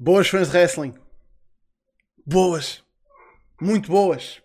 [0.00, 0.94] Boas fãs de wrestling.
[2.24, 2.84] Boas.
[3.60, 4.40] Muito boas.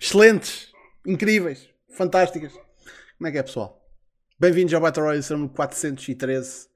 [0.00, 0.72] Excelentes.
[1.04, 1.68] Incríveis.
[1.90, 2.52] Fantásticas.
[3.18, 3.84] Como é que é, pessoal?
[4.38, 6.68] Bem-vindos ao Battle Royale número 413.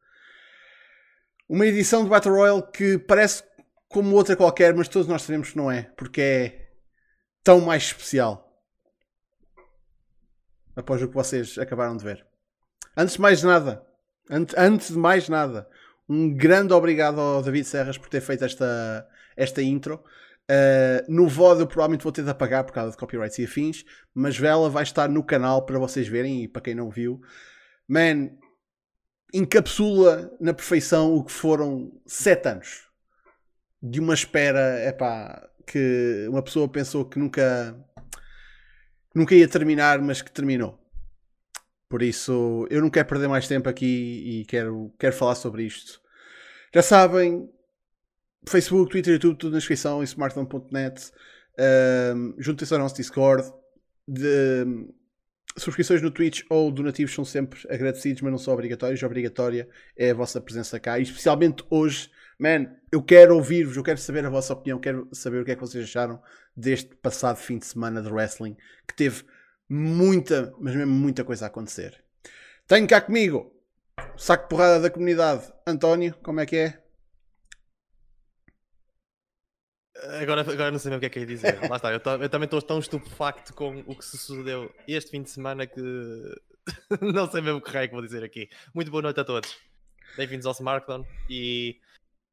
[1.48, 3.45] Uma edição de Battle Royale que parece
[3.89, 6.73] como outra qualquer, mas todos nós sabemos que não é, porque é
[7.45, 8.61] tão mais especial.
[10.75, 12.27] Após o que vocês acabaram de ver.
[12.96, 13.87] Antes de mais nada,
[14.29, 15.71] antes, antes de mais nada,
[16.09, 20.03] um grande obrigado ao David Serras por ter feito esta, esta intro.
[20.50, 23.84] Uh, no VOD eu provavelmente vou ter de apagar por causa de copyrights e afins,
[24.14, 27.21] mas Vela vai estar no canal para vocês verem e para quem não viu.
[27.86, 28.31] Man,
[29.34, 32.89] encapsula na perfeição o que foram sete anos
[33.83, 37.77] de uma espera epá, que uma pessoa pensou que nunca,
[39.14, 40.78] nunca ia terminar, mas que terminou.
[41.88, 46.00] Por isso, eu não quero perder mais tempo aqui e quero, quero falar sobre isto.
[46.74, 47.48] Já sabem,
[48.47, 51.11] Facebook, Twitter, YouTube, tudo na descrição, em smartphone.net.
[52.14, 53.50] Um, Juntem-se ao nosso Discord.
[54.06, 54.64] De,
[55.56, 59.02] subscrições no Twitch ou donativos são sempre agradecidos, mas não são obrigatórios.
[59.02, 60.98] Obrigatória é a vossa presença cá.
[60.98, 65.41] E especialmente hoje, man, eu quero ouvir-vos, eu quero saber a vossa opinião, quero saber
[65.41, 66.20] o que é que vocês acharam
[66.56, 69.25] deste passado fim de semana de wrestling, que teve
[69.69, 72.02] muita, mas mesmo muita coisa a acontecer.
[72.66, 73.58] Tenho cá comigo
[74.16, 75.52] saco de porrada da comunidade.
[75.66, 76.83] António, como é que é?
[80.20, 81.58] Agora, agora não sei mesmo o que é que ia dizer.
[81.69, 85.22] Lá está, eu, eu também estou tão estupefacto com o que se sucedeu este fim
[85.22, 85.80] de semana que
[87.00, 88.48] não sei mesmo o que raio que vou dizer aqui.
[88.74, 89.56] Muito boa noite a todos.
[90.16, 91.80] Bem-vindos ao Smartphone e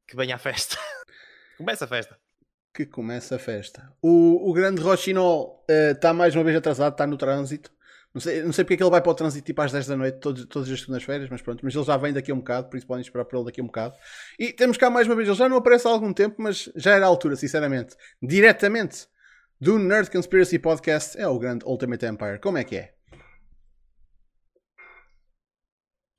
[0.07, 0.77] que venha a festa.
[1.57, 2.24] Começa a festa.
[2.75, 3.89] Que começa a festa.
[4.01, 7.71] O, o grande Rochinol está eh, uh, mais uma vez atrasado, está no trânsito.
[8.13, 9.87] Não sei, não sei porque é que ele vai para o trânsito tipo às 10
[9.87, 11.61] da noite, todos, todas as segundas-feiras, mas pronto.
[11.63, 13.61] Mas ele já vem daqui a um bocado, por isso podem esperar por ele daqui
[13.61, 13.95] a um bocado.
[14.37, 16.95] E temos cá mais uma vez, ele já não aparece há algum tempo, mas já
[16.95, 17.95] era a altura, sinceramente.
[18.21, 19.07] Diretamente
[19.59, 22.39] do Nerd Conspiracy Podcast, é o grande Ultimate Empire.
[22.39, 22.93] Como é que é?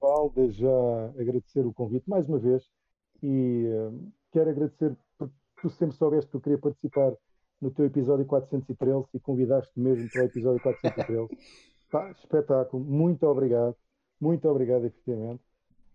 [0.00, 2.62] Paulo, desde já agradecer o convite mais uma vez
[3.22, 4.96] e uh, quero agradecer
[5.60, 7.12] tu sempre soubeste que eu queria participar
[7.60, 11.28] no teu episódio 413 e convidaste mesmo para o episódio 413.
[11.90, 13.76] Pá, espetáculo, muito obrigado,
[14.20, 15.42] muito obrigado, efetivamente.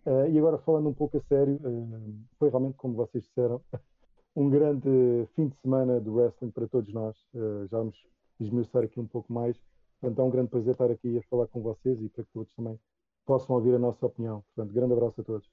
[0.05, 3.61] Uh, e agora falando um pouco a sério, uh, foi realmente, como vocês disseram,
[4.35, 7.15] um grande fim de semana do wrestling para todos nós.
[7.33, 7.95] Uh, já vamos
[8.39, 9.55] esmiuçar aqui um pouco mais.
[9.99, 12.51] Portanto, é um grande prazer estar aqui a falar com vocês e para que todos
[12.55, 12.79] também
[13.25, 14.43] possam ouvir a nossa opinião.
[14.55, 15.47] Portanto, grande abraço a todos.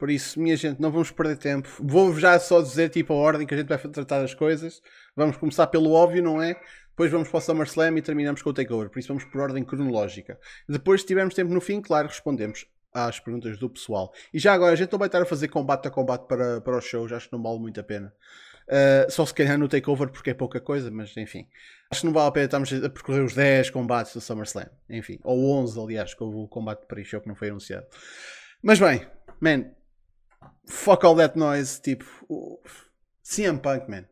[0.00, 1.68] Por isso, minha gente, não vamos perder tempo.
[1.78, 4.80] Vou já só dizer tipo a ordem que a gente vai tratar as coisas.
[5.14, 6.58] Vamos começar pelo óbvio, não é?
[6.88, 8.88] Depois vamos para o SummerSlam e terminamos com o Takeover.
[8.88, 10.40] Por isso vamos por ordem cronológica.
[10.66, 14.10] Depois, se tivermos tempo no fim, claro, respondemos às perguntas do pessoal.
[14.32, 16.78] E já agora, a gente não vai estar a fazer combate a combate para, para
[16.78, 17.12] os shows.
[17.12, 18.10] Acho que não vale muito a pena.
[18.68, 21.46] Uh, só se calhar no Takeover porque é pouca coisa, mas enfim.
[21.90, 24.70] Acho que não vale a pena estarmos a percorrer os 10 combates do SummerSlam.
[24.88, 25.18] Enfim.
[25.24, 27.86] Ou 11, aliás, que houve o combate de pre-show que não foi anunciado.
[28.62, 29.06] Mas bem,
[29.38, 29.66] man.
[30.66, 31.80] Fuck all that noise.
[31.80, 32.60] Tipo,
[33.22, 34.04] CM Punk, man.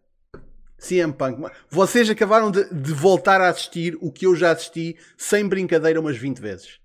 [0.79, 1.53] CM Punk.
[1.69, 6.17] Vocês acabaram de, de, voltar a assistir o que eu já assisti sem brincadeira umas
[6.17, 6.81] 20 vezes.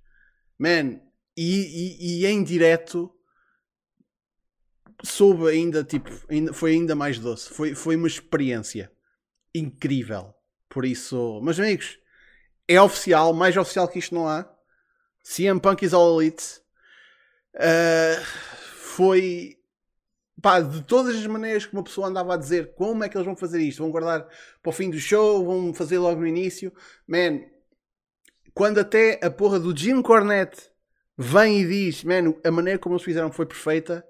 [0.57, 0.99] Man,
[1.37, 3.11] e, e, e em direto
[5.03, 7.49] soube ainda, tipo, ainda, foi ainda mais doce.
[7.49, 8.91] Foi, foi uma experiência
[9.53, 10.33] incrível.
[10.69, 11.99] Por isso, meus amigos,
[12.67, 14.49] é oficial, mais oficial que isto não há.
[15.23, 16.61] CM Punk is all elite.
[17.55, 18.25] Uh,
[18.93, 19.57] foi
[20.41, 23.25] pá, de todas as maneiras que uma pessoa andava a dizer como é que eles
[23.25, 24.27] vão fazer isto, vão guardar
[24.61, 26.71] para o fim do show, vão fazer logo no início,
[27.07, 27.41] man,
[28.53, 30.69] quando até a porra do Jim Cornette
[31.17, 34.05] vem e diz, man, a maneira como eles fizeram foi perfeita,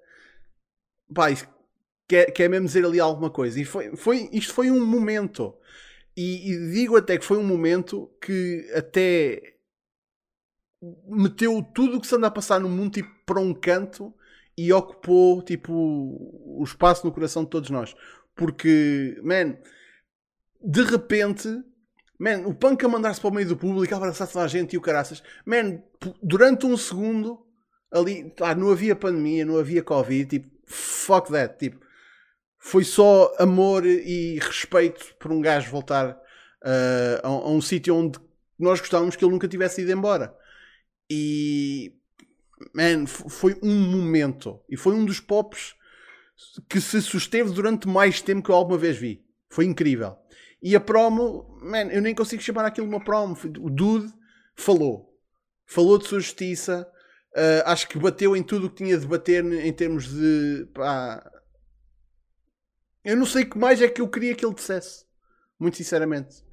[1.14, 1.28] pá,
[2.08, 3.60] quer, quer mesmo dizer ali alguma coisa.
[3.60, 5.56] E foi, foi, isto foi um momento.
[6.16, 9.54] E, e digo até que foi um momento que até
[11.08, 14.14] meteu tudo o que se anda a passar no mundo tipo, para um canto
[14.58, 17.96] e ocupou tipo o espaço no coração de todos nós.
[18.36, 19.58] Porque, man,
[20.64, 21.48] de repente,
[22.20, 24.74] man, o punk a mandar-se para o meio do público, a abraçar toda a gente
[24.74, 25.82] e o caraças, man,
[26.22, 27.46] durante um segundo,
[27.92, 31.84] ali, não havia pandemia, não havia Covid, tipo, fuck that, tipo,
[32.58, 38.18] foi só amor e respeito por um gajo voltar uh, a, a um sítio onde
[38.58, 40.34] nós gostávamos que ele nunca tivesse ido embora.
[41.10, 41.94] E
[42.74, 44.62] man, foi um momento.
[44.70, 45.76] E foi um dos pops
[46.70, 49.26] que se susteve durante mais tempo que eu alguma vez vi.
[49.50, 50.16] Foi incrível.
[50.62, 53.38] E a promo, man, eu nem consigo chamar aquilo uma promo.
[53.60, 54.12] O Dude
[54.56, 55.14] falou.
[55.66, 56.90] Falou de sua justiça.
[57.36, 61.32] Uh, acho que bateu em tudo o que tinha de bater em termos de pá,
[63.04, 65.06] eu não sei o que mais é que eu queria que ele dissesse.
[65.60, 66.44] Muito sinceramente.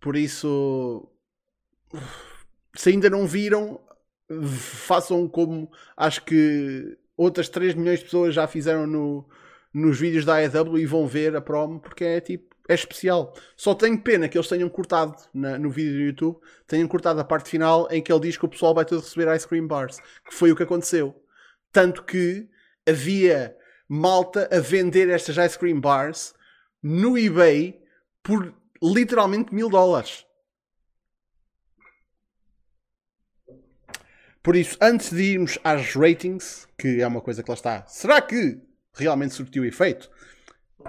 [0.00, 1.10] Por isso,
[2.76, 3.80] se ainda não viram,
[4.42, 9.28] façam como acho que outras 3 milhões de pessoas já fizeram no,
[9.72, 13.34] nos vídeos da AEW e vão ver a promo porque é tipo, é especial.
[13.56, 17.24] Só tenho pena que eles tenham cortado na, no vídeo do YouTube, tenham cortado a
[17.24, 19.98] parte final em que ele diz que o pessoal vai todo receber ice cream bars,
[20.24, 21.14] que foi o que aconteceu.
[21.72, 22.48] Tanto que
[22.88, 23.56] havia
[23.88, 26.32] malta a vender estas ice cream bars
[26.82, 27.82] no eBay
[28.22, 30.24] por literalmente mil dólares.
[34.42, 38.20] Por isso, antes de irmos às ratings, que é uma coisa que lá está, será
[38.22, 38.58] que
[38.94, 40.10] realmente surtiu efeito?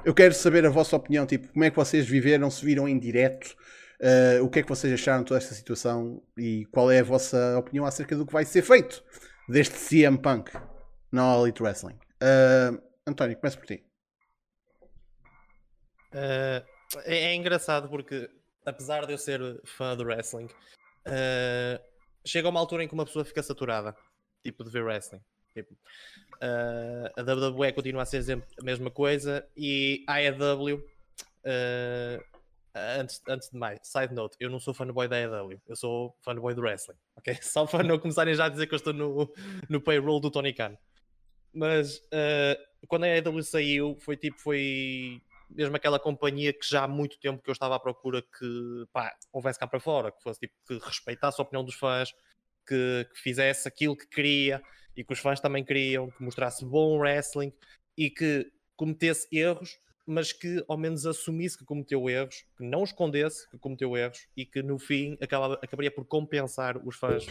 [0.05, 2.97] Eu quero saber a vossa opinião, tipo, como é que vocês viveram, se viram em
[2.97, 3.55] direto,
[3.99, 7.03] uh, o que é que vocês acharam de toda esta situação e qual é a
[7.03, 9.03] vossa opinião acerca do que vai ser feito
[9.49, 10.51] deste CM Punk
[11.11, 11.99] na Elite Wrestling.
[12.23, 13.83] Uh, António, começa por ti.
[16.13, 16.63] Uh,
[17.03, 18.29] é, é, engraçado porque,
[18.65, 21.90] apesar de eu ser fã do wrestling, uh,
[22.25, 23.95] chega uma altura em que uma pessoa fica saturada,
[24.43, 25.21] tipo, de ver wrestling.
[25.53, 28.23] Tipo, uh, a WWE continua a ser
[28.59, 32.23] a mesma coisa e a AEW, uh,
[32.99, 36.53] antes, antes de mais, side note, eu não sou fanboy da AEW, eu sou fanboy
[36.53, 37.37] do wrestling, ok?
[37.43, 39.31] Só para não começarem já a dizer que eu estou no,
[39.67, 40.77] no payroll do Tony Khan.
[41.53, 45.21] Mas uh, quando a AEW saiu, foi tipo, foi
[45.55, 49.13] mesmo aquela companhia que já há muito tempo que eu estava à procura que pá,
[49.31, 52.13] houvesse cá para fora, que fosse tipo, que respeitasse a opinião dos fãs,
[52.67, 54.61] que, que, fizesse aquilo que queria
[54.95, 57.53] e que os fãs também queriam, que mostrasse bom wrestling
[57.97, 63.49] e que cometesse erros, mas que ao menos assumisse que cometeu erros, que não escondesse
[63.49, 67.25] que cometeu erros e que no fim acabava, acabaria por compensar os fãs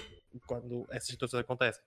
[0.47, 1.83] quando essas situações acontecem.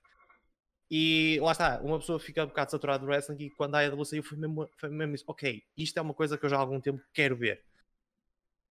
[0.95, 4.06] E lá está, uma pessoa fica um bocado saturada do wrestling e quando a AEW
[4.06, 5.24] saiu foi mesmo, foi mesmo isso.
[5.25, 7.63] Ok, isto é uma coisa que eu já há algum tempo quero ver.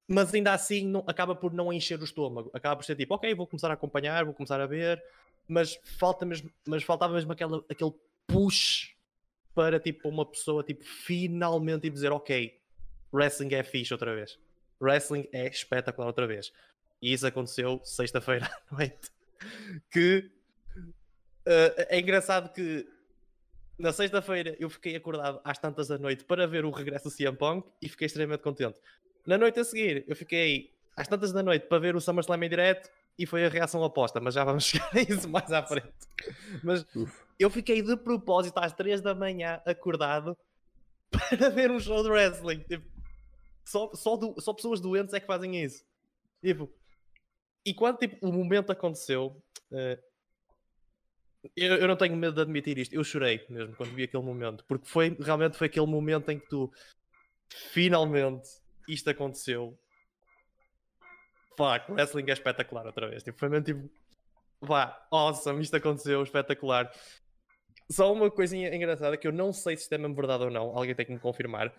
[0.06, 2.48] Mas ainda assim não, acaba por não encher o estômago.
[2.54, 5.02] Acaba por ser tipo, ok, vou começar a acompanhar, vou começar a ver.
[5.48, 7.92] Mas, falta mesmo, mas faltava mesmo aquela, aquele
[8.28, 8.94] push
[9.52, 12.56] para tipo uma pessoa tipo, finalmente dizer ok,
[13.12, 14.38] wrestling é fixe outra vez.
[14.80, 16.52] Wrestling é espetacular outra vez.
[17.02, 19.10] E isso aconteceu sexta-feira à noite.
[19.90, 20.30] Que
[21.46, 22.86] Uh, é engraçado que
[23.78, 27.36] na sexta-feira eu fiquei acordado às tantas da noite para ver o regresso do CM
[27.36, 28.78] Punk e fiquei extremamente contente.
[29.26, 32.48] Na noite a seguir, eu fiquei às tantas da noite para ver o SummerSlam em
[32.48, 35.92] direto e foi a reação oposta, mas já vamos chegar a isso mais à frente.
[36.62, 37.12] Mas Uf.
[37.38, 40.36] eu fiquei de propósito às 3 da manhã acordado
[41.10, 42.60] para ver um show de wrestling.
[42.60, 42.86] Tipo,
[43.64, 45.84] só, só, do, só pessoas doentes é que fazem isso.
[46.42, 46.70] Tipo,
[47.64, 49.40] e quando tipo, o momento aconteceu,
[49.70, 50.02] uh,
[51.56, 52.94] eu, eu, não tenho medo de admitir isto.
[52.94, 56.48] Eu chorei mesmo quando vi aquele momento, porque foi realmente foi aquele momento em que
[56.48, 56.72] tu
[57.48, 58.48] finalmente
[58.88, 59.78] isto aconteceu.
[61.56, 63.22] Fuck, wrestling é espetacular outra vez.
[63.22, 63.90] Tipo, foi mesmo tipo,
[64.60, 66.90] vá, awesome, isto aconteceu, espetacular.
[67.90, 70.76] Só uma coisinha engraçada que eu não sei se isto é mesmo verdade ou não,
[70.76, 71.74] alguém tem que me confirmar.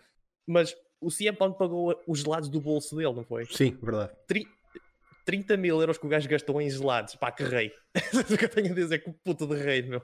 [0.45, 3.45] Mas o CM Punk pagou os gelados do bolso dele, não foi?
[3.45, 4.13] Sim, verdade.
[4.27, 4.45] Tri
[5.25, 7.15] 30 mil euros que o gajo gastou em gelados.
[7.15, 7.71] Pá, que rei.
[8.33, 10.01] o que eu tenho a dizer, que puto de rei, meu.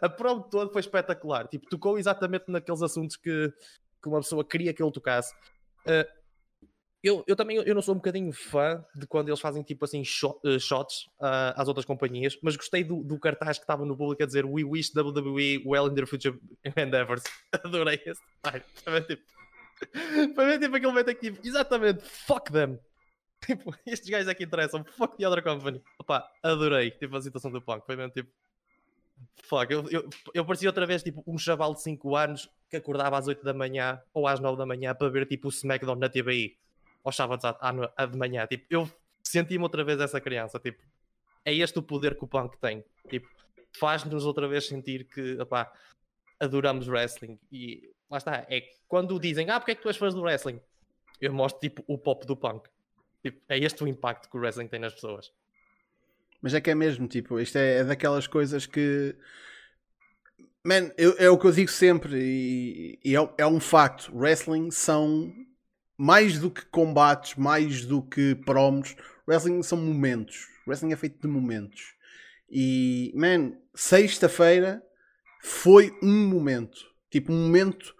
[0.00, 1.48] A prova toda foi espetacular.
[1.48, 3.52] Tipo, tocou exatamente naqueles assuntos que,
[4.02, 5.34] que uma pessoa queria que ele tocasse.
[5.86, 6.20] Uh,
[7.02, 10.04] eu, eu também eu não sou um bocadinho fã de quando eles fazem tipo assim
[10.04, 13.96] shot, uh, shots uh, às outras companhias, mas gostei do, do cartaz que estava no
[13.96, 16.38] público a dizer We wish WWE well in their future
[16.76, 17.22] endeavors.
[17.64, 18.20] Adorei esse.
[18.84, 19.22] Foi tipo,
[20.34, 22.78] foi tipo aquele momento que tipo, exatamente, fuck them.
[23.46, 24.84] Tipo, estes gajos aqui interessam.
[24.84, 25.82] Fuck the other company.
[25.98, 26.90] Opa, adorei.
[26.90, 27.84] Tipo, a situação do punk.
[27.86, 28.30] Foi mesmo tipo.
[29.42, 29.72] Fuck.
[29.72, 33.26] Eu, eu, eu parecia outra vez tipo um chaval de 5 anos que acordava às
[33.26, 36.56] 8 da manhã ou às 9 da manhã para ver tipo o SmackDown na TVI.
[37.02, 37.56] Aos sábados à,
[37.96, 38.46] à de manhã.
[38.46, 38.90] Tipo, eu
[39.22, 40.58] senti-me outra vez essa criança.
[40.58, 40.82] Tipo,
[41.44, 42.84] é este o poder que o punk tem.
[43.08, 43.28] Tipo,
[43.72, 45.72] faz-nos outra vez sentir que, opá,
[46.38, 47.38] adoramos wrestling.
[47.50, 48.46] E lá está.
[48.50, 50.60] É quando dizem, ah, porque é que tu és fã do wrestling?
[51.20, 52.68] Eu mostro tipo o pop do punk.
[53.22, 55.32] Tipo, é este o impacto que o wrestling tem nas pessoas.
[56.42, 59.14] Mas é que é mesmo, tipo, isto é, é daquelas coisas que.
[60.64, 64.10] Man, eu, é o que eu digo sempre e, e é, é, um facto.
[64.14, 65.32] Wrestling são
[65.96, 68.96] mais do que combates, mais do que promos.
[69.28, 70.48] Wrestling são momentos.
[70.66, 71.94] Wrestling é feito de momentos.
[72.50, 74.82] E, man, sexta-feira
[75.40, 76.86] foi um momento.
[77.10, 77.94] Tipo, um momento.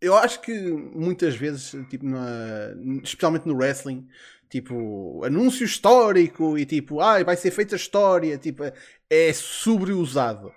[0.00, 4.06] Eu acho que muitas vezes, tipo, na, especialmente no wrestling,
[4.48, 8.62] tipo, anúncio histórico e tipo, ah, vai ser feita história, tipo,
[9.10, 10.52] é sobreusado.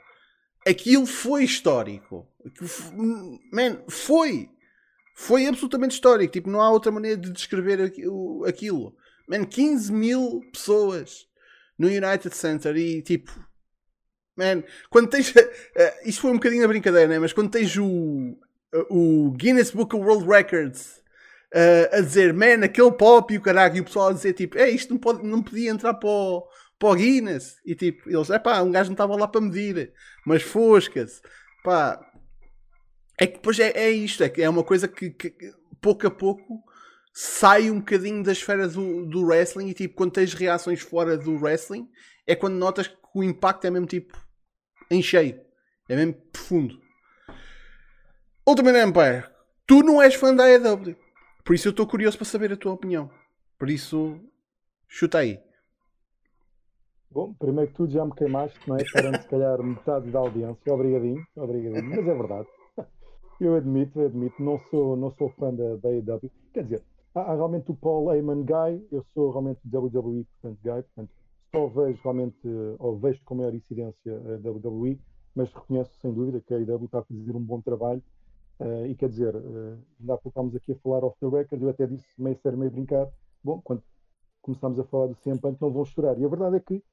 [0.67, 2.27] Aquilo foi histórico.
[3.51, 4.49] Man, foi.
[5.15, 6.33] foi absolutamente histórico.
[6.33, 8.95] Tipo, não há outra maneira de descrever aquilo.
[9.27, 11.27] Man, 15 mil pessoas
[11.77, 13.31] no United Center e tipo.
[14.35, 15.31] Man, quando tens.
[15.31, 15.43] Uh,
[16.05, 17.19] isto foi um bocadinho a brincadeira, né?
[17.19, 18.37] Mas quando tens o,
[18.89, 20.98] o Guinness Book of World Records
[21.53, 24.57] uh, a dizer, man, aquele pop e o caralho, e o pessoal a dizer tipo,
[24.57, 27.57] é isto não, pode, não podia entrar para o, para o Guinness.
[27.65, 29.93] E tipo, eles, é pá, um gajo não estava lá para medir,
[30.25, 31.21] mas fosca-se.
[31.63, 31.99] Pá,
[33.19, 35.33] é que depois é, é isto, é que é uma coisa que, que,
[35.81, 36.63] pouco a pouco
[37.13, 41.35] sai um bocadinho da esfera do, do wrestling e tipo, quando tens reações fora do
[41.35, 41.89] wrestling,
[42.25, 44.17] é quando notas que o impacto é mesmo tipo
[44.89, 45.41] em cheio,
[45.89, 46.79] é mesmo profundo.
[48.47, 49.25] Ultimate Empire,
[49.67, 50.95] tu não és fã da AEW,
[51.43, 53.09] por isso eu estou curioso para saber a tua opinião.
[53.57, 54.19] Por isso,
[54.87, 55.39] chuta aí.
[57.11, 58.83] Bom, primeiro que tudo já me queimaste, não é?
[58.93, 60.73] Parando se calhar metade da audiência.
[60.73, 62.47] Obrigadinho, obrigadinho, mas é verdade.
[63.41, 66.31] Eu admito, admito, não sou, não sou fã da, da AEW.
[66.53, 66.83] Quer dizer,
[67.15, 71.09] há, há, realmente o Paul Heyman Guy, eu sou realmente WWE, portanto, Guy, portanto,
[71.55, 74.99] só vejo realmente, ou vejo com maior incidência a WWE,
[75.33, 78.03] mas reconheço sem dúvida que a AEW está a fazer um bom trabalho.
[78.59, 81.61] Uh, e quer dizer, uh, ainda há pouco estávamos aqui a falar off the record,
[81.61, 83.07] eu até disse meio sério, meio brincar.
[83.41, 83.81] Bom, quando
[84.41, 86.19] começámos a falar do CM Punk, não vão chorar.
[86.19, 86.83] E a verdade é que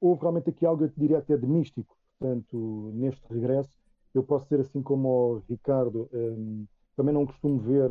[0.00, 3.78] houve realmente aqui algo, eu te diria até de místico, portanto, neste regresso
[4.14, 7.90] eu posso dizer assim como o Ricardo, um, também não costumo ver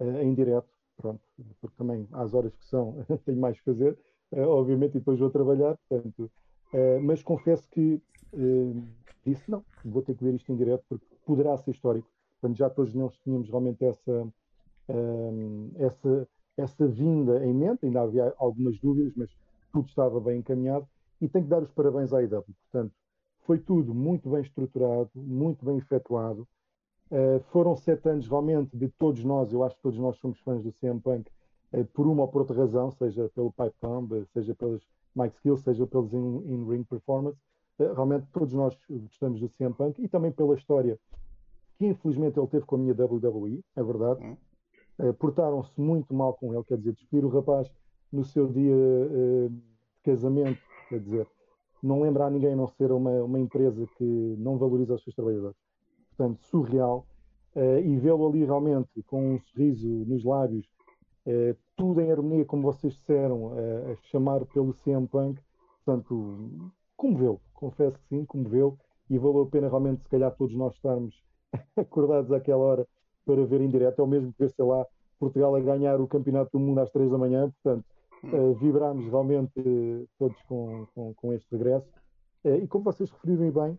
[0.00, 1.20] uh, em direto, pronto,
[1.60, 3.96] porque também às horas que são tenho mais que fazer,
[4.32, 6.30] uh, obviamente, e depois vou trabalhar, portanto,
[7.02, 8.00] mas confesso que
[9.26, 12.08] disse não, vou ter que ver isto em direto porque poderá ser histórico.
[12.42, 14.26] Portanto, já todos nós tínhamos realmente essa,
[14.88, 19.30] um, essa, essa vinda em mente, ainda havia algumas dúvidas, mas
[19.72, 20.84] tudo estava bem encaminhado
[21.20, 22.42] e tenho que dar os parabéns à IW.
[22.42, 22.92] Portanto,
[23.46, 26.46] foi tudo muito bem estruturado, muito bem efetuado.
[27.12, 30.64] Uh, foram sete anos realmente de todos nós, eu acho que todos nós somos fãs
[30.64, 31.30] do CM Punk,
[31.72, 34.82] uh, por uma ou por outra razão, seja pelo pipe bomb, seja pelos
[35.14, 37.38] mic skills, seja pelos in-ring in performance.
[37.78, 40.98] Uh, realmente todos nós gostamos do CM Punk e também pela história
[41.82, 44.24] que infelizmente ele teve com a minha WWE, é verdade.
[44.24, 45.12] Uhum.
[45.14, 47.68] Portaram-se muito mal com ele, quer dizer, despedir o rapaz
[48.12, 48.76] no seu dia
[49.50, 49.62] de
[50.04, 51.26] casamento, quer dizer,
[51.82, 55.16] não lembra a ninguém a não ser uma, uma empresa que não valoriza os seus
[55.16, 55.56] trabalhadores.
[56.16, 57.06] Portanto, surreal.
[57.54, 60.64] Uh, e vê-lo ali realmente com um sorriso nos lábios,
[61.26, 65.38] uh, tudo em harmonia, como vocês disseram, uh, a chamar pelo CM Punk.
[65.84, 68.78] Portanto, comoveu, confesso que sim, comoveu.
[69.10, 71.22] E valeu a pena realmente, se calhar, todos nós estarmos
[71.76, 72.86] acordados àquela hora
[73.24, 74.00] para ver em direto.
[74.00, 74.86] É o mesmo que ver, sei lá,
[75.18, 77.52] Portugal a ganhar o Campeonato do Mundo às três da manhã.
[77.62, 77.84] Portanto,
[78.24, 81.88] Uh, vibrámos realmente uh, todos com, com, com, este regresso.
[82.44, 83.78] Uh, e como vocês referiram bem,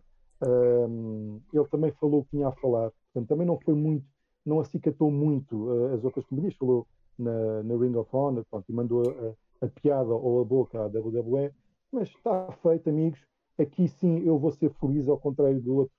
[1.50, 2.92] ele também falou o que tinha a falar.
[3.12, 4.04] Portanto, também não foi muito,
[4.44, 6.54] não acicatou muito as outras companhias.
[6.56, 6.86] Falou
[7.18, 10.86] na, na, Ring of Honor pronto, e mandou a, a, piada ou a boca à
[10.86, 11.50] WWE.
[11.90, 13.24] Mas está feito, amigos.
[13.58, 15.94] Aqui sim eu vou ser feliz, ao contrário do outro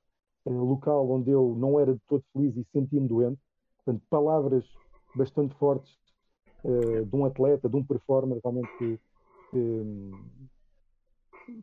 [0.49, 3.39] local onde eu não era de todo feliz e senti-me doente.
[3.83, 4.65] Portanto, palavras
[5.15, 5.97] bastante fortes
[6.63, 8.99] uh, de um atleta, de um performer realmente que,
[9.51, 10.11] que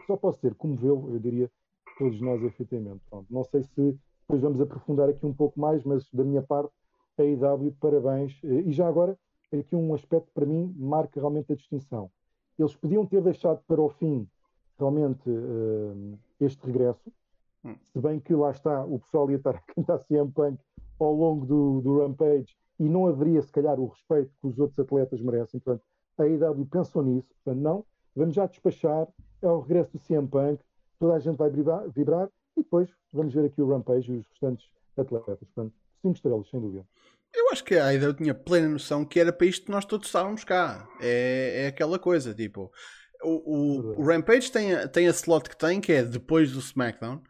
[0.06, 1.50] só posso dizer, comoveu, eu diria,
[1.98, 3.02] todos nós efetivamente.
[3.10, 6.72] Pronto, não sei se depois vamos aprofundar aqui um pouco mais, mas da minha parte,
[7.18, 8.38] a IW, parabéns.
[8.44, 9.18] Eh, e já agora,
[9.52, 12.10] aqui um aspecto para mim marca realmente a distinção.
[12.58, 14.26] Eles podiam ter deixado para o fim
[14.78, 15.22] realmente
[16.40, 17.12] este regresso,
[17.64, 17.76] hum.
[17.92, 20.58] se bem que lá está, o pessoal ia estar a cantar CM Punk
[20.98, 24.78] ao longo do, do Rampage e não haveria, se calhar, o respeito que os outros
[24.78, 25.60] atletas merecem.
[25.60, 25.84] Portanto,
[26.18, 27.28] a IW pensou nisso.
[27.44, 29.06] Portanto, não, vamos já despachar,
[29.40, 30.60] é o regresso do CM Punk,
[30.98, 34.26] toda a gente vai vibrar, vibrar e depois vamos ver aqui o Rampage e os
[34.28, 35.38] restantes atletas.
[35.38, 36.86] Portanto, cinco estrelas, sem dúvida.
[37.34, 40.06] Eu acho que a IW tinha plena noção que era para isto que nós todos
[40.06, 40.86] estávamos cá.
[41.00, 42.70] É, é aquela coisa, tipo...
[43.24, 47.22] O, o, o, Rampage tem tem a slot que tem, que é depois do SmackDown,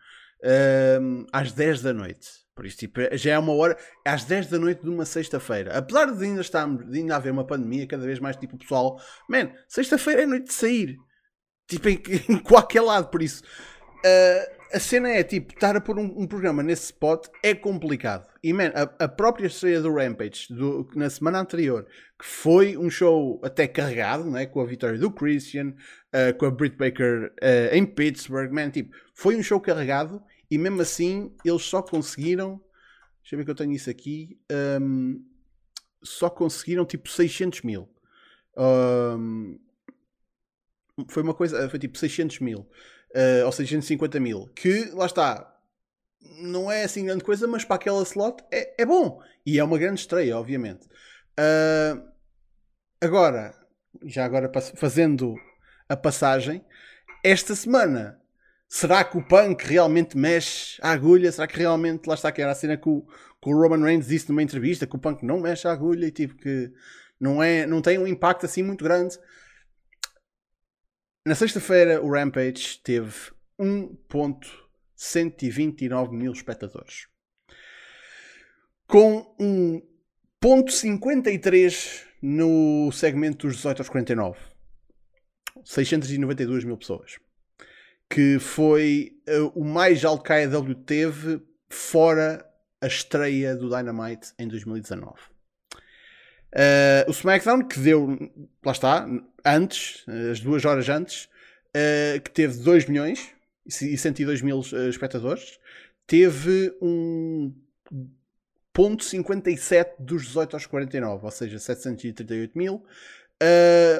[1.00, 2.42] um, às 10 da noite.
[2.54, 5.76] Por isso, tipo, já é uma hora, às 10 da noite de uma sexta-feira.
[5.76, 9.50] Apesar de ainda, estarmos, de ainda haver uma pandemia, cada vez mais, tipo, pessoal, man,
[9.68, 10.96] sexta-feira é noite de sair.
[11.66, 13.08] Tipo, em, em qualquer lado.
[13.08, 17.26] Por isso, uh, a cena é, tipo, estar a pôr um, um, programa nesse spot
[17.42, 18.26] é complicado.
[18.42, 21.86] E, man, a, a própria estreia do Rampage, do, na semana anterior,
[22.18, 26.50] que foi um show até carregado, né, com a vitória do Christian, uh, com a
[26.50, 30.22] Britt Baker uh, em Pittsburgh, man, tipo, foi um show carregado
[30.52, 32.62] e mesmo assim, eles só conseguiram.
[33.22, 34.38] Deixa eu ver que eu tenho isso aqui.
[34.82, 35.24] Um,
[36.02, 37.88] só conseguiram tipo 600 mil.
[38.54, 39.58] Um,
[41.08, 41.70] foi uma coisa.
[41.70, 42.68] Foi tipo 600 mil.
[43.16, 44.46] Uh, ou 650 mil.
[44.48, 45.58] Que lá está.
[46.20, 49.22] não é assim grande coisa, mas para aquela slot é, é bom.
[49.46, 50.86] E é uma grande estreia, obviamente.
[51.40, 52.12] Uh,
[53.00, 53.54] agora,
[54.04, 55.34] já agora fazendo
[55.88, 56.62] a passagem,
[57.24, 58.21] esta semana,
[58.72, 61.30] será que o Punk realmente mexe a agulha?
[61.30, 64.06] Será que realmente, lá está, que era a cena que o, que o Roman Reigns
[64.06, 66.72] disse numa entrevista, que o Punk não mexe a agulha e tipo que
[67.20, 69.18] não, é, não tem um impacto assim muito grande.
[71.26, 73.12] Na sexta-feira, o Rampage teve
[73.60, 77.08] 1.129 mil espectadores.
[78.86, 79.82] Com um
[80.40, 84.38] ponto 53 no segmento dos 18 aos 49.
[85.62, 87.18] 692 mil pessoas.
[88.12, 91.40] Que foi uh, o mais alto que a AEW teve
[91.70, 92.44] fora
[92.80, 95.32] a estreia do Dynamite em 2019.
[96.52, 98.18] Uh, o SmackDown, que deu,
[98.62, 99.08] lá está,
[99.44, 101.24] antes, as duas horas antes,
[101.74, 103.30] uh, que teve 2 milhões
[103.64, 105.58] e 102 mil uh, espectadores,
[106.06, 107.54] teve um
[108.72, 112.84] ponto 57 dos 18 aos 49, ou seja, 738 mil,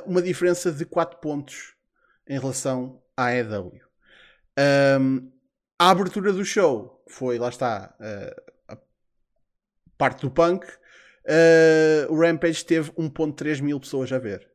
[0.06, 1.74] uma diferença de 4 pontos
[2.26, 3.91] em relação à EW.
[4.58, 5.30] Um,
[5.78, 7.94] a abertura do show foi, lá está,
[8.68, 8.78] a
[9.96, 10.66] parte do punk,
[11.24, 14.50] Uh, o Rampage teve 1.3 mil pessoas a ver.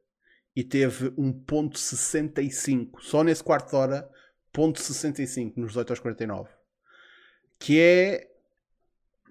[0.56, 3.00] E teve 1.65.
[3.02, 4.10] Só nesse quarto de hora,
[4.54, 6.50] 0.65 nos 18 aos 49.
[7.60, 8.28] Que é...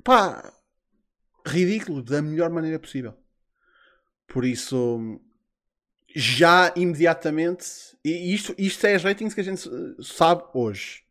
[0.02, 0.52] Pá...
[1.46, 3.14] Ridículo, da melhor maneira possível.
[4.26, 5.20] Por isso...
[6.18, 7.66] Já imediatamente...
[8.04, 9.68] E isto, isto é as ratings que a gente
[10.02, 11.02] sabe hoje.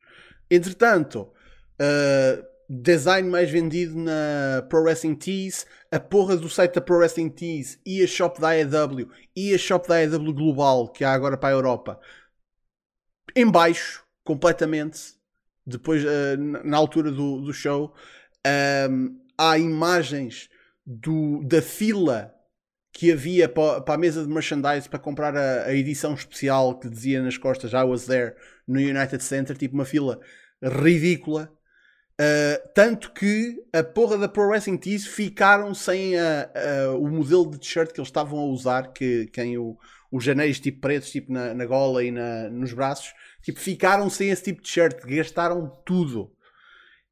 [0.50, 1.32] Entretanto...
[1.80, 7.30] Uh, design mais vendido na Pro Wrestling Tees, a porra do site da Pro Wrestling
[7.30, 11.38] Tees e a shop da AEW e a shop da AEW Global que há agora
[11.38, 12.00] para a Europa
[13.36, 15.14] em baixo, completamente.
[15.68, 17.94] Depois, uh, na altura do, do show,
[18.90, 20.48] um, há imagens
[20.86, 22.34] do, da fila
[22.98, 27.22] que havia para, a mesa de merchandise para comprar a, a, edição especial que dizia
[27.22, 30.18] nas costas I was there no United Center, tipo uma fila
[30.64, 31.52] ridícula
[32.16, 37.52] Uh, tanto que a porra da Pro Wrestling Tees ficaram sem a, a, o modelo
[37.52, 39.78] de t-shirt que eles estavam a usar, que tem o,
[40.10, 44.30] os janeis tipo pretos tipo na, na gola e na, nos braços, tipo, ficaram sem
[44.30, 46.32] esse tipo de t-shirt, gastaram tudo.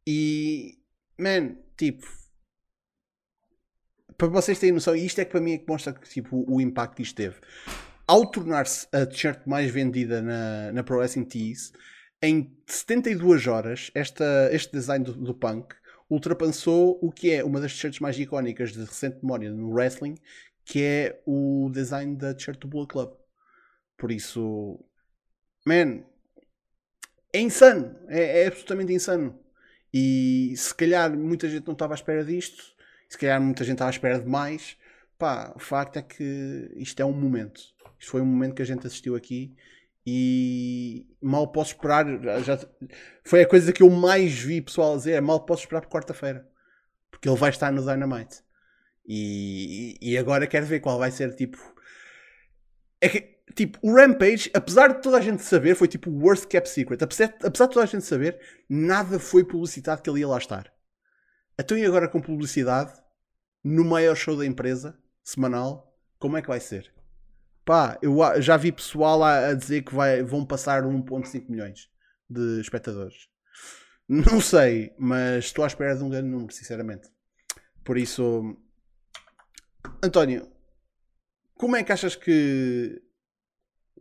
[0.08, 0.78] E,
[1.20, 2.08] man, tipo,
[4.18, 6.62] para vocês terem noção, isto é que para mim é que mostra tipo, o, o
[6.62, 7.36] impacto que isto teve.
[8.06, 11.72] Ao tornar-se a t-shirt mais vendida na, na Pro Wrestling Tees,
[12.22, 15.76] em 72 horas, esta, este design do, do, punk
[16.10, 20.16] ultrapassou o que é uma das t-shirts mais icónicas de recente memória no wrestling,
[20.66, 23.12] que é o design da t-shirt do Bullet Club.
[23.98, 24.80] Por isso,
[25.66, 26.04] man,
[27.34, 27.96] é insano.
[28.08, 29.38] É, é, absolutamente insano.
[29.94, 32.73] E se calhar muita gente não estava à espera disto,
[33.14, 34.76] se calhar muita gente estava à espera de mais.
[35.20, 37.62] Pá, o facto é que isto é um momento.
[38.00, 39.56] Isto foi um momento que a gente assistiu aqui
[40.04, 42.08] e mal posso esperar.
[42.44, 42.60] Já,
[43.24, 46.50] foi a coisa que eu mais vi pessoal dizer: é mal posso esperar por quarta-feira,
[47.12, 48.42] porque ele vai estar no Dynamite.
[49.06, 51.60] E, e agora quero ver qual vai ser tipo.
[53.00, 53.22] É que,
[53.54, 57.04] tipo, o Rampage, apesar de toda a gente saber, foi tipo o worst kept secret.
[57.04, 60.74] Apesar, apesar de toda a gente saber, nada foi publicitado que ele ia lá estar.
[61.60, 63.03] Então e agora com publicidade,
[63.64, 66.94] no maior show da empresa, semanal, como é que vai ser?
[67.66, 71.90] Pá, eu já vi pessoal a, a dizer que vai, vão passar 1.5 milhões
[72.30, 73.30] de espectadores.
[74.08, 77.10] Não sei, mas estou à espera de um grande número, sinceramente.
[77.84, 78.58] Por isso,
[80.04, 80.52] António,
[81.56, 83.02] como é que achas que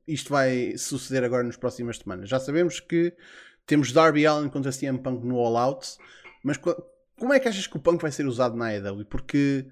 [0.06, 2.28] isto vai suceder agora nas próximas semanas?
[2.28, 3.16] Já sabemos que
[3.64, 5.96] temos Darby Allen contra CM Punk no All Out,
[6.42, 6.58] mas
[7.22, 9.06] como é que achas que o Punk vai ser usado na AEW?
[9.06, 9.64] Porque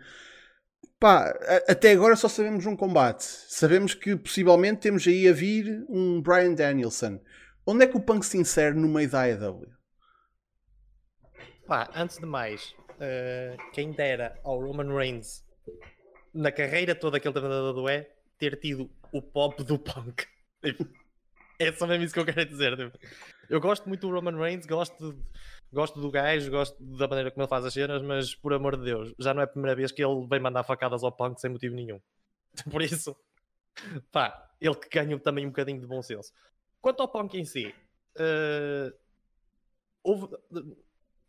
[1.01, 1.37] Pá,
[1.67, 3.25] até agora só sabemos um combate.
[3.25, 7.19] Sabemos que possivelmente temos aí a vir um Brian Danielson.
[7.67, 9.67] Onde é que o Punk se insere no meio da AEW?
[11.67, 15.45] Pá, antes de mais, uh, quem dera ao Roman Reigns
[16.33, 18.07] na carreira toda que ele teve na WWE
[18.39, 20.25] ter tido o pop do Punk.
[21.61, 22.77] é só mesmo isso que eu quero dizer.
[22.77, 22.99] Tipo.
[23.49, 25.16] Eu gosto muito do Roman Reigns, gosto
[25.73, 28.85] gosto do gajo, gosto da maneira como ele faz as cenas, mas por amor de
[28.85, 31.51] Deus, já não é a primeira vez que ele vem mandar facadas ao punk sem
[31.51, 32.01] motivo nenhum.
[32.70, 33.16] Por isso,
[34.11, 36.33] pá, ele que ganha também um bocadinho de bom senso.
[36.81, 37.73] Quanto ao punk em si,
[38.16, 38.92] uh,
[40.03, 40.37] houve.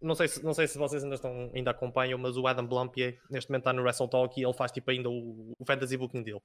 [0.02, 3.22] Não sei, se, não sei se vocês ainda, estão, ainda acompanham, mas o Adam Blampier
[3.30, 6.24] neste momento está no Wrestle Talk e ele faz tipo ainda o, o fantasy booking
[6.24, 6.41] dele.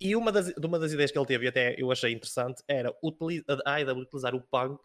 [0.00, 2.94] E uma das, uma das ideias que ele teve, e até eu achei interessante, era
[3.64, 4.80] a AEW utilizar o punk,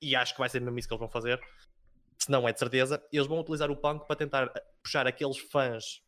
[0.00, 1.40] e acho que vai ser mesmo isso que eles vão fazer,
[2.18, 6.02] se não é de certeza, eles vão utilizar o Punk para tentar puxar aqueles fãs,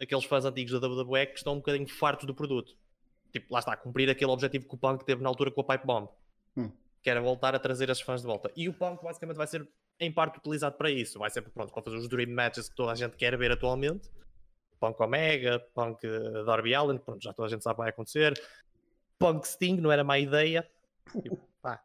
[0.00, 2.76] aqueles fãs antigos da WWE que estão um bocadinho fartos do produto.
[3.32, 5.86] Tipo, lá está, cumprir aquele objetivo que o Punk teve na altura com a Pipe
[5.86, 6.08] Bomb.
[6.56, 6.70] Hum.
[7.02, 8.50] Que era voltar a trazer esses fãs de volta.
[8.56, 11.18] E o Punk basicamente vai ser em parte utilizado para isso.
[11.18, 14.10] Vai ser pronto, para fazer os Dream Matches que toda a gente quer ver atualmente.
[14.80, 17.90] Punk Omega, Punk eh, Darby Allen, pronto, já toda a gente sabe o que vai
[17.90, 18.34] acontecer.
[19.18, 20.68] Punk Sting não era má ideia.
[21.22, 21.82] Tipo, pá,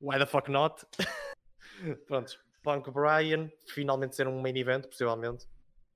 [0.00, 0.84] why the fuck not?
[2.06, 5.46] pronto, Punk Brian, finalmente ser um main event, possivelmente.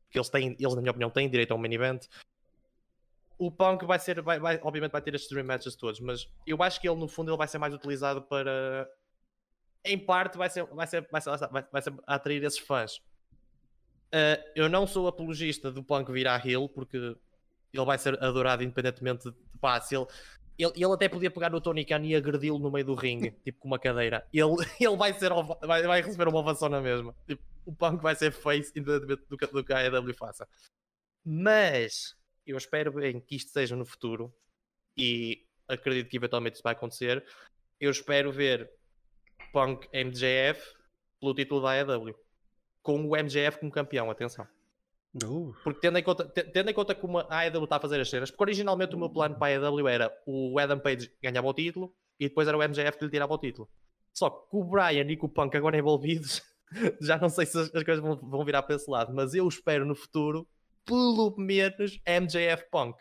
[0.04, 2.06] Porque eles, têm, eles, na minha opinião, têm direito a um main event.
[3.38, 6.62] O Punk vai ser, vai, vai, obviamente, vai ter estes dream matches todos, mas eu
[6.62, 8.88] acho que ele, no fundo, ele vai ser mais utilizado para.
[9.84, 13.02] Em parte, vai ser, vai ser, vai ser, vai, vai ser atrair esses fãs.
[14.12, 19.30] Uh, eu não sou apologista do Punk virar heel, porque ele vai ser adorado independentemente
[19.30, 20.06] de pá, se ele,
[20.58, 23.60] ele, ele até podia pegar no Tony Khan e agredi-lo no meio do ringue, tipo
[23.60, 24.26] com uma cadeira.
[24.32, 25.30] Ele, ele vai, ser,
[25.62, 27.14] vai, vai receber uma ovação na mesma.
[27.26, 30.46] Tipo, o Punk vai ser face independentemente do que, do que a AEW faça.
[31.24, 32.14] Mas
[32.46, 34.34] eu espero bem que isto seja no futuro
[34.96, 37.24] e acredito que eventualmente isso vai acontecer.
[37.80, 38.70] Eu espero ver
[39.52, 40.76] Punk MJF
[41.18, 42.14] pelo título da AEW
[42.82, 44.46] com o MJF como campeão, atenção.
[45.24, 45.54] Uh.
[45.62, 48.30] Porque tendo em, conta, tendo em conta como a AEW está a fazer as cenas,
[48.30, 51.94] porque originalmente o meu plano para a AEW era o Adam Page ganhava o título
[52.18, 53.68] e depois era o MJF que lhe tirava o título.
[54.12, 56.42] Só que com o Brian e com o Punk agora envolvidos,
[57.00, 59.84] já não sei se as, coisas vão, vão, virar para esse lado, mas eu espero
[59.84, 60.46] no futuro,
[60.84, 62.96] pelo menos, MJF Punk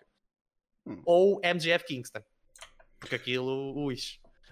[0.85, 1.01] hum.
[1.05, 2.21] ou MJF Kingston,
[2.99, 3.95] porque aquilo, ui,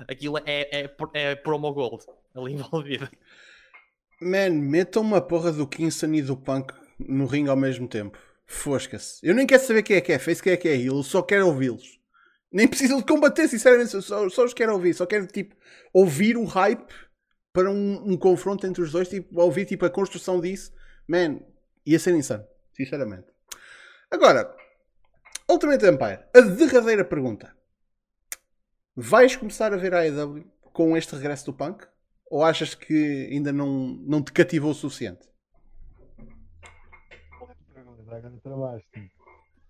[0.07, 3.09] aquilo é, é, é promo gold ali envolvido.
[4.21, 8.17] Man, metam uma porra do Kingston e do Punk no ringue ao mesmo tempo.
[8.45, 9.25] Fosca-se.
[9.25, 11.21] Eu nem quero saber quem é que é face, quem é que é heel, só
[11.21, 11.99] quero ouvi-los.
[12.51, 14.93] Nem preciso de combater, sinceramente, só, só os quero ouvir.
[14.93, 15.55] Só quero, tipo,
[15.93, 16.93] ouvir o hype
[17.53, 20.73] para um, um confronto entre os dois, tipo, ouvir, tipo, a construção disso.
[21.07, 21.39] Man,
[21.85, 23.27] ia ser insano, sinceramente.
[24.11, 24.53] Agora,
[25.49, 27.55] Ultimate Empire, a derradeira pergunta.
[28.95, 31.87] Vais começar a ver a AEW com este regresso do Punk?
[32.29, 35.27] Ou achas que ainda não, não te cativou o suficiente?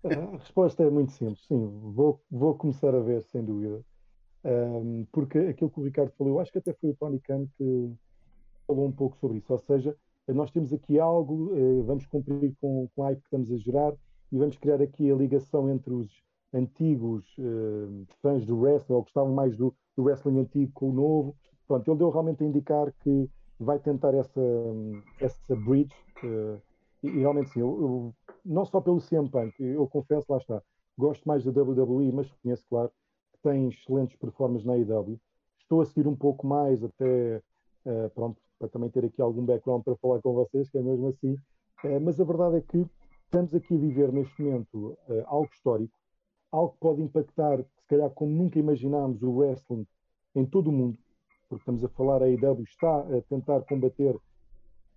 [0.04, 3.84] A resposta é muito simples, sim, vou, vou começar a ver, sem dúvida.
[4.42, 7.46] Um, porque aquilo que o Ricardo falou, eu acho que até foi o Tony Khan
[7.58, 7.92] que
[8.66, 9.52] falou um pouco sobre isso.
[9.52, 9.94] Ou seja,
[10.28, 13.92] nós temos aqui algo, eh, vamos cumprir com, com a hype que estamos a gerar
[14.32, 16.08] e vamos criar aqui a ligação entre os
[16.52, 21.36] antigos uh, fãs do wrestling, ou gostavam mais do, do wrestling antigo com o novo,
[21.70, 23.30] Pronto, ele deu realmente a indicar que
[23.60, 24.40] vai tentar essa,
[25.20, 25.94] essa bridge.
[26.20, 26.60] Uh,
[27.00, 30.60] e, e, realmente sim, eu, eu, não só pelo CM Punk, eu confesso, lá está,
[30.98, 32.90] gosto mais da WWE, mas reconheço, claro,
[33.32, 35.16] que tem excelentes performances na AEW.
[35.60, 37.40] Estou a seguir um pouco mais até,
[37.86, 41.06] uh, pronto, para também ter aqui algum background para falar com vocês, que é mesmo
[41.06, 41.34] assim.
[41.84, 42.84] Uh, mas a verdade é que
[43.26, 45.94] estamos aqui a viver neste momento algo histórico,
[46.50, 49.86] algo que pode impactar, se calhar como nunca imaginámos, o wrestling
[50.34, 50.98] em todo o mundo
[51.50, 54.16] porque estamos a falar, a IW está a tentar combater,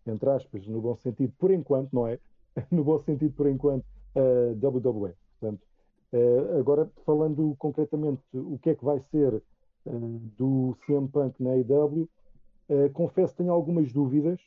[0.06, 2.20] entre aspas, no bom sentido, por enquanto, não é?
[2.72, 3.84] no bom sentido, por enquanto,
[4.16, 5.16] a WWE.
[5.40, 5.64] Portanto,
[6.14, 11.54] uh, agora, falando concretamente o que é que vai ser uh, do CM Punk na
[11.54, 12.08] AEW,
[12.70, 14.40] uh, confesso que tenho algumas dúvidas,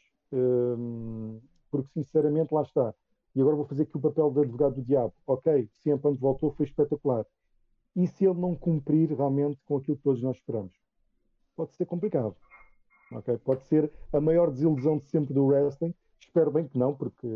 [1.70, 2.92] porque sinceramente lá está.
[3.34, 5.12] E agora vou fazer aqui o papel de advogado do diabo.
[5.26, 7.24] Ok, CM Punk voltou, foi espetacular.
[7.94, 10.72] E se ele não cumprir realmente com aquilo que todos nós esperamos?
[11.56, 12.36] Pode ser complicado.
[13.12, 13.38] Okay?
[13.38, 15.94] Pode ser a maior desilusão de sempre do wrestling.
[16.20, 17.26] Espero bem que não, porque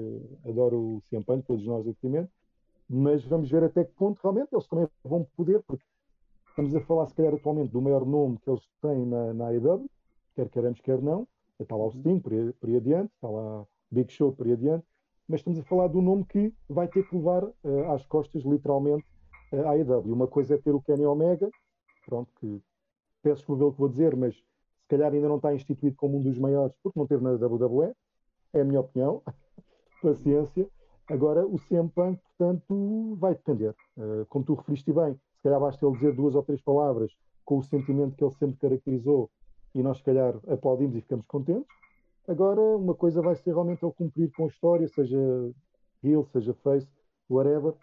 [0.44, 2.30] adoro o CM Punk, todos nós, obviamente.
[2.88, 5.84] Mas vamos ver até que ponto realmente eles também vão poder, porque
[6.48, 9.88] estamos a falar, se calhar, atualmente do maior nome que eles têm na, na AEW,
[10.34, 11.26] quer queremos, quer não.
[11.58, 14.54] Está lá o Sting, por aí, por aí adiante, está lá Big Show, por aí
[14.54, 14.84] adiante.
[15.28, 19.04] Mas estamos a falar do nome que vai ter que levar uh, às costas, literalmente,
[19.52, 20.12] uh, a AEW.
[20.12, 21.48] Uma coisa é ter o Kenny Omega,
[22.06, 22.60] pronto, que
[23.22, 26.22] peço desculpa pelo que vou dizer, mas se calhar ainda não está instituído como um
[26.22, 27.92] dos maiores, porque não teve na WWE,
[28.52, 29.22] é a minha opinião,
[30.02, 30.68] paciência.
[31.08, 33.74] Agora, o CM Punk, portanto, vai depender.
[33.96, 37.12] Uh, como tu referiste bem, se calhar basta ele dizer duas ou três palavras
[37.44, 39.30] com o sentimento que ele sempre caracterizou
[39.74, 41.66] e nós, se calhar, aplaudimos e ficamos contentes.
[42.28, 45.18] Agora, uma coisa vai ser realmente ele cumprir com a história, seja
[46.02, 46.88] heel, seja face,
[47.28, 47.74] whatever,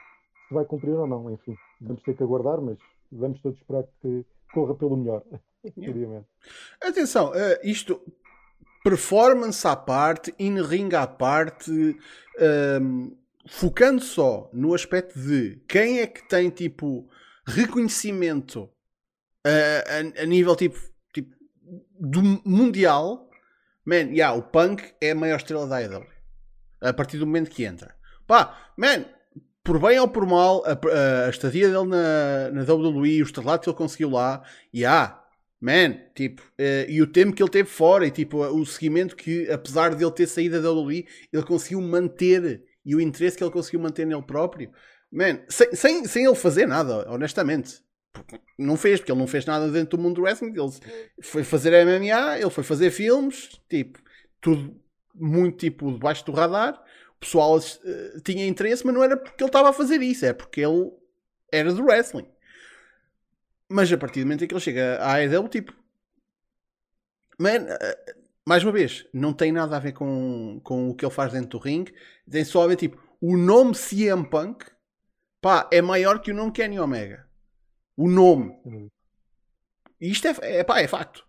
[0.47, 1.30] se vai cumprir ou não.
[1.30, 2.78] Enfim, vamos ter que aguardar, mas
[3.12, 5.23] vamos todos esperar que corra pelo melhor.
[5.75, 6.23] Yeah.
[6.81, 8.01] Atenção, uh, isto
[8.86, 11.95] performance à parte, in-ring à parte, um,
[12.39, 13.12] ehm,
[13.49, 17.10] focando só no aspecto de quem é que tem tipo
[17.45, 18.69] reconhecimento
[19.45, 20.79] uh, a, a, nível tipo,
[21.12, 21.36] tipo
[21.99, 23.27] do mundial,
[23.88, 26.05] Man, yeah, o Punk é a maior estrela da AEW.
[26.81, 27.95] A partir do momento que entra.
[28.27, 29.05] Pá, man,
[29.67, 33.69] por bem ou por mal, a, a, estadia dele na, na WWE, os traslados que
[33.69, 34.41] ele conseguiu lá,
[34.73, 35.21] e yeah,
[35.60, 39.51] man, tipo, uh, e o tempo que ele teve fora, e tipo, o seguimento que,
[39.51, 43.51] apesar de ele ter saído da WWE, ele conseguiu manter, e o interesse que ele
[43.51, 44.71] conseguiu manter nele próprio,
[45.12, 47.86] man, sem, sem, sem ele fazer nada, honestamente.
[48.58, 50.53] Não fez, porque ele não fez nada dentro do mundo do wrestling.
[50.56, 50.71] Ele
[51.21, 53.99] foi fazer MMA, ele foi fazer filmes, tipo,
[54.41, 54.75] tudo
[55.13, 56.82] muito tipo debaixo do radar.
[57.17, 60.34] O pessoal uh, tinha interesse, mas não era porque ele estava a fazer isso, é
[60.34, 60.91] porque ele
[61.51, 62.27] era do wrestling.
[63.69, 65.73] Mas a partir do momento em que ele chega à AEW, tipo,
[67.39, 71.13] man, uh, mais uma vez, não tem nada a ver com, com o que ele
[71.13, 71.93] faz dentro do ringue,
[72.30, 74.65] tem só a ver, tipo, o nome CM Punk
[75.41, 77.27] pá, é maior que o nome Kenny Omega.
[77.95, 78.53] O nome.
[79.99, 81.25] E isto é, é, pá, é facto.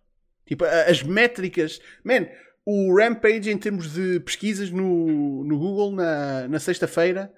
[0.47, 1.81] Tipo, as métricas.
[2.05, 2.27] Man,
[2.71, 7.33] o Rampage, em termos de pesquisas no, no Google na, na sexta-feira,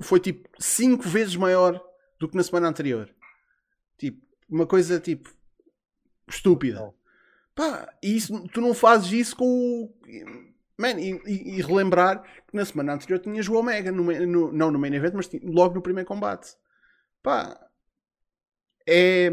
[0.00, 1.80] foi tipo 5 vezes maior
[2.18, 3.08] do que na semana anterior.
[3.96, 5.32] Tipo, uma coisa tipo
[6.28, 6.92] estúpida.
[7.54, 9.94] Pá, e isso, tu não fazes isso com o.
[10.76, 14.72] Man, e, e, e, relembrar que na semana anterior tinhas o Omega, no, no, não
[14.72, 16.56] no main event, mas logo no primeiro combate.
[17.22, 17.56] Pá,
[18.84, 19.30] é.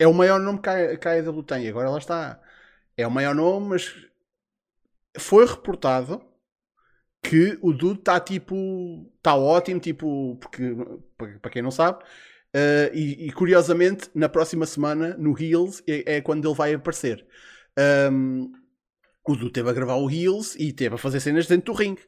[0.00, 1.68] É o maior nome que a, que a AEW tem.
[1.68, 2.40] Agora ela está
[2.98, 3.94] é o maior nome, mas
[5.16, 6.20] foi reportado
[7.22, 9.10] que o Dude está tipo.
[9.16, 10.36] está ótimo, tipo.
[10.40, 10.76] porque
[11.40, 12.02] para quem não sabe.
[12.54, 17.24] Uh, e, e, curiosamente, na próxima semana, no Heels, é, é quando ele vai aparecer.
[18.10, 18.50] Um,
[19.26, 22.02] o Dude teve a gravar o Heels e teve a fazer cenas dentro do ringue.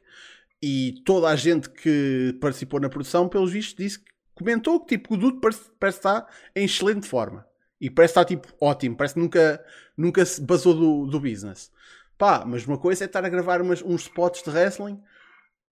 [0.61, 5.17] E toda a gente que participou na produção, pelos vistos, disse comentou que tipo, o
[5.17, 7.45] Dude parece, parece estar em excelente forma.
[7.81, 9.65] E parece estar tipo ótimo, parece que nunca,
[9.97, 11.71] nunca se basou do, do business.
[12.15, 15.01] Pá, mas uma coisa é estar a gravar umas, uns spots de wrestling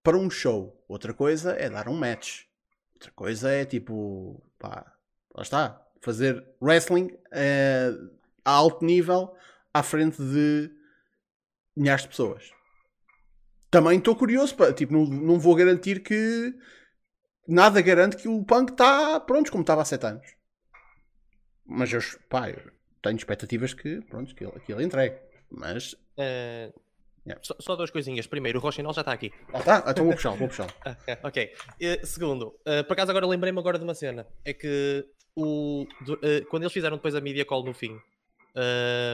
[0.02, 0.84] para um show.
[0.88, 2.46] Outra coisa é dar um match.
[2.96, 4.92] Outra coisa é tipo, pá,
[5.36, 7.92] lá está, fazer wrestling é,
[8.44, 9.36] a alto nível
[9.72, 10.72] à frente de
[11.78, 12.52] milhares de pessoas.
[13.70, 16.56] Também estou curioso, pá, tipo, não, não vou garantir que
[17.48, 20.39] nada garante que o punk está pronto como estava há 7 anos.
[21.70, 22.60] Mas eu, pá, eu
[23.02, 25.16] tenho expectativas que, pronto, que ele, que ele entregue.
[25.52, 25.94] Mas.
[26.18, 26.74] Uh,
[27.26, 27.40] yeah.
[27.44, 28.26] só, só, duas coisinhas.
[28.26, 29.32] Primeiro, o Rochinol já está aqui.
[29.54, 29.84] Ah, tá?
[29.88, 30.74] Então vou puxar, vou puxar.
[30.84, 31.54] ah, ok.
[31.80, 34.26] Uh, segundo, uh, por acaso agora lembrei-me agora de uma cena.
[34.44, 35.06] É que
[35.36, 38.00] o, do, quando eles fizeram depois a media call no fim,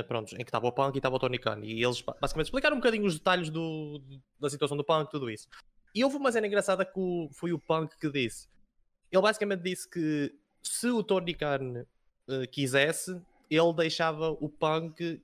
[0.07, 2.77] pronto, em que estava o Punk e estava o Tony Khan, e eles basicamente explicaram
[2.77, 4.01] um bocadinho os detalhes do,
[4.39, 5.47] da situação do Punk, tudo isso.
[5.93, 8.47] E houve uma cena engraçada que o, foi o Punk que disse.
[9.11, 11.85] Ele basicamente disse que se o Tony Khan
[12.27, 15.21] uh, quisesse, ele deixava o Punk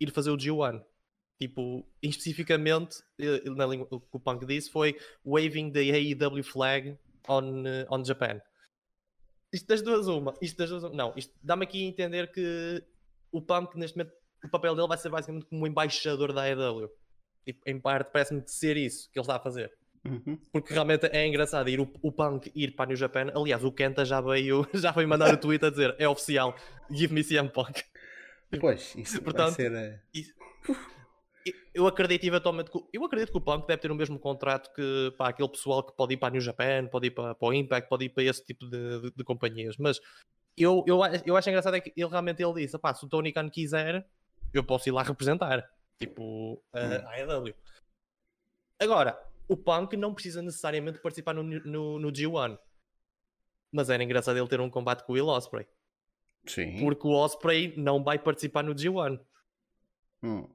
[0.00, 0.82] ir fazer o G1.
[1.38, 6.98] Tipo, especificamente, uh, na língua, o que o Punk disse foi waving the AEW flag
[7.28, 8.40] on, uh, on Japan.
[9.52, 10.34] Isto das duas uma.
[10.42, 10.94] Isto das duas uma.
[10.94, 12.82] Não, isto dá-me aqui a entender que
[13.30, 14.12] o Punk, neste momento,
[14.44, 16.90] o papel dele vai ser basicamente como embaixador da AEW.
[17.44, 19.72] Tipo, em parte, parece-me ser isso que ele está a fazer.
[20.04, 20.38] Uhum.
[20.52, 23.32] Porque realmente é engraçado ir o, o, Punk ir para New Japan.
[23.34, 26.54] Aliás, o Kenta já veio, já veio mandar o tweet a dizer é oficial,
[26.90, 27.82] give me CM Punk.
[28.60, 29.72] Pois, isso Portanto, ser.
[29.72, 29.98] Uh...
[30.14, 30.34] Isso,
[31.74, 35.14] eu acredito eventualmente que, eu acredito que o Punk deve ter o mesmo contrato que
[35.16, 37.52] para aquele pessoal que pode ir para a New Japan, pode ir para, para o
[37.52, 39.76] Impact, pode ir para esse tipo de, de, de companhias.
[39.76, 40.00] Mas
[40.56, 43.48] eu, eu, eu acho engraçado é que ele realmente ele disse: se o Tony Khan
[43.48, 44.06] quiser,
[44.52, 45.68] eu posso ir lá representar.
[45.98, 47.54] Tipo, a, a AEW.
[48.80, 52.58] Agora, o Punk não precisa necessariamente participar no, no, no G1.
[53.72, 55.66] Mas era engraçado ele ter um combate com o Will Osprey.
[56.46, 56.78] Sim.
[56.80, 59.18] Porque o Osprey não vai participar no G1.
[60.22, 60.48] Hum.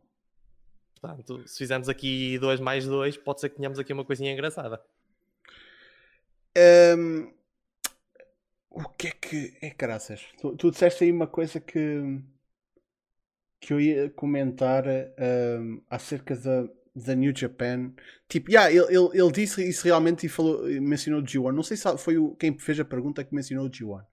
[0.99, 4.81] Portanto, se fizermos aqui 2 mais 2, pode ser que tenhamos aqui uma coisinha engraçada.
[6.97, 7.33] Um,
[8.69, 9.57] o que é que.
[9.61, 10.25] É caraças.
[10.39, 12.21] Tu, tu disseste aí uma coisa que.
[13.59, 17.91] que eu ia comentar um, acerca da da New Japan.
[18.27, 21.51] Tipo, yeah, ele, ele, ele disse isso realmente e falou, mencionou o G1.
[21.51, 24.03] Não sei se foi o, quem fez a pergunta que mencionou o G1.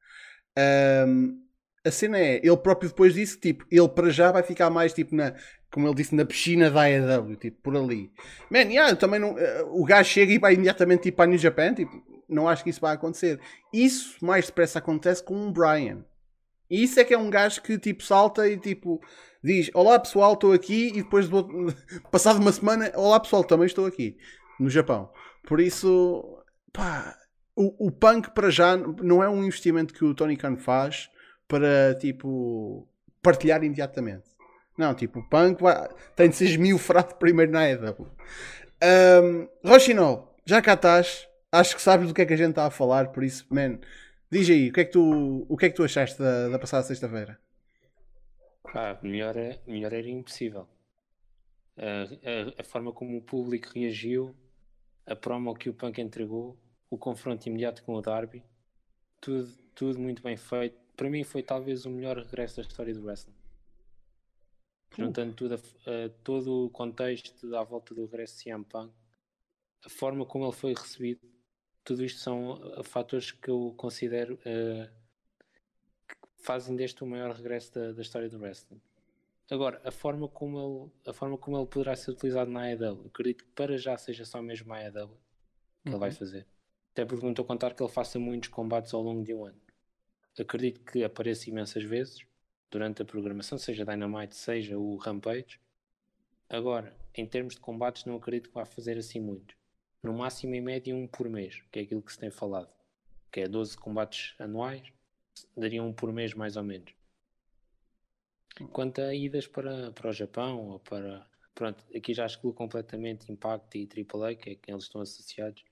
[1.07, 1.38] Um,
[1.85, 5.14] a cena é, ele próprio depois disse, tipo, ele para já vai ficar mais, tipo,
[5.14, 5.35] na,
[5.71, 8.11] como ele disse, na piscina da AEW, tipo, por ali.
[8.51, 11.38] Man, yeah, também não, uh, o gajo chega e vai imediatamente, tipo, para a New
[11.38, 11.90] Japan, tipo,
[12.29, 13.40] não acho que isso vai acontecer.
[13.73, 16.05] Isso mais depressa acontece com o Brian.
[16.70, 19.00] E isso é que é um gajo que, tipo, salta e, tipo,
[19.42, 20.88] diz: Olá pessoal, estou aqui.
[20.88, 21.74] E depois, do...
[22.11, 24.16] passado uma semana, Olá pessoal, também estou aqui.
[24.59, 25.11] No Japão.
[25.46, 27.16] Por isso, pá,
[27.56, 31.11] o, o punk para já não é um investimento que o Tony Khan faz
[31.48, 32.87] para tipo
[33.22, 34.30] partilhar imediatamente.
[34.76, 35.88] Não, tipo, o Punk vai...
[36.16, 38.06] tem de ser esmiufrado primeiro na EW.
[38.83, 41.28] Um, Rochinol, já cá estás.
[41.52, 43.78] Acho que sabes do que é que a gente está a falar, por isso, man,
[44.31, 46.59] diz aí, o que é que tu, o que é que tu achaste da, da
[46.59, 47.38] passada sexta-feira?
[48.64, 50.69] Ah, melhor, é, melhor era impossível.
[51.77, 54.35] A, a, a, forma como o público reagiu,
[55.07, 56.57] a promo que o Punk entregou,
[56.88, 58.43] o confronto imediato com o Darby,
[59.21, 60.79] tudo, tudo muito bem feito.
[60.97, 63.35] Para mim foi talvez o melhor regresso da história do wrestling.
[64.97, 65.59] Juntando tudo a,
[66.23, 68.93] todo o contexto à volta do regresso de CM Punk,
[69.85, 71.21] a forma como ele foi recebido,
[71.90, 74.88] tudo isto são uh, fatores que eu considero uh,
[76.07, 78.81] que fazem deste o maior regresso da, da, história do wrestling.
[79.50, 83.42] Agora, a forma como ele, a forma como ele poderá ser utilizado na AEW, acredito
[83.42, 85.94] que para já seja só mesmo a AEW que uhum.
[85.94, 86.14] ele vai uhum.
[86.14, 86.46] fazer.
[86.92, 89.44] Até porque não estou a contar que ele faça muitos combates ao longo de um
[89.44, 89.61] ano.
[90.38, 92.24] Acredito que apareça imensas vezes
[92.70, 95.61] durante a programação, seja Dynamite, seja o Rampage.
[96.48, 99.60] Agora, em termos de combates, não acredito que vá fazer assim muitos.
[100.02, 102.72] No máximo, em média, um por mês, que é aquilo que se tem falado.
[103.30, 104.92] Que é 12 combates anuais,
[105.56, 106.92] daria um por mês mais ou menos.
[108.72, 111.26] Quanto a idas para, para o Japão ou para.
[111.54, 115.64] Pronto, aqui já excluo completamente Impact e AAA, que é quem eles estão associados.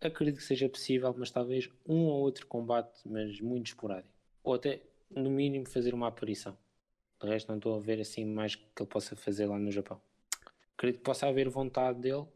[0.00, 4.12] Acredito que seja possível, mas talvez um ou outro combate, mas muito esporádico.
[4.44, 6.56] Ou até no mínimo, fazer uma aparição.
[7.20, 10.00] De resto, não estou a ver assim mais que ele possa fazer lá no Japão.
[10.76, 12.26] Acredito que possa haver vontade dele.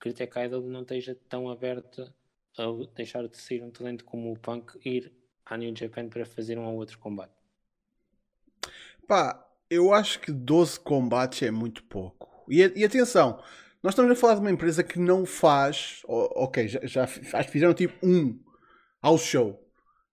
[0.00, 2.10] Acredito é que a Idol não esteja tão aberta
[2.56, 2.64] a
[2.96, 5.12] deixar de sair um talento como o Punk ir
[5.44, 7.34] à New Japan para fazer um ou outro combate.
[9.06, 12.46] Pá, eu acho que 12 combates é muito pouco.
[12.48, 13.42] E, e atenção,
[13.82, 16.00] nós estamos a falar de uma empresa que não faz.
[16.06, 18.42] Ok, já, já fizeram tipo um
[19.02, 19.62] ao show.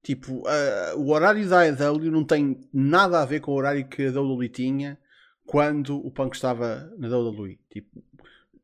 [0.04, 4.06] Tipo, uh, o horário da AEW não tem nada a ver com o horário que
[4.06, 5.00] a WWE tinha
[5.45, 7.58] quando o Punk estava na WWE.
[7.69, 8.04] Tipo,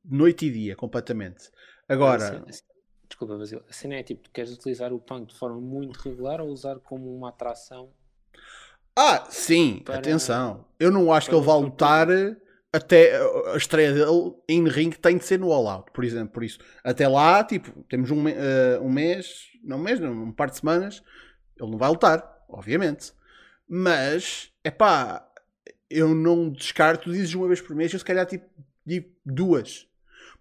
[0.03, 1.49] noite e dia, completamente.
[1.87, 2.43] Agora.
[3.07, 3.61] Desculpa, Basil.
[3.69, 6.79] A cena é tipo, tu queres utilizar o Punk de forma muito regular ou usar
[6.79, 7.91] como uma atração?
[8.95, 9.99] Ah, sim, para...
[9.99, 10.65] atenção.
[10.79, 12.07] Eu não acho que ele vá lutar
[12.71, 13.19] até
[13.53, 16.33] a estreia dele em ring tem de ser no All Out, por exemplo.
[16.33, 20.31] Por isso, até lá, tipo, temos um, uh, um mês, não um mês, não, um
[20.31, 21.03] par de semanas
[21.59, 23.13] ele não vai lutar, obviamente.
[23.67, 25.27] Mas, é pá,
[25.89, 28.45] eu não descarto, dizes uma vez por mês, eu se calhar tipo,
[28.85, 29.87] digo duas.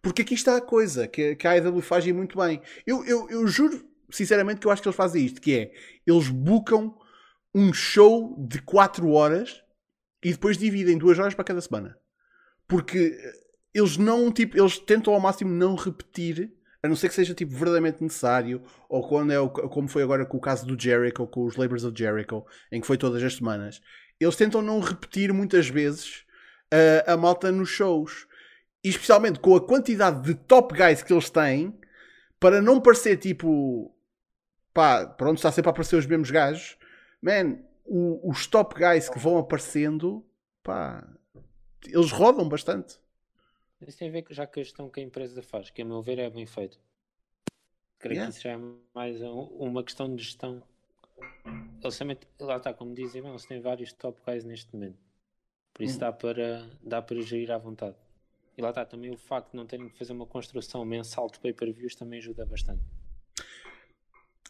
[0.02, 2.60] Porque aqui está a coisa que, que a AEW faz muito bem.
[2.84, 5.72] Eu, eu, eu juro, sinceramente, que eu acho que eles fazem isto, que é,
[6.04, 6.98] eles bucam
[7.54, 9.62] um show de 4 horas
[10.22, 11.96] e depois dividem 2 horas para cada semana.
[12.66, 13.16] Porque
[13.72, 17.52] eles não, tipo, eles tentam ao máximo não repetir a não ser que seja tipo
[17.52, 21.44] verdadeiramente necessário, ou quando é o, como foi agora com o caso do Jericho, com
[21.44, 23.80] os Labors of Jericho, em que foi todas as semanas,
[24.18, 26.24] eles tentam não repetir muitas vezes
[26.74, 28.26] uh, a malta nos shows,
[28.82, 31.78] e especialmente com a quantidade de top guys que eles têm,
[32.38, 33.94] para não parecer tipo
[34.72, 36.76] pá, pronto, está sempre a aparecer os mesmos gajos,
[37.20, 40.24] man, o, os top guys que vão aparecendo,
[40.62, 41.06] pá,
[41.86, 42.98] eles rodam bastante.
[43.86, 46.00] Isso tem a ver já com a gestão que a empresa faz, que a meu
[46.02, 46.78] ver é bem feito.
[47.98, 48.30] Creio yeah.
[48.30, 48.60] que isso já é
[48.94, 50.62] mais uma questão de gestão.
[51.82, 54.98] Eles também, lá está, como dizem, eles têm vários top guys neste momento.
[55.74, 56.00] Por isso hum.
[56.00, 57.96] dá, para, dá para gerir à vontade.
[58.56, 61.38] E lá está, também o facto de não terem que fazer uma construção mensal de
[61.40, 62.82] pay-per-views também ajuda bastante.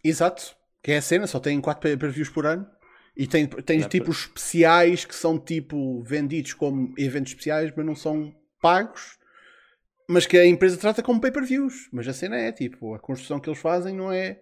[0.03, 0.57] Exato.
[0.83, 2.67] Que é a cena, só têm 4 pay-per-views por ano.
[3.17, 8.35] E tem, tens tipos especiais que são tipo vendidos como eventos especiais, mas não são
[8.61, 9.19] pagos
[10.13, 11.89] mas que a empresa trata como pay-per-views.
[11.93, 14.41] Mas a cena é tipo, a construção que eles fazem não é.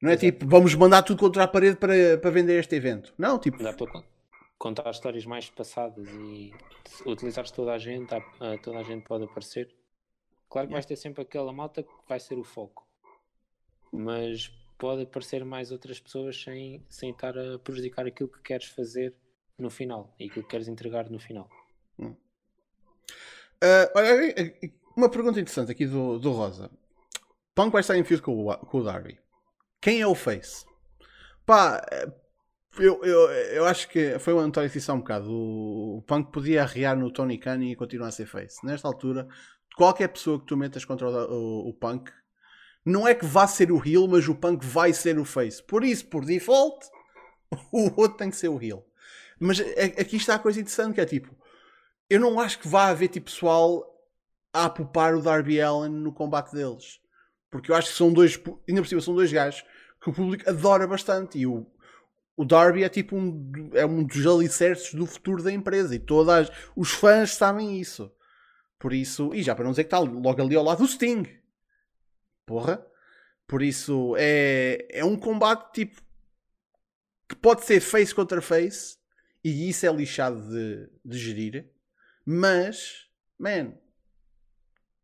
[0.00, 0.26] Não é Exato.
[0.26, 3.14] tipo, vamos mandar tudo contra a parede para, para vender este evento.
[3.16, 3.62] Não, tipo.
[3.62, 3.74] Dá
[4.58, 6.52] contar histórias mais passadas e
[7.04, 8.08] utilizar toda a gente,
[8.62, 9.74] toda a gente pode aparecer.
[10.48, 12.86] Claro que vais ter sempre aquela malta que vai ser o foco,
[13.92, 19.14] mas pode aparecer mais outras pessoas sem, sem estar a prejudicar aquilo que queres fazer
[19.58, 21.48] no final e aquilo que queres entregar no final.
[21.98, 22.14] Hum.
[23.62, 24.34] Uh, olha,
[24.96, 26.70] uma pergunta interessante aqui do, do Rosa.
[27.54, 29.18] Punk vai estar em feud com o, com o Darby.
[29.80, 30.66] Quem é o Face?
[31.44, 31.82] Pá,
[32.78, 35.30] eu, eu, eu acho que foi uma decisão um bocado.
[35.30, 38.64] O, o Punk podia arriar no Tony Khan e continuar a ser Face.
[38.64, 39.26] Nesta altura,
[39.76, 42.10] qualquer pessoa que tu metas contra o, o, o Punk,
[42.84, 45.62] não é que vá ser o heel, mas o Punk vai ser o Face.
[45.62, 46.86] Por isso, por default,
[47.72, 48.86] o outro tem que ser o heel.
[49.38, 51.36] Mas aqui está a coisa interessante que é tipo,
[52.08, 53.84] eu não acho que vá haver tipo pessoal
[54.52, 57.00] a poupar o Darby Allen no combate deles.
[57.50, 59.64] Porque eu acho que são dois, ainda por cima, são dois gajos
[60.00, 61.38] que o público adora bastante.
[61.38, 61.66] E o,
[62.36, 66.50] o Darby é tipo um, é um dos alicerces do futuro da empresa e todas
[66.76, 68.12] os fãs sabem isso.
[68.78, 71.24] Por isso, e já para não dizer que está logo ali ao lado do Sting.
[72.44, 72.86] Porra.
[73.46, 76.02] Por isso é, é um combate tipo
[77.28, 78.98] que pode ser face contra face
[79.42, 81.70] e isso é lixado de, de gerir.
[82.24, 83.08] Mas,
[83.38, 83.72] man,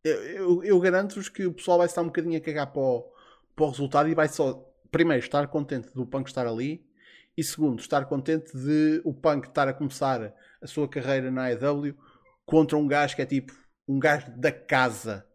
[0.05, 3.13] eu, eu, eu garanto-vos que o pessoal vai estar um bocadinho a cagar para o,
[3.55, 4.55] para o resultado e vai só,
[4.91, 6.85] primeiro, estar contente do Punk estar ali
[7.37, 11.97] e segundo, estar contente de o Punk estar a começar a sua carreira na AEW
[12.45, 13.53] contra um gajo que é tipo
[13.89, 15.27] um gajo da casa,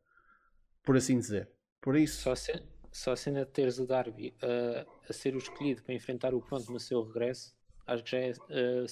[0.83, 1.49] por assim dizer.
[1.81, 2.21] Por isso.
[2.21, 5.93] Só, se, só a cena de teres o Darby uh, a ser o escolhido para
[5.93, 8.85] enfrentar o Punk no seu regresso, acho que já é, uh,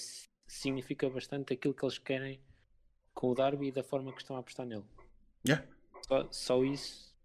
[0.47, 2.41] significa bastante aquilo que eles querem
[3.13, 4.85] com o Darby e da forma que estão a apostar nele.
[5.47, 5.65] Yeah.
[6.07, 7.15] Só, só isso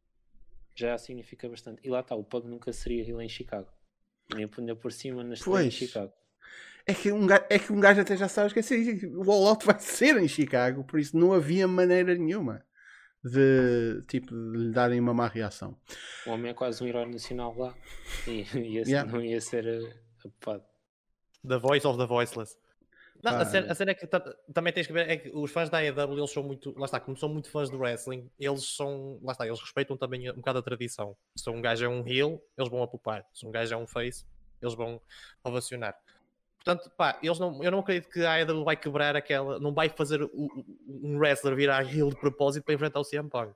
[0.74, 1.80] já significa bastante.
[1.84, 3.68] E lá está, o Pug nunca seria ele em Chicago.
[4.34, 6.12] Nem punha por cima na estreia em Chicago.
[6.86, 9.66] É que, um gajo, é que um gajo até já sabe que o All Out
[9.66, 12.64] vai ser em Chicago, por isso não havia maneira nenhuma
[13.22, 15.76] de, tipo, de lhe darem uma má reação.
[16.26, 17.74] O homem é quase um herói nacional lá
[18.26, 19.10] e, e esse yeah.
[19.10, 19.66] não ia ser
[20.18, 20.64] apopado.
[21.46, 22.56] The voice of the voiceless.
[23.22, 24.06] Não, a, cena, a cena é que
[24.52, 26.98] também tens que ver é que os fãs da AEW eles são muito, lá está,
[26.98, 30.60] como são muito fãs do wrestling, eles são, lá está, eles respeitam também um bocado
[30.60, 31.14] a tradição.
[31.36, 33.26] Se um gajo é um heel, eles vão apupar.
[33.34, 34.24] Se um gajo é um face,
[34.62, 35.00] eles vão
[35.44, 35.94] ovacionar.
[36.56, 39.88] Portanto, pá, eles não, eu não acredito que a AEW vai quebrar aquela, não vai
[39.88, 43.54] fazer o, um wrestler virar heel de propósito para enfrentar o CM Punk.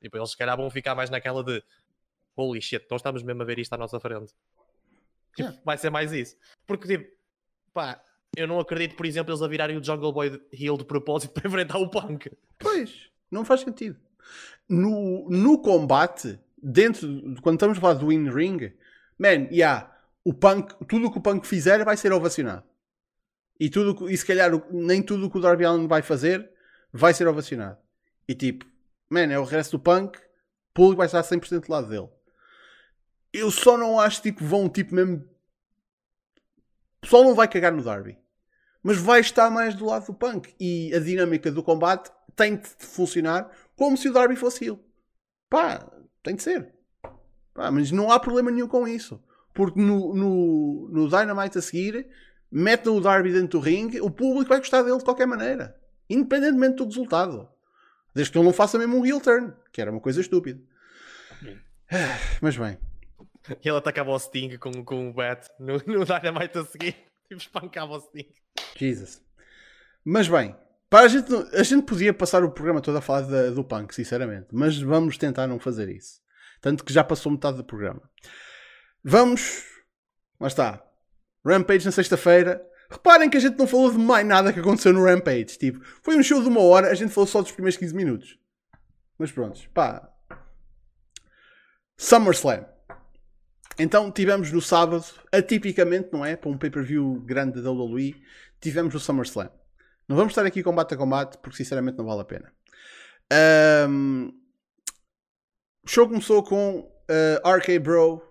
[0.00, 1.62] Tipo, eles se calhar vão ficar mais naquela de
[2.34, 4.34] holy shit, nós estamos mesmo a ver isto à nossa frente.
[5.34, 5.60] Tipo, yeah.
[5.64, 6.36] Vai ser mais isso.
[6.66, 7.10] Porque, tipo,
[7.72, 8.02] pá,
[8.36, 11.48] eu não acredito, por exemplo, eles a virarem o Jungle Boy heel de propósito para
[11.48, 12.30] enfrentar o Punk.
[12.58, 13.96] Pois, não faz sentido.
[14.68, 17.08] No, no combate, dentro,
[17.40, 18.72] quando estamos a falar do in-ring,
[19.18, 19.90] man, yeah,
[20.22, 22.64] o Punk, tudo o que o Punk fizer vai ser ovacionado.
[23.58, 26.50] E, tudo, e se calhar nem tudo o que o Darby Allin vai fazer
[26.92, 27.78] vai ser ovacionado.
[28.28, 28.66] E tipo,
[29.08, 30.22] man, é o resto do Punk, o
[30.74, 32.08] público vai estar 100% do lado dele.
[33.32, 35.24] Eu só não acho tipo, vão tipo mesmo.
[36.98, 38.18] O pessoal não vai cagar no Darby
[38.86, 40.54] mas vai estar mais do lado do Punk.
[40.60, 44.78] E a dinâmica do combate tem de funcionar como se o Darby fosse ele.
[45.50, 45.84] Pá,
[46.22, 46.72] tem de ser.
[47.52, 49.20] Pá, mas não há problema nenhum com isso.
[49.52, 52.06] Porque no, no, no Dynamite a seguir,
[52.48, 55.76] metem o Darby dentro do ringue, o público vai gostar dele de qualquer maneira.
[56.08, 57.48] Independentemente do resultado.
[58.14, 60.62] Desde que ele não faça mesmo um heel turn, que era uma coisa estúpida.
[62.40, 62.78] Mas bem.
[63.64, 66.94] Ele atacava o Sting com, com o Bat no, no Dynamite a seguir.
[67.26, 68.28] Tipo, espancava o Sting.
[68.80, 69.22] Jesus.
[70.04, 70.54] Mas bem,
[70.88, 74.48] para a, gente, a gente podia passar o programa todo a falar do punk, sinceramente.
[74.52, 76.20] Mas vamos tentar não fazer isso.
[76.60, 78.02] Tanto que já passou metade do programa.
[79.02, 79.64] Vamos.
[80.40, 80.82] Lá está.
[81.44, 82.64] Rampage na sexta-feira.
[82.90, 85.58] Reparem que a gente não falou de mais nada que aconteceu no Rampage.
[85.58, 88.38] Tipo, foi um show de uma hora, a gente falou só dos primeiros 15 minutos.
[89.18, 90.08] Mas pronto, pá.
[91.96, 92.64] SummerSlam.
[93.78, 96.36] Então tivemos no sábado, atipicamente, não é?
[96.36, 98.14] Para um pay-per-view grande da WWE,
[98.60, 99.50] tivemos o SummerSlam.
[100.08, 102.52] Não vamos estar aqui combate a combate, porque sinceramente não vale a pena.
[103.88, 104.28] Um,
[105.84, 108.22] o show começou com uh, RK Bro,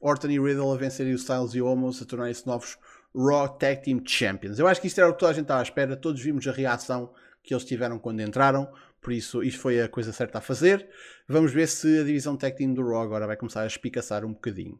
[0.00, 2.78] Orton e Riddle a vencerem os Styles e Homos a tornarem-se novos
[3.14, 4.58] Raw Tag Team Champions.
[4.58, 5.96] Eu acho que isto era o que toda a gente estava à espera.
[5.96, 8.72] Todos vimos a reação que eles tiveram quando entraram.
[9.00, 10.88] Por isso, isto foi a coisa certa a fazer.
[11.28, 14.32] Vamos ver se a divisão Tag Team do Raw agora vai começar a espicaçar um
[14.32, 14.78] bocadinho.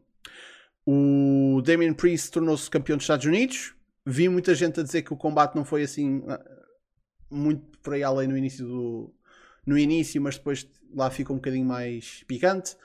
[0.85, 3.73] O Damien Priest tornou-se campeão dos Estados Unidos.
[4.05, 6.43] Vi muita gente a dizer que o combate não foi assim ah,
[7.29, 9.13] muito por aí além no início do
[9.65, 12.75] no início, mas depois lá fica um bocadinho mais picante.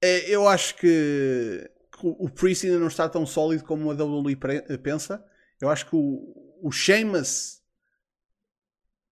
[0.00, 1.70] É, eu acho que,
[2.02, 4.34] o Priest ainda não está tão sólido como a WWE
[4.82, 5.22] pensa.
[5.60, 7.60] Eu acho que o, o Sheamus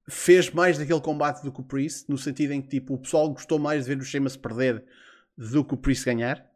[0.09, 3.31] fez mais daquele combate do que o Priest, no sentido em que tipo, o pessoal
[3.31, 4.83] gostou mais de ver o Sheamus perder
[5.37, 6.51] do que o Priest ganhar.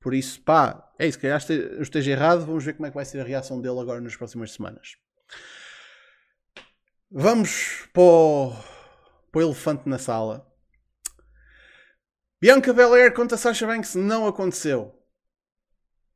[0.00, 1.18] Por isso, pá, é isso.
[1.18, 4.00] Calhar eu esteja errado, vamos ver como é que vai ser a reação dele agora
[4.00, 4.96] nas próximas semanas.
[7.10, 8.52] Vamos para o,
[9.30, 10.46] para o elefante na sala.
[12.40, 14.98] Bianca Belair contra Sasha Banks não aconteceu.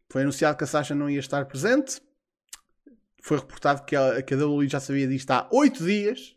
[0.08, 2.00] Foi anunciado que a Sasha não ia estar presente.
[3.22, 6.36] Foi reportado que a, que a WWE já sabia disto há 8 dias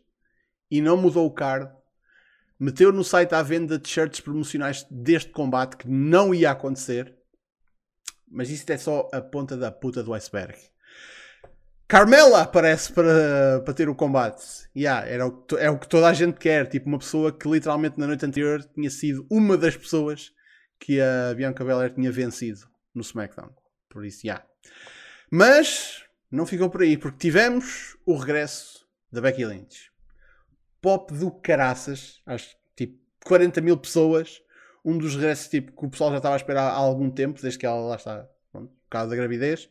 [0.70, 1.72] e não mudou o card,
[2.58, 7.19] meteu no site à venda de shirts promocionais deste combate que não ia acontecer.
[8.30, 10.56] Mas isto é só a ponta da puta do iceberg.
[11.88, 14.44] Carmela aparece para, para ter o combate.
[14.76, 16.68] Yeah, era o, é o que toda a gente quer.
[16.68, 20.32] Tipo, uma pessoa que literalmente na noite anterior tinha sido uma das pessoas
[20.78, 22.60] que a Bianca Belair tinha vencido
[22.94, 23.50] no SmackDown.
[23.88, 24.46] Por isso, yeah.
[25.30, 29.90] Mas não ficou por aí, porque tivemos o regresso da Becky Lynch.
[30.80, 34.40] Pop do caraças, acho que tipo 40 mil pessoas.
[34.84, 37.58] Um dos regressos tipo, que o pessoal já estava a esperar há algum tempo, desde
[37.58, 39.68] que ela lá está, pronto, por causa da gravidez.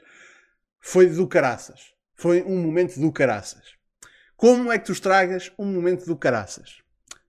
[0.79, 1.93] Foi do caraças.
[2.15, 3.73] Foi um momento do caraças.
[4.35, 6.81] Como é que tu estragas um momento do caraças?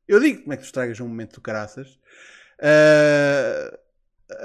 [0.06, 1.98] Eu digo como é que tu estragas um momento do caraças.
[2.58, 3.78] Uh,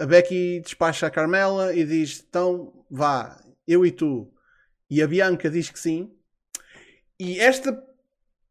[0.02, 4.32] a Becky despacha a Carmela e diz: então vá, eu e tu.
[4.90, 6.12] E a Bianca diz que sim.
[7.20, 7.84] E esta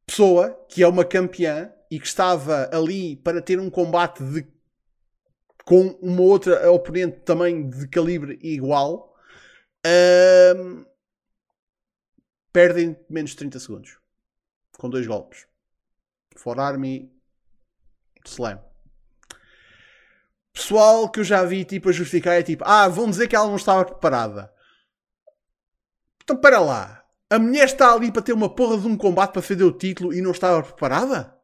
[0.07, 4.47] pessoa, que é uma campeã e que estava ali para ter um combate de,
[5.65, 9.17] com uma outra oponente também de calibre igual,
[9.87, 10.87] uh,
[12.53, 13.99] perdem menos de 30 segundos
[14.79, 15.47] com dois golpes.
[16.37, 17.13] For Army
[18.25, 18.61] Slam.
[20.53, 23.47] Pessoal que eu já vi tipo a justificar é tipo, ah, vão dizer que ela
[23.47, 24.53] não estava preparada.
[26.23, 27.05] Então para lá.
[27.31, 30.13] A mulher está ali para ter uma porra de um combate para defender o título
[30.13, 31.37] e não estava preparada?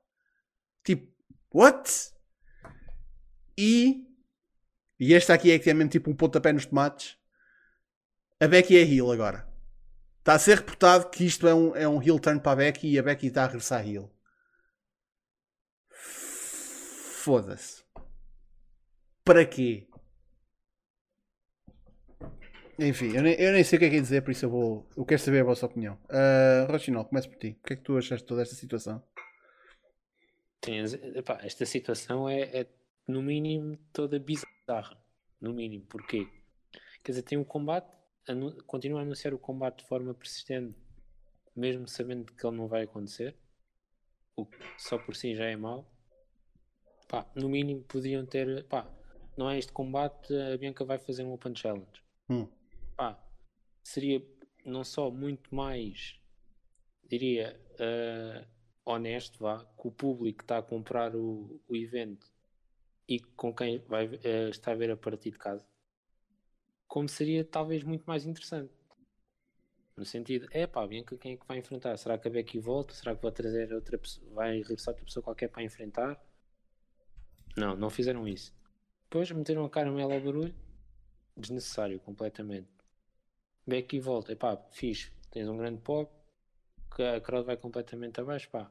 [0.84, 1.12] Tipo,
[1.52, 2.12] what?
[3.58, 4.06] E.
[5.00, 7.16] E esta aqui é que tem mesmo tipo um pontapé nos tomates.
[8.38, 9.48] A Becky é heel agora.
[10.18, 12.92] Está a ser reportado que isto é um, é um heel turn para a Becky
[12.92, 14.14] e a Becky está a regressar heel.
[15.88, 17.82] Foda-se.
[19.24, 19.88] Para quê?
[22.78, 24.50] Enfim, eu nem, eu nem sei o que é que é dizer, por isso eu
[24.50, 24.86] vou.
[24.96, 25.98] Eu quero saber a vossa opinião.
[26.04, 27.58] Uh, Rochinol, começo por ti.
[27.62, 29.02] O que é que tu achaste de toda esta situação?
[30.60, 32.66] Tens, epá, esta situação é, é,
[33.10, 34.98] no mínimo, toda bizarra.
[35.40, 35.84] No mínimo.
[35.86, 36.28] Porquê?
[37.02, 37.90] Quer dizer, tem um combate,
[38.28, 40.78] anu, continua a anunciar o combate de forma persistente,
[41.56, 43.36] mesmo sabendo que ele não vai acontecer.
[44.36, 45.90] O que só por si já é mau.
[47.08, 48.64] Pá, no mínimo podiam ter.
[48.68, 48.86] Pá,
[49.36, 52.02] não é este combate, a Bianca vai fazer um Open Challenge.
[52.28, 52.48] Hum
[53.00, 53.18] pá,
[53.82, 54.22] seria
[54.62, 56.20] não só muito mais,
[57.08, 58.46] diria, uh,
[58.84, 62.30] honesto, vá, que o público está a comprar o, o evento
[63.10, 65.66] e com quem vai, uh, está a ver a partir de casa,
[66.86, 68.72] como seria talvez muito mais interessante.
[69.96, 71.96] No sentido, é pá, bem quem é que vai enfrentar?
[71.96, 72.94] Será que a Becky volta?
[72.94, 76.24] Será que vai trazer outra pessoa, vai regressar outra pessoa qualquer para enfrentar?
[77.56, 78.54] Não, não fizeram isso.
[79.04, 80.54] Depois meteram a cara ao barulho,
[81.36, 82.68] desnecessário completamente.
[83.66, 86.10] Beck e volta, epá, fixe, tens um grande pop,
[86.94, 88.70] que a crowd vai completamente abaixo, pá,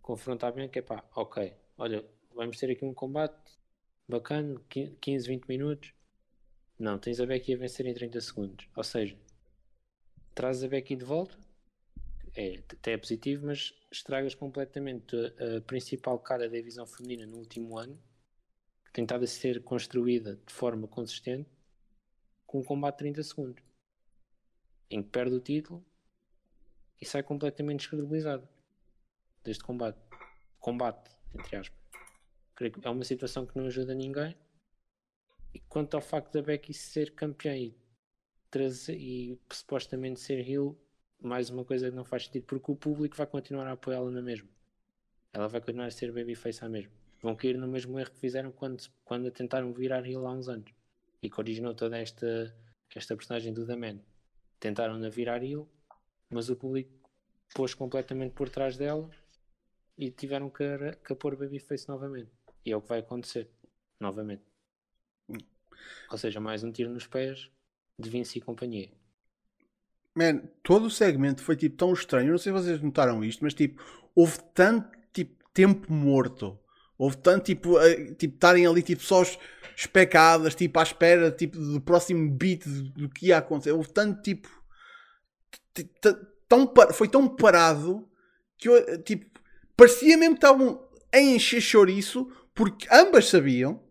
[0.00, 2.04] confrontar bem, que é pá, ok, olha,
[2.34, 3.63] vamos ter aqui um combate
[4.08, 4.60] bacana,
[5.00, 5.92] 15, 20 minutos,
[6.78, 9.16] não, tens a Becky a vencer em 30 segundos, ou seja,
[10.34, 11.38] trazes a Becky de volta,
[12.34, 17.78] é, até é positivo, mas estragas completamente a, principal cara da divisão feminina no último
[17.78, 17.96] ano,
[18.84, 21.48] que tem estado a ser construída de forma consistente,
[22.46, 23.64] com um combate de 30 segundos
[24.90, 25.84] em que perde o título
[27.00, 28.48] e sai completamente descredibilizado
[29.42, 29.98] deste combate.
[30.60, 31.83] Combate, entre aspas.
[32.82, 34.36] É uma situação que não ajuda ninguém.
[35.52, 37.76] E quanto ao facto da Becky ser campeã e,
[38.50, 40.78] trazer, e supostamente ser heel,
[41.20, 44.22] mais uma coisa que não faz sentido, porque o público vai continuar a apoiá-la na
[44.22, 44.48] mesma.
[45.32, 46.92] Ela vai continuar a ser babyface à mesma.
[47.20, 50.72] Vão cair no mesmo erro que fizeram quando, quando tentaram virar heel há uns anos.
[51.22, 52.54] E que originou toda esta,
[52.94, 54.00] esta personagem do The Man
[54.60, 55.68] tentaram-na virar heel,
[56.30, 56.90] mas o público
[57.54, 59.10] pôs completamente por trás dela
[59.98, 60.64] e tiveram que,
[61.04, 62.30] que pôr Babyface novamente.
[62.64, 63.50] E é o que vai acontecer
[64.00, 64.42] novamente.
[66.10, 67.50] Ou seja, mais um tiro nos pés
[67.98, 68.90] de Vince e companhia.
[70.14, 72.28] Man, todo o segmento foi tipo tão estranho.
[72.28, 73.82] Eu não sei se vocês notaram isto, mas tipo,
[74.14, 76.58] houve tanto tipo, tempo morto.
[76.96, 77.74] Houve tanto tipo,
[78.16, 79.22] tipo estarem ali tipo só
[79.76, 83.72] especadas, tipo, à espera tipo, do próximo beat do que ia acontecer.
[83.72, 84.48] Houve tanto tipo.
[86.48, 88.08] Tão, foi tão parado
[88.56, 89.26] que eu, tipo,
[89.76, 93.82] parecia mesmo que estavam a encher chouriço porque ambas sabiam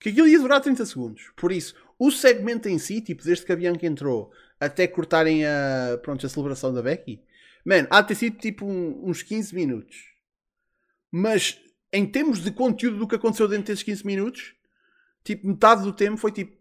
[0.00, 1.32] que aquilo ia durar 30 segundos.
[1.36, 5.98] Por isso, o segmento em si, tipo, desde que a Bianca entrou até cortarem a,
[6.02, 7.22] pronto, a celebração da Becky,
[7.64, 9.96] man, há de ter sido tipo um, uns 15 minutos.
[11.10, 11.60] Mas
[11.92, 14.54] em termos de conteúdo do que aconteceu dentro desses 15 minutos,
[15.24, 16.56] tipo, metade do tempo foi tipo,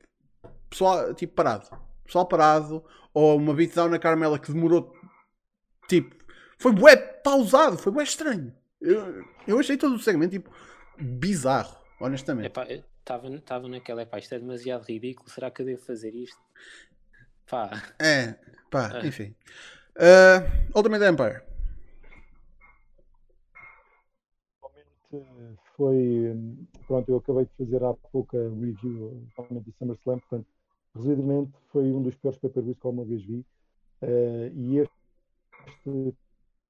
[0.70, 1.70] pessoal, tipo, parado.
[2.06, 2.84] Pessoal parado,
[3.14, 4.94] ou uma beatdown na Carmela que demorou,
[5.88, 6.16] tipo,
[6.58, 8.54] foi bué pausado, foi bué estranho.
[8.80, 10.52] Eu, eu achei todo o segmento, tipo,
[11.00, 12.52] bizarro, honestamente.
[12.98, 16.40] Estava naquela, epá, isto é demasiado ridículo, será que eu devo fazer isto?
[17.50, 17.70] Pá.
[18.00, 18.34] É,
[18.72, 19.06] pá, ah.
[19.06, 19.36] enfim.
[19.96, 21.42] Uh, Ultimate Empire.
[25.76, 26.34] foi.
[26.88, 30.48] Pronto, eu acabei de fazer há pouco a review realmente do SummerSlam, portanto
[30.96, 33.46] resumidamente, foi um dos piores pay-per-views que alguma vez vi.
[34.02, 36.16] Uh, e este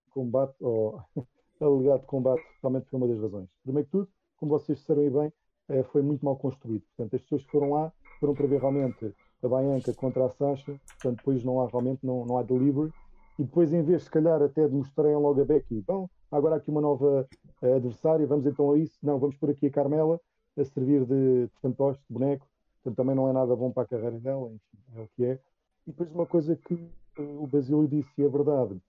[0.10, 1.04] combate, ou
[1.62, 3.50] alegado combate, realmente foi uma das razões.
[3.64, 5.34] Primeiro que tudo, como vocês disseram bem,
[5.70, 6.84] uh, foi muito mal construído.
[6.96, 9.14] Portanto, as pessoas que foram lá foram para ver realmente
[9.44, 12.92] a Bianca contra a Sasha, portanto, depois não há realmente não, não há delivery.
[13.38, 16.72] E depois, em vez, se calhar, até de mostrarem logo a Becky, bom, agora aqui
[16.72, 17.28] uma nova
[17.62, 18.98] uh, adversária, vamos então a isso.
[19.04, 20.20] Não, vamos por aqui a Carmela
[20.58, 22.48] a servir de, de fantoche, de boneco.
[22.82, 25.40] Portanto, também não é nada bom para a carreira dela, enfim, é o que é.
[25.86, 28.80] E depois uma coisa que uh, o Basílio disse, e é verdade,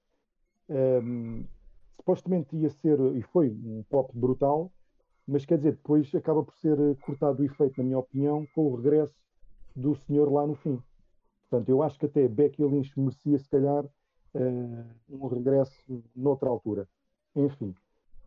[0.68, 1.44] um, ehm,
[1.96, 4.70] supostamente ia ser, e foi um pop brutal,
[5.26, 8.66] mas quer dizer, depois acaba por ser eh, cortado o efeito, na minha opinião, com
[8.66, 9.14] o regresso
[9.74, 10.80] do senhor lá no fim.
[11.48, 15.74] Portanto, eu acho que até Becky Lynch merecia, se calhar, uh, um regresso
[16.14, 16.88] noutra altura.
[17.34, 17.74] Enfim,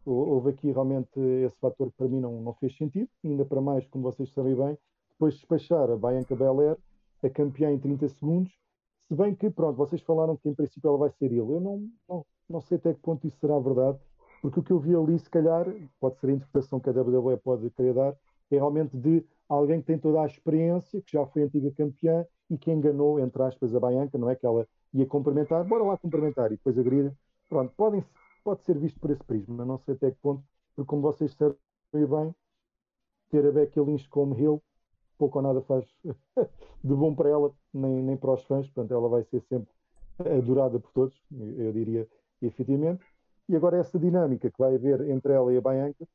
[0.06, 3.88] houve aqui realmente esse fator que para mim não, não fez sentido, ainda para mais,
[3.88, 4.78] como vocês sabem bem,
[5.12, 6.78] depois de despachar a Bianca Belair,
[7.22, 8.52] a campeã em 30 segundos,
[9.08, 11.40] se bem que, pronto, vocês falaram que em princípio ela vai ser ele.
[11.40, 14.00] Eu não, não, não sei até que ponto isso será verdade,
[14.42, 15.66] porque o que eu vi ali, se calhar,
[16.00, 18.16] pode ser a interpretação que a WWE pode querer dar,
[18.52, 22.58] é realmente de alguém que tem toda a experiência, que já foi antiga campeã e
[22.58, 24.36] que enganou, entre aspas, a Bianca, não é?
[24.36, 27.14] Que ela ia cumprimentar, bora lá cumprimentar, e depois agredir.
[27.48, 28.04] Pronto, podem,
[28.44, 30.44] pode ser visto por esse prisma, não sei até que ponto,
[30.76, 31.56] porque como vocês sabem
[31.94, 32.36] bem,
[33.30, 34.62] ter a Becky Lynch como heel
[35.18, 35.86] pouco ou nada faz
[36.84, 39.70] de bom para ela, nem, nem para os fãs, portanto ela vai ser sempre
[40.20, 42.08] adorada por todos, eu diria
[42.42, 43.04] efetivamente.
[43.50, 46.08] E agora essa dinâmica que vai haver entre ela e a Bianca,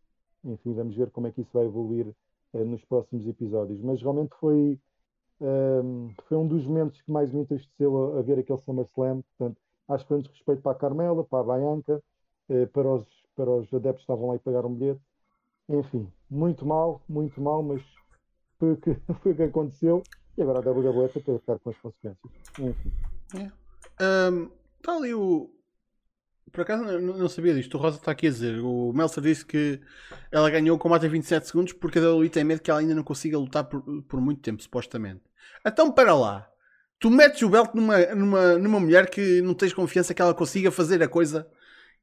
[0.44, 2.06] enfim, vamos ver como é que isso vai evoluir
[2.52, 3.80] uh, nos próximos episódios.
[3.82, 4.78] Mas realmente foi,
[5.40, 9.22] um, ehm, foi um dos momentos que mais me entristeceu a, a, ver aquele SummerSlam.
[9.22, 12.02] Portanto, acho que foi desrespeito para a Carmela, para a Bianca,
[12.48, 15.00] uh, para, os, para os adeptos que estavam lá e pagaram um bilhete.
[15.68, 17.82] Enfim, muito mal, muito mal, mas
[18.58, 20.02] foi o que, foi o que aconteceu
[20.36, 22.32] e agora a WWE tem que ficar com as consequências.
[22.58, 22.92] Enfim.
[23.34, 24.30] É.
[24.30, 25.50] Um, está ali o.
[26.54, 27.76] Por acaso não, não sabia disto.
[27.76, 28.60] O Rosa está aqui a dizer.
[28.60, 29.80] O Meltzer disse que
[30.30, 32.94] ela ganhou o combate em 27 segundos porque a WWE tem medo que ela ainda
[32.94, 35.20] não consiga lutar por, por muito tempo, supostamente.
[35.66, 36.48] Então, para lá.
[37.00, 40.70] Tu metes o belt numa, numa, numa mulher que não tens confiança que ela consiga
[40.70, 41.44] fazer a coisa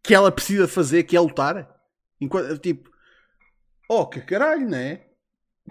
[0.03, 1.73] que ela precisa fazer, que é lutar.
[2.19, 2.91] Enquanto, tipo,
[3.87, 5.07] oh, que caralho, não é?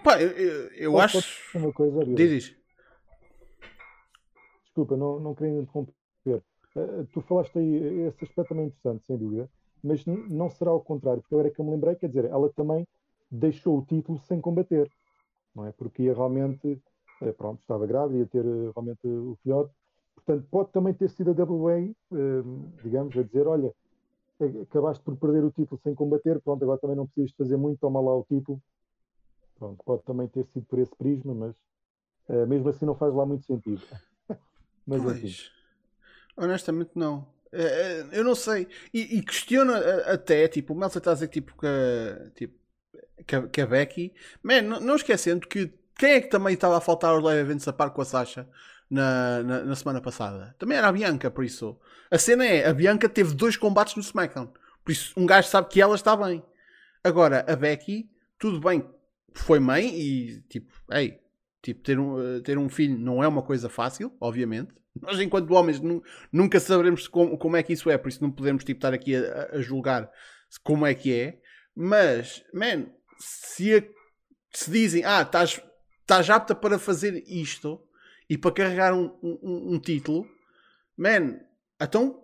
[0.03, 1.21] Pá, eu, eu, eu acho.
[1.53, 2.55] Uma coisa, Diz,
[4.65, 5.93] Desculpa, não, não queria interromper.
[6.75, 7.75] Uh, tu falaste aí,
[8.07, 9.49] esse aspecto também é interessante, sem dúvida,
[9.83, 12.49] mas não será o contrário, porque agora é que eu me lembrei, quer dizer, ela
[12.53, 12.87] também
[13.29, 14.89] deixou o título sem combater,
[15.55, 15.71] não é?
[15.71, 16.81] Porque ia realmente,
[17.21, 19.73] eh, pronto, estava grávida, ia ter eh, realmente o filhote,
[20.15, 21.93] portanto, pode também ter sido a WA,
[22.83, 23.73] digamos, a dizer: olha,
[24.61, 27.99] acabaste por perder o título sem combater, pronto, agora também não precisas fazer muito, toma
[27.99, 28.61] lá o título
[29.61, 31.55] Pronto, pode também ter sido por esse prisma, mas
[32.29, 33.79] uh, mesmo assim não faz lá muito sentido.
[34.87, 35.17] mas pois.
[35.17, 35.60] Assim.
[36.41, 37.19] Honestamente não.
[37.53, 38.67] Uh, eu não sei.
[38.93, 39.77] E, e questiona
[40.11, 42.55] até, tipo, o Melsa está a dizer tipo, que, tipo,
[43.27, 44.13] que, a, que a Becky.
[44.41, 47.67] Man, não, não, esquecendo que quem é que também estava a faltar aos live events
[47.67, 48.49] a par com a Sasha
[48.89, 50.55] na, na, na, semana passada?
[50.57, 51.77] Também era a Bianca, por isso.
[52.09, 54.51] A cena é, a Bianca teve dois combates no SmackDown.
[54.83, 56.43] Por isso, um gajo sabe que ela está bem.
[57.03, 58.83] Agora, a Becky, tudo bem
[59.33, 61.19] foi mãe e tipo, ei,
[61.61, 64.73] tipo, ter um, eh, ter um filho não é uma coisa fácil, obviamente.
[64.99, 65.81] Nós, enquanto homens,
[66.31, 69.15] nunca saberemos como, como é que isso é, por isso não podemos tipo, estar aqui
[69.15, 70.11] a, a julgar
[70.63, 71.39] como é que é.
[71.75, 72.87] Mas, man,
[73.17, 73.83] se, a,
[74.53, 75.61] se dizem, ah, estás,
[76.01, 77.81] estás apta para fazer isto
[78.29, 80.27] e para carregar um, um, um título,
[80.97, 81.39] man,
[81.81, 82.21] então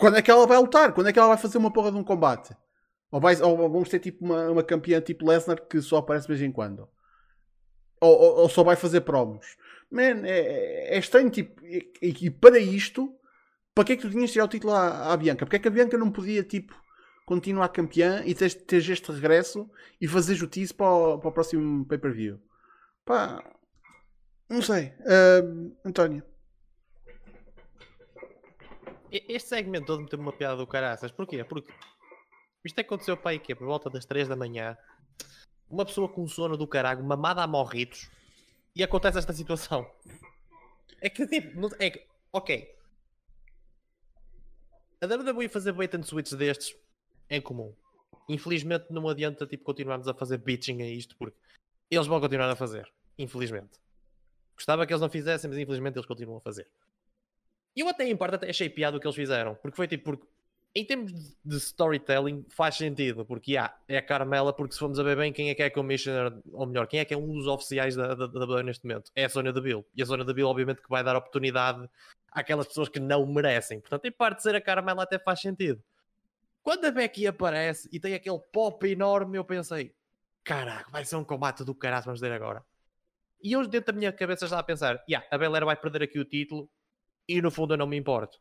[0.00, 0.94] quando é que ela vai lutar?
[0.94, 2.56] Quando é que ela vai fazer uma porra de um combate?
[3.10, 6.32] Ou, vai, ou vamos ter tipo uma, uma campeã tipo Lesnar que só aparece de
[6.32, 6.88] vez em quando.
[8.00, 9.44] Ou, ou, ou só vai fazer promos.
[9.90, 13.12] Man, é, é estranho, tipo, e, e, para isto,
[13.74, 15.44] para que é que tu tinhas tirar o título à, à Bianca?
[15.44, 16.74] Porque é que a Bianca não podia, tipo,
[17.26, 19.68] continuar campeã e teres, teres este regresso
[20.00, 22.40] e fazer tease para o, para o próximo pay-per-view?
[23.04, 23.42] Pá,
[24.48, 24.94] não sei.
[25.00, 26.24] Uh, António.
[29.10, 31.10] Este segmento todo me teve uma piada do caraças.
[31.10, 31.42] Porquê?
[31.44, 31.72] Porque
[32.64, 34.76] isto é que aconteceu para que é por volta das 3 da manhã.
[35.68, 38.10] Uma pessoa com sono do caralho, mamada a morritos,
[38.74, 39.90] e acontece esta situação.
[41.00, 42.76] É que tipo, é que, ok.
[45.00, 46.76] A WWE fazer bait and switch destes
[47.28, 47.74] é comum.
[48.28, 51.36] Infelizmente não adianta tipo, continuarmos a fazer bitching a isto, porque
[51.90, 52.90] eles vão continuar a fazer.
[53.18, 53.80] Infelizmente.
[54.54, 56.68] Gostava que eles não fizessem, mas infelizmente eles continuam a fazer.
[57.74, 60.26] Eu até em parte até achei piada o que eles fizeram, porque foi tipo, porque
[60.74, 61.12] em termos
[61.44, 65.32] de storytelling, faz sentido, porque há, é a Carmela, porque se formos a ver bem,
[65.32, 68.14] quem é que é Commissioner, ou melhor, quem é que é um dos oficiais da,
[68.14, 69.10] WWE neste momento?
[69.16, 69.84] É a Sônia Deville.
[69.96, 71.88] E a Sônia Deville, obviamente, que vai dar oportunidade
[72.30, 73.80] àquelas pessoas que não merecem.
[73.80, 75.82] Portanto, em parte de ser a Carmela até faz sentido.
[76.62, 79.92] Quando a Becky aparece e tem aquele pop enorme, eu pensei,
[80.44, 82.64] caraca, vai ser um combate do caralho, vamos ver agora.
[83.42, 86.18] E eu dentro da minha cabeça já a pensar, yeah, a Belair vai perder aqui
[86.20, 86.70] o título
[87.26, 88.38] e no fundo eu não me importo.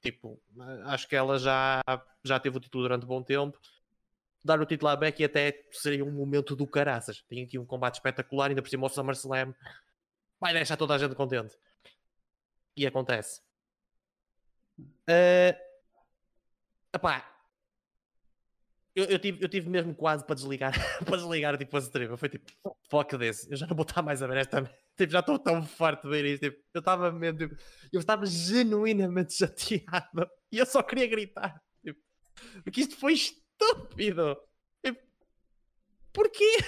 [0.00, 0.40] Tipo,
[0.86, 1.82] acho que ela já,
[2.24, 3.58] já teve o título durante um bom tempo.
[4.42, 7.22] Dar o título à Becky até seria um momento do caraças.
[7.28, 9.54] Tem aqui um combate espetacular, ainda por cima o SummerSlam.
[10.40, 11.54] Vai deixar toda a gente contente.
[12.74, 13.42] E acontece.
[14.78, 15.54] Uh,
[16.94, 17.39] epá,
[19.00, 20.72] eu, eu, tive, eu tive mesmo quase para desligar,
[21.04, 22.16] para desligar tipo, a stream.
[22.16, 22.50] Foi tipo,
[22.88, 24.62] fuck desse, eu já não vou estar mais a ver esta.
[24.96, 26.42] Tipo, já estou tão farto de ver isto.
[26.42, 27.56] Tipo, eu estava mesmo, tipo,
[27.90, 31.58] eu estava genuinamente chateado e eu só queria gritar.
[31.82, 31.98] Tipo,
[32.62, 34.36] porque isto foi estúpido.
[34.84, 35.00] Tipo,
[36.12, 36.58] porquê?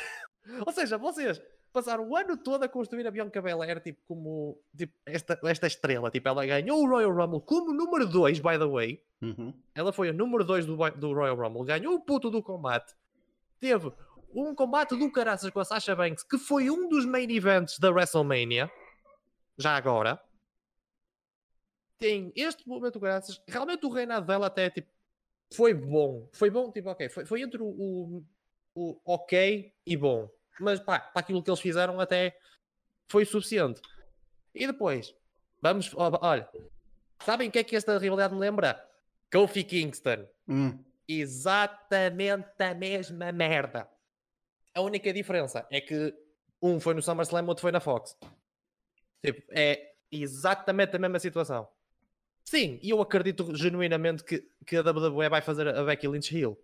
[0.66, 1.42] Ou seja, vocês
[1.72, 6.10] passaram o ano todo a construir a Bianca Belair tipo, como tipo, esta, esta estrela.
[6.10, 9.02] Tipo, ela ganhou o Royal Rumble como número 2, by the way.
[9.20, 9.54] Uhum.
[9.74, 12.94] Ela foi a número 2 do, do Royal Rumble, ganhou o puto do combate.
[13.58, 13.92] Teve
[14.34, 17.90] um combate do caraças com a Sasha Banks, que foi um dos main events da
[17.90, 18.70] WrestleMania.
[19.56, 20.20] Já agora.
[21.98, 23.40] Tem este momento do caraças.
[23.48, 24.88] Realmente o reinado dela até tipo,
[25.54, 26.28] foi bom.
[26.32, 27.08] Foi bom, tipo, ok.
[27.08, 28.24] Foi, foi entre o, o,
[28.74, 30.28] o ok e bom
[30.62, 32.36] mas pá, para aquilo que eles fizeram até
[33.08, 33.80] foi suficiente.
[34.54, 35.14] E depois,
[35.60, 36.48] vamos, olha,
[37.24, 38.82] sabem o que é que esta rivalidade me lembra?
[39.32, 40.26] Kofi Kingston.
[40.48, 40.78] Hum.
[41.08, 43.88] Exatamente a mesma merda.
[44.74, 46.14] A única diferença é que
[46.60, 48.16] um foi no SummerSlam, outro foi na Fox.
[49.24, 51.68] Tipo, é exatamente a mesma situação.
[52.44, 56.58] Sim, e eu acredito genuinamente que, que a WWE vai fazer a Becky Lynch heel.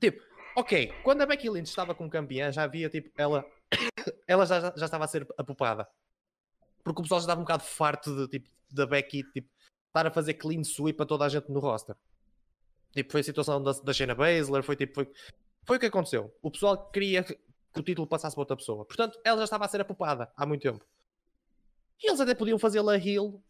[0.00, 0.22] Tipo,
[0.56, 3.44] Ok, quando a Becky Lynch estava como campeã, já havia tipo, ela,
[4.26, 5.88] ela já, já estava a ser apupada.
[6.84, 9.48] Porque o pessoal já estava um bocado farto de, tipo, da Becky tipo,
[9.88, 11.96] estar a fazer clean sweep a toda a gente no roster.
[12.92, 15.10] Tipo, foi a situação da, da Shayna Baszler, foi tipo, foi,
[15.64, 16.32] foi o que aconteceu.
[16.40, 17.36] O pessoal queria que,
[17.76, 18.84] o título passasse para outra pessoa.
[18.84, 20.84] Portanto, ela já estava a ser apupada há muito tempo.
[22.00, 23.42] E eles até podiam fazê-la heel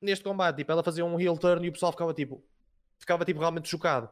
[0.00, 0.56] neste combate.
[0.56, 2.42] Tipo, ela fazia um heel turn e o pessoal ficava tipo,
[2.98, 4.08] ficava tipo realmente chocado.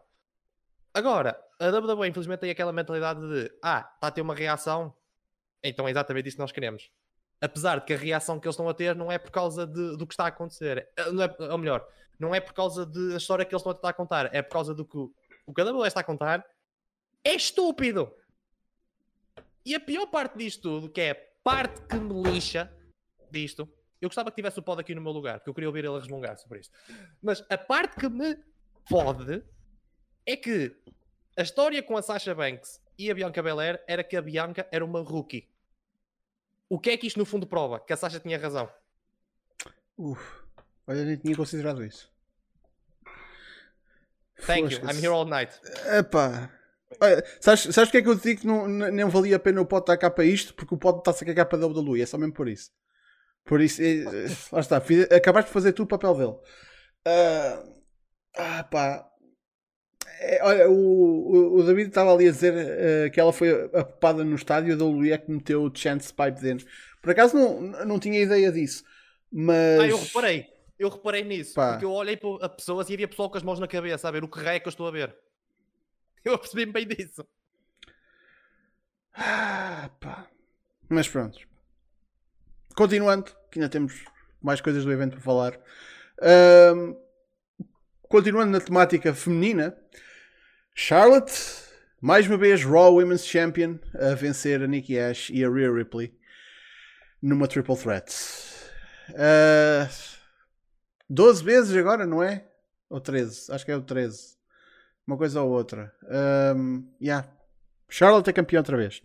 [0.96, 4.94] Agora, a WWE infelizmente tem aquela mentalidade de ah, está a ter uma reação,
[5.62, 6.90] então é exatamente isso que nós queremos.
[7.38, 9.94] Apesar de que a reação que eles estão a ter não é por causa de,
[9.98, 11.86] do que está a acontecer, eh, não é, ou melhor,
[12.18, 14.74] não é por causa da história que eles estão a tentar contar, é por causa
[14.74, 16.42] do que o que a WWE está a contar
[17.22, 18.10] é estúpido.
[19.66, 22.72] E a pior parte disto tudo, que é a parte que me lixa
[23.30, 23.68] disto,
[24.00, 25.98] eu gostava que tivesse o pod aqui no meu lugar, porque eu queria ouvir ele
[25.98, 26.74] resmungar sobre isto.
[27.20, 28.38] Mas a parte que me
[28.88, 29.44] fode
[30.26, 30.76] é que
[31.36, 34.84] a história com a Sasha Banks e a Bianca Belair era que a Bianca era
[34.84, 35.48] uma rookie.
[36.68, 37.78] O que é que isto no fundo prova?
[37.78, 38.68] Que a Sasha tinha razão.
[39.96, 40.20] Uf,
[40.86, 42.12] olha, nem tinha considerado isso.
[44.44, 45.58] Thank you, I'm here all night.
[45.96, 46.50] Epá.
[47.00, 49.66] Olha, sabes, sabes porque é que eu digo que não, não valia a pena o
[49.66, 50.54] pote estar cá para isto?
[50.54, 52.70] Porque o pote está-se a cagar para Lui, é só mesmo por isso.
[53.44, 54.04] Por isso, é,
[54.52, 56.36] lá está, fiz, acabaste de fazer tu o papel dele.
[57.06, 57.82] Uh,
[58.36, 59.08] ah, pá,
[60.42, 64.70] olha, o, o, David estava ali a dizer uh, que ela foi apopada no estádio
[64.70, 66.66] e a WWE é que meteu o Chance Pipe dentro.
[67.02, 68.84] Por acaso não, não tinha ideia disso.
[69.30, 69.80] Mas.
[69.80, 70.46] Ah, eu reparei.
[70.78, 71.54] Eu reparei nisso.
[71.54, 71.72] Pá.
[71.72, 74.24] Porque eu olhei para pessoas e havia pessoal com as mãos na cabeça a ver
[74.24, 75.14] o que raio é que eu estou a ver.
[76.24, 77.24] Eu percebi-me bem disso.
[79.14, 80.26] Ah, pá.
[80.88, 81.38] Mas pronto.
[82.74, 84.04] Continuando, que ainda temos
[84.42, 85.60] mais coisas do evento para falar.
[86.74, 86.96] Um,
[88.08, 89.76] continuando na temática feminina,
[90.74, 91.34] Charlotte,
[92.00, 96.14] mais uma vez Raw Women's Champion, a vencer a Nikki Ash e a Rhea Ripley
[97.20, 98.12] numa Triple Threat.
[99.10, 99.88] Uh,
[101.08, 102.44] 12 vezes agora, não é?
[102.88, 103.52] Ou 13?
[103.52, 104.36] Acho que é o 13.
[105.06, 105.92] Uma coisa ou outra.
[106.56, 107.28] Um, yeah.
[107.88, 109.02] Charlotte é campeão outra vez.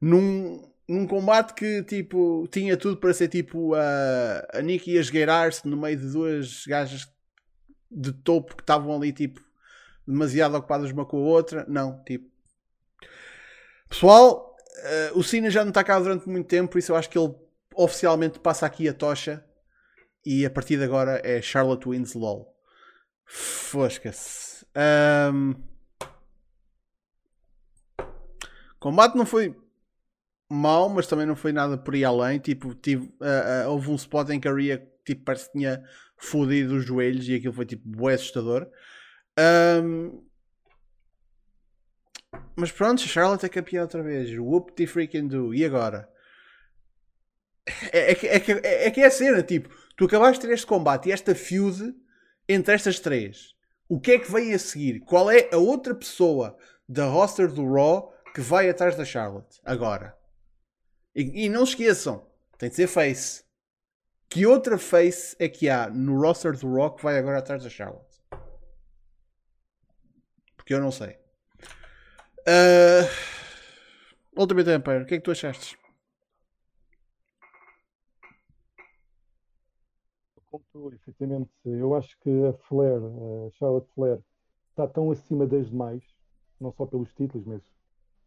[0.00, 5.66] Num, num combate que tipo tinha tudo para ser tipo a, a Nikki a esgueirar-se
[5.68, 7.06] no meio de duas gajas
[7.90, 9.40] de topo que estavam ali tipo
[10.06, 11.64] demasiado ocupadas uma com a outra.
[11.68, 12.30] Não, tipo.
[13.88, 14.56] Pessoal,
[15.14, 17.18] uh, o Cena já não está cá durante muito tempo, por isso eu acho que
[17.18, 17.34] ele
[17.74, 19.44] oficialmente passa aqui a tocha.
[20.24, 22.52] E a partir de agora é Charlotte Wins LOL.
[23.24, 24.66] Fosca-se.
[25.30, 25.54] Um...
[28.80, 29.56] Combate não foi
[30.48, 32.40] mau, mas também não foi nada por aí além.
[32.40, 35.82] Tipo, tive, uh, uh, houve um spot em que a Rhea tipo, parece que tinha
[36.18, 38.68] fodido os joelhos e aquilo foi tipo bué assustador.
[39.38, 40.20] Ahm,
[42.56, 44.30] Mas pronto, Charlotte é campeã outra vez.
[44.38, 45.54] Whoop de freaking do.
[45.54, 46.08] E agora?
[47.92, 50.46] É, é, que- é, que- é, é que é a cena, tipo, tu acabaste de
[50.48, 51.94] ter este combate e esta feud
[52.48, 53.54] entre estas três.
[53.88, 55.00] O que é que vem a seguir?
[55.00, 56.56] Qual é a outra pessoa
[56.88, 60.16] da roster do Raw que vai atrás da Charlotte agora?
[61.14, 62.26] E, e não esqueçam,
[62.58, 63.44] tem de ser face.
[64.28, 68.20] Que outra face é que há no roster do que vai agora atrás da Charlotte?
[70.56, 71.16] Porque eu não sei.
[72.40, 73.08] Uh,
[74.36, 75.78] Ultimate Empire, o que é que tu achaste?
[80.92, 84.18] Efetivamente, eu acho que a Flair, a Charlotte Flair,
[84.70, 86.02] está tão acima das demais,
[86.60, 87.62] não só pelos títulos, mas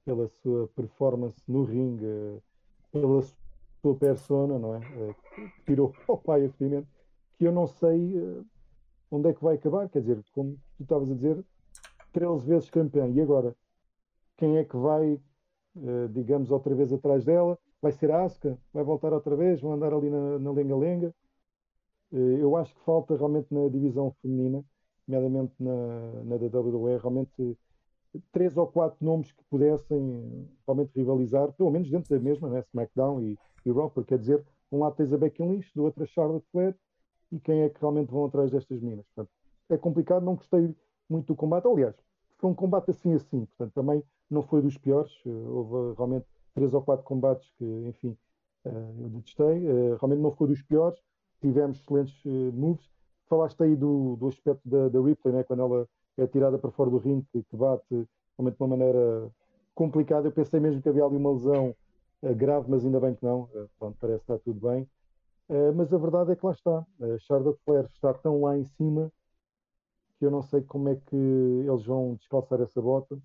[0.04, 2.42] pela sua performance no ringue,
[2.92, 3.22] pela
[3.82, 4.80] sua persona, não é?
[4.80, 5.16] Eh,
[5.66, 6.88] Tirou ao pai, efetivamente,
[7.38, 8.44] que eu não sei eh,
[9.12, 9.90] onde é que vai acabar.
[9.90, 11.44] Quer dizer, como tu estavas a dizer,
[12.14, 13.10] 13 vezes campeão.
[13.12, 13.56] E agora?
[14.38, 15.20] Quem é que vai,
[15.78, 17.58] eh, digamos, outra vez atrás dela?
[17.82, 18.58] Vai ser a Asuka?
[18.74, 19.62] Vai voltar outra vez?
[19.62, 21.14] Vão andar ali na lenga-lenga?
[22.12, 24.66] Eu acho que falta realmente na divisão feminina,
[25.08, 27.58] nomeadamente na, na da WWE, realmente
[28.32, 32.60] três ou quatro nomes que pudessem realmente rivalizar, pelo menos dentro da mesma, né?
[32.62, 36.08] SmackDown e, e Raw, quer dizer, um lado tens a Becky Lynch, do outro a
[36.08, 36.76] Charlotte Flair,
[37.32, 39.06] e quem é que realmente vão atrás destas meninas?
[39.14, 39.32] Portanto,
[39.70, 40.76] é complicado, não gostei
[41.10, 41.96] muito do combate, aliás,
[42.38, 46.74] foi um combate assim assim, portanto, também não foi dos piores, eh, houve realmente três
[46.74, 48.18] ou quatro combates que, enfim,
[48.66, 51.00] eh, eu detestei, eh, realmente não foi dos piores,
[51.42, 52.90] tivemos excelentes eh, moves.
[53.28, 55.44] Falaste aí do, do aspecto da, da Ripley, né?
[55.44, 55.88] quando ela
[56.22, 58.08] é tirada para fora do ringue, que, bate
[58.38, 59.32] realmente de uma maneira
[59.76, 60.28] complicada.
[60.28, 61.76] Eu pensei mesmo que havia ali uma lesão
[62.22, 63.50] eh, grave, mas ainda bem que não.
[63.54, 64.88] Eh, pronto, parece que está tudo bem.
[65.50, 66.86] Eh, mas a verdade é que lá está.
[67.02, 69.12] A Charlotte Flair está tão lá em cima
[70.18, 73.18] que eu não sei como é que eles vão descalçar essa bota.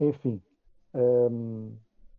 [0.00, 0.40] Enfim,
[0.94, 1.72] ehm,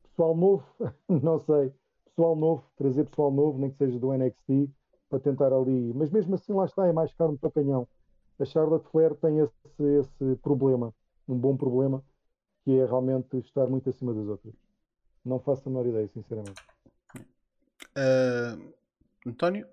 [0.04, 0.66] pessoal novo,
[1.08, 1.74] não sei
[2.16, 4.70] pessoal novo, trazer pessoal novo, nem que seja do NXT,
[5.10, 5.94] para tentar ali.
[5.94, 7.88] Mas mesmo assim, lá está, é mais carne para canhão.
[8.40, 10.94] A Charlotte Flair tem esse, esse problema,
[11.28, 12.04] um bom problema,
[12.64, 14.54] que é realmente estar muito acima das outras.
[15.24, 16.62] Não faço a menor ideia, sinceramente.
[17.96, 18.74] Uh,
[19.26, 19.68] António?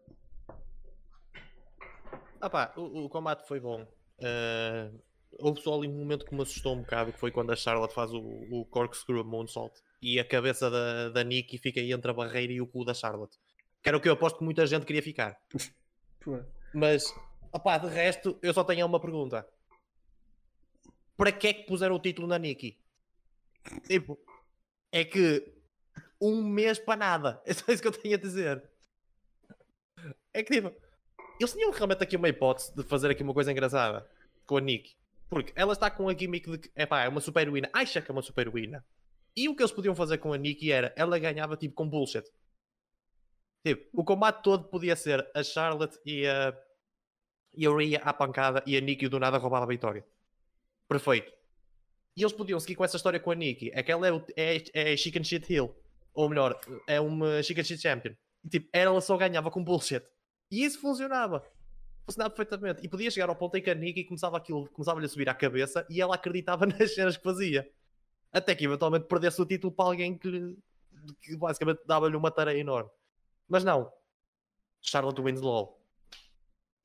[2.41, 3.87] Ah pá, o, o combate foi bom.
[4.23, 4.91] Eh,
[5.39, 7.95] houve só ali um momento que me assustou um bocado, que foi quando a Charlotte
[7.95, 12.15] faz o, o corkscrew moonsault e a cabeça da, da Nikki fica aí entre a
[12.15, 13.37] barreira e o cu da Charlotte.
[13.83, 15.39] Que era o que eu aposto que muita gente queria ficar.
[16.73, 17.15] Mas,
[17.53, 19.47] opá, de resto, eu só tenho uma pergunta.
[21.17, 22.79] Para que é que puseram o título na Nikki?
[23.87, 24.19] Tipo,
[24.91, 25.61] é que
[26.21, 27.43] um mês para nada.
[27.47, 28.63] É só isso que eu tenho a dizer.
[30.33, 30.73] É que tipo,
[31.39, 34.09] eles tinham realmente aqui uma hipótese de fazer aqui uma coisa engraçada
[34.47, 34.97] com a Nikki.
[35.29, 38.11] Porque ela está com a gimmick de que epá, é uma super heroína, acha que
[38.11, 38.85] é uma super heroína.
[39.37, 42.25] E o que eles podiam fazer com a Nikki era ela ganhava tipo com bullshit.
[43.65, 46.57] Tipo, o combate todo podia ser a Charlotte e a,
[47.55, 50.05] e a Rhea à pancada e a Nikki do nada roubar a vitória.
[50.89, 51.33] Perfeito.
[52.17, 53.71] E eles podiam seguir com essa história com a Nikki.
[53.73, 55.75] É que ela é, o- é, é Chicken Shit Hill.
[56.13, 58.13] Ou melhor, é uma Chicken Shit Champion.
[58.45, 60.03] E, tipo, ela só ganhava com bullshit.
[60.51, 61.45] E isso funcionava.
[62.05, 62.85] Funcionava perfeitamente.
[62.85, 65.35] E podia chegar ao ponto em que a Nikki começava aquilo, começava-lhe a subir à
[65.35, 67.71] cabeça e ela acreditava nas cenas que fazia.
[68.33, 70.57] Até que eventualmente perdesse o título para alguém que,
[71.23, 72.91] que basicamente dava-lhe uma tarefa enorme.
[73.49, 73.93] Mas não.
[74.81, 75.80] Charlotte Winslow.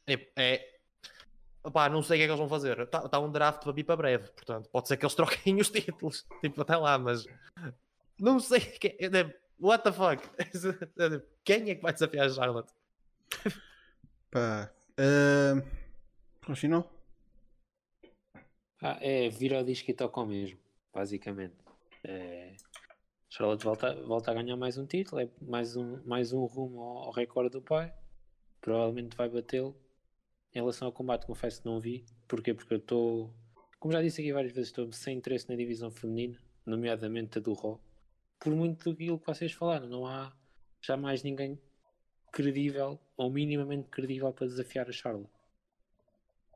[0.07, 0.27] É.
[0.35, 0.75] é
[1.63, 2.79] opá, não sei o que é que eles vão fazer.
[2.79, 4.29] Está tá um draft para vir para breve.
[4.31, 6.25] Portanto, pode ser que eles troquem os títulos.
[6.41, 7.25] Tipo, até lá, mas.
[8.19, 8.59] Não sei.
[8.59, 10.21] o que é- é- What the fuck?
[11.45, 12.73] Quem é que vai desafiar a Charlotte?
[14.29, 14.69] Pá.
[14.99, 15.65] Uh,
[16.45, 16.89] continuou?
[18.81, 20.59] Ah, é vira o disco e toca ao mesmo,
[20.93, 21.55] basicamente.
[22.03, 22.55] É,
[23.29, 26.97] Charlotte volta, volta a ganhar mais um título, é mais um, mais um rumo ao,
[27.05, 27.93] ao recorde do pai.
[28.61, 29.75] Provavelmente vai batê-lo.
[30.55, 32.05] Em relação ao combate, confesso que não vi.
[32.29, 32.53] Porquê?
[32.53, 33.33] Porque eu estou,
[33.77, 37.53] como já disse aqui várias vezes, estou sem interesse na divisão feminina, nomeadamente a do
[37.53, 37.77] Raw.
[38.39, 40.33] Por muito daquilo que vocês falaram, não há
[40.81, 41.59] jamais ninguém
[42.31, 45.29] credível ou minimamente credível para desafiar a Charlotte.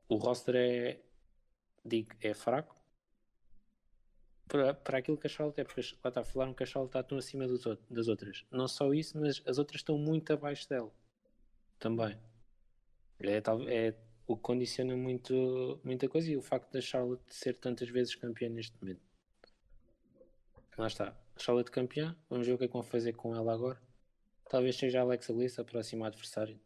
[0.08, 1.02] O roster é,
[1.84, 2.80] digo, é fraco
[4.48, 7.04] para, para aquilo que a Charlotte é, porque lá está, falaram que a Charlotte está
[7.04, 8.46] tão acima dos das outras.
[8.50, 10.92] Não só isso, mas as outras estão muito abaixo dela
[11.78, 12.18] também.
[13.22, 13.38] É,
[13.88, 13.96] é
[14.28, 18.50] o que condiciona muito, muita coisa e o facto da Charlotte ser tantas vezes campeã
[18.50, 19.02] neste momento.
[20.78, 23.82] Lá está, Charlotte campeã, vamos ver o que é que vão fazer com ela agora.
[24.50, 26.60] Talvez seja a Alexa Bliss a próxima adversária,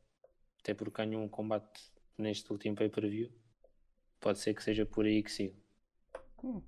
[0.59, 3.31] até porque ganhou um combate neste último pay-per-view.
[4.19, 5.55] Pode ser que seja por aí que siga.
[6.43, 6.61] Hum.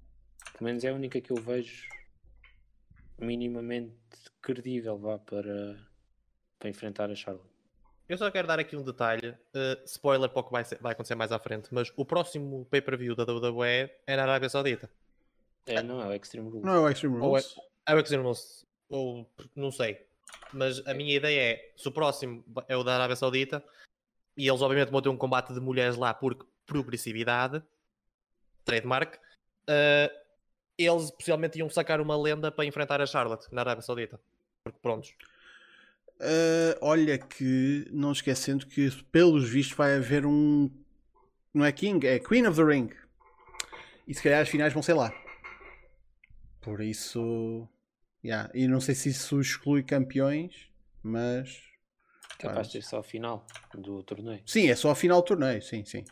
[0.54, 1.88] Pelo menos é a única que eu vejo
[3.20, 3.96] minimamente
[4.42, 5.78] credível vá para,
[6.60, 7.55] para enfrentar a Charlotte.
[8.08, 10.92] Eu só quero dar aqui um detalhe, uh, spoiler para o que vai, ser- vai
[10.92, 14.90] acontecer mais à frente, mas o próximo pay-per-view da WWE é na Arábia Saudita.
[15.66, 16.64] É, não, é o Extreme Rules.
[16.66, 17.56] Não é o Extreme é, Rules?
[17.88, 20.06] é o Extreme Rules, ou não sei.
[20.54, 23.64] Mas a minha ideia é, se o próximo é o da Arábia Saudita,
[24.38, 26.36] e eles obviamente vão ter um combate de mulheres lá por
[26.68, 27.64] progressividade,
[28.64, 30.26] trademark, uh,
[30.78, 34.20] eles possivelmente iam sacar uma lenda para enfrentar a Charlotte na Arábia Saudita.
[34.64, 35.16] Porque prontos.
[36.20, 40.70] Uh, olha que, não esquecendo que pelos vistos vai haver um.
[41.54, 42.90] Não é King, é Queen of the Ring.
[44.08, 45.14] E se calhar as finais vão ser lá.
[46.62, 47.68] Por isso.
[48.24, 48.50] Yeah.
[48.54, 50.70] E não sei se isso exclui campeões,
[51.04, 51.62] mas.
[52.40, 54.42] Capaz de ser só a final do torneio.
[54.46, 56.04] Sim, é só a final do torneio, sim, sim.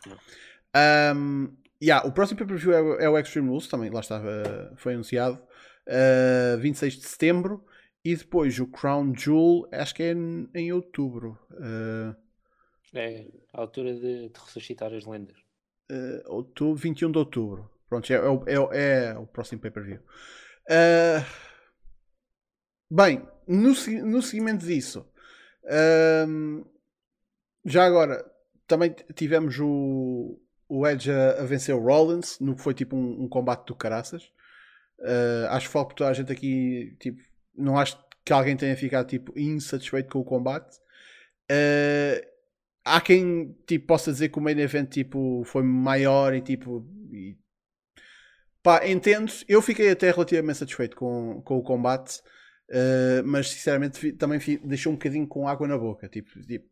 [1.14, 4.74] Um, yeah, o próximo pay-per-view é, o- é o Extreme Rules, também lá está, uh,
[4.76, 5.40] foi anunciado.
[5.86, 7.64] Uh, 26 de setembro.
[8.04, 11.38] E depois o Crown Jewel, acho que é em, em outubro.
[11.52, 12.14] Uh,
[12.94, 15.36] É a altura de, de ressuscitar as lendas.
[15.90, 17.70] uh, outubro, 21 de outubro.
[17.88, 20.00] Pronto, é, é o- é o- é o próximo pay-per-view.
[20.68, 21.24] Uh,
[22.90, 23.72] bem, no,
[24.04, 25.06] no seguimento disso,
[26.28, 26.64] um,
[27.64, 28.24] já agora
[28.66, 33.24] também tivemos o, o Edge a, a vencer o Rollins, no que foi tipo um,
[33.24, 34.24] um combate do caraças.
[35.00, 37.20] Uh, acho que por toda a gente aqui, tipo,
[37.56, 40.78] não acho que alguém tenha ficado tipo insatisfeito com o combate.
[41.50, 42.24] Uh,
[42.84, 46.86] há quem tipo, possa dizer que o main event tipo, foi maior e tipo.
[47.12, 47.36] E...
[48.62, 49.30] Pá, entendo.
[49.48, 52.20] Eu fiquei até relativamente satisfeito com, com o combate,
[52.70, 56.08] uh, mas sinceramente também deixou um bocadinho com água na boca.
[56.08, 56.66] Tipo, tipo,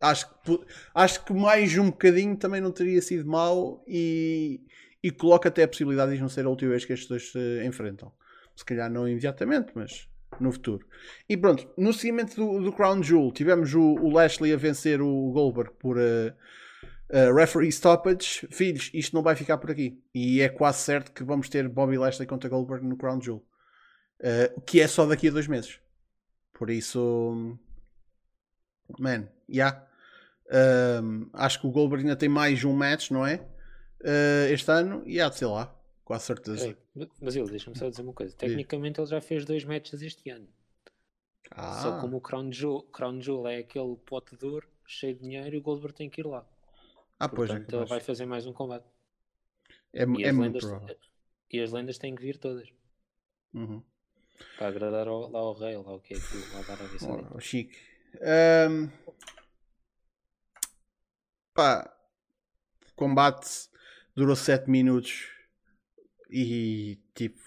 [0.00, 0.60] acho, que,
[0.94, 4.60] acho que mais um bocadinho também não teria sido mau e,
[5.02, 7.64] e coloca até a possibilidade de não ser a última vez que estes dois se
[7.64, 8.12] enfrentam.
[8.56, 10.08] Se calhar não imediatamente, mas
[10.40, 10.86] no futuro.
[11.28, 15.30] E pronto, no seguimento do, do Crown Jewel, tivemos o, o Lashley a vencer o
[15.32, 16.32] Goldberg por uh,
[17.10, 18.46] uh, referee stoppage.
[18.50, 20.02] Filhos, isto não vai ficar por aqui.
[20.14, 23.44] E é quase certo que vamos ter Bobby Lashley contra Goldberg no Crown Jewel.
[24.20, 25.80] Uh, que é só daqui a dois meses.
[26.52, 27.58] Por isso,
[28.98, 29.86] man, yeah.
[31.02, 33.46] Um, acho que o Goldberg ainda tem mais um match, não é?
[34.50, 35.74] Este ano, e há de ser lá,
[36.04, 36.60] quase certeza.
[36.60, 36.76] Peraí,
[37.20, 38.34] mas ele, deixa-me só dizer uma coisa.
[38.36, 40.48] Tecnicamente ele já fez dois matches este ano.
[41.50, 45.20] Ah, Só como o Crown Jewel, Crown Jewel é aquele pote de ouro cheio de
[45.20, 46.44] dinheiro e o Goldberg tem que ir lá.
[47.18, 47.88] ah, pois é, Portanto, ele capaz.
[47.88, 48.86] vai fazer mais um combate.
[49.92, 50.98] é, E, é as muito lendas,
[51.52, 52.68] e as lendas têm que vir todas.
[53.54, 53.82] Uhum.
[54.56, 57.34] Para agradar ao, lá ao rei, lá o que é aquilo, lá da Arábia Saudita.
[57.34, 57.76] Oh, chique.
[58.20, 58.88] Ahm,
[61.54, 61.94] pá,
[62.94, 63.68] combate
[64.14, 65.28] durou 7 minutos
[66.30, 67.38] e tipo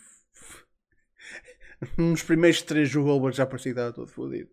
[1.97, 4.49] nos primeiros 3 o Goldberg já parecia que estava todo fodido.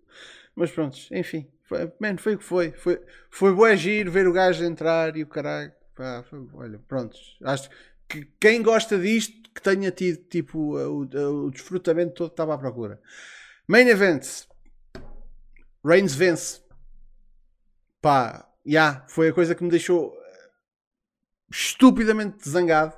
[0.55, 2.73] Mas pronto, enfim, foi, man, foi o que foi.
[2.73, 3.01] Foi,
[3.31, 5.73] foi bué giro ver o gajo entrar e o caralho.
[5.95, 7.17] Pá, foi- olha, pronto.
[7.45, 7.69] Acho
[8.09, 12.59] que quem gosta disto que tenha tido tipo o, o desfrutamento todo que estava à
[12.59, 13.01] procura.
[13.67, 14.25] Main event.
[15.85, 16.61] Reigns vence.
[18.01, 20.49] Pá, já, foi a coisa que me deixou eh,
[21.51, 22.95] estupidamente zangado.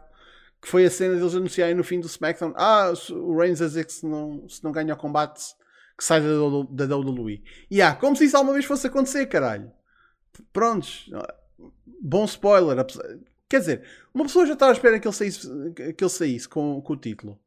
[0.60, 2.52] Que foi a cena deles anunciarem no fim do SmackDown.
[2.56, 5.54] Ah, o Reigns a dizer que se não, se não ganha o combate,
[5.96, 7.42] que sai da, da WWE.
[7.70, 9.70] E já, como se isso alguma vez fosse acontecer, caralho.
[10.52, 11.10] Prontos.
[12.00, 12.84] Bom spoiler.
[13.48, 16.80] Quer dizer, uma pessoa já estava à espera que ele saísse, que ele saísse com,
[16.82, 17.40] com o título.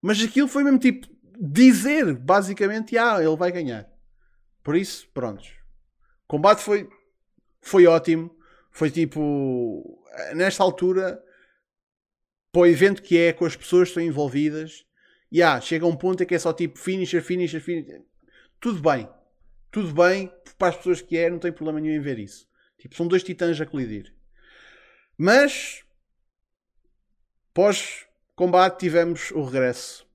[0.00, 1.08] Mas aquilo foi mesmo tipo
[1.40, 3.88] dizer, basicamente, ah, ele vai ganhar.
[4.62, 5.48] Por isso, prontos.
[6.24, 6.88] O combate foi,
[7.60, 8.36] foi ótimo.
[8.70, 9.98] Foi tipo,
[10.34, 11.22] nesta altura,
[12.52, 14.86] para o evento que é, com as pessoas que estão envolvidas,
[15.30, 18.02] e ah, chega um ponto em que é só tipo finisher, finisher, finisher.
[18.60, 19.08] Tudo bem.
[19.70, 22.48] Tudo bem, para as pessoas que é, não tem problema nenhum em ver isso.
[22.78, 24.14] Tipo, são dois titãs a colidir.
[25.16, 25.84] Mas,
[27.52, 30.08] pós-combate, tivemos o regresso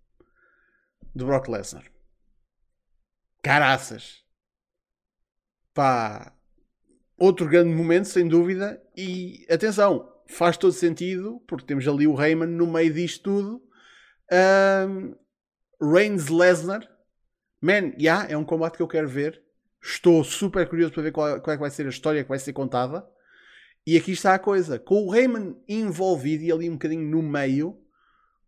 [1.13, 1.85] de Brock Lesnar.
[3.43, 4.23] Caraças.
[5.73, 6.35] Pá.
[7.17, 8.81] Outro grande momento, sem dúvida.
[8.95, 13.63] E atenção, faz todo sentido, porque temos ali o Heyman no meio disto tudo.
[14.31, 15.15] Um,
[15.81, 16.89] Reigns Lesnar.
[17.61, 19.41] Man, yeah, é um combate que eu quero ver.
[19.81, 22.39] Estou super curioso para ver qual, qual é que vai ser a história que vai
[22.39, 23.05] ser contada.
[23.85, 24.79] E aqui está a coisa.
[24.79, 27.77] Com o Heyman envolvido e ali um bocadinho no meio,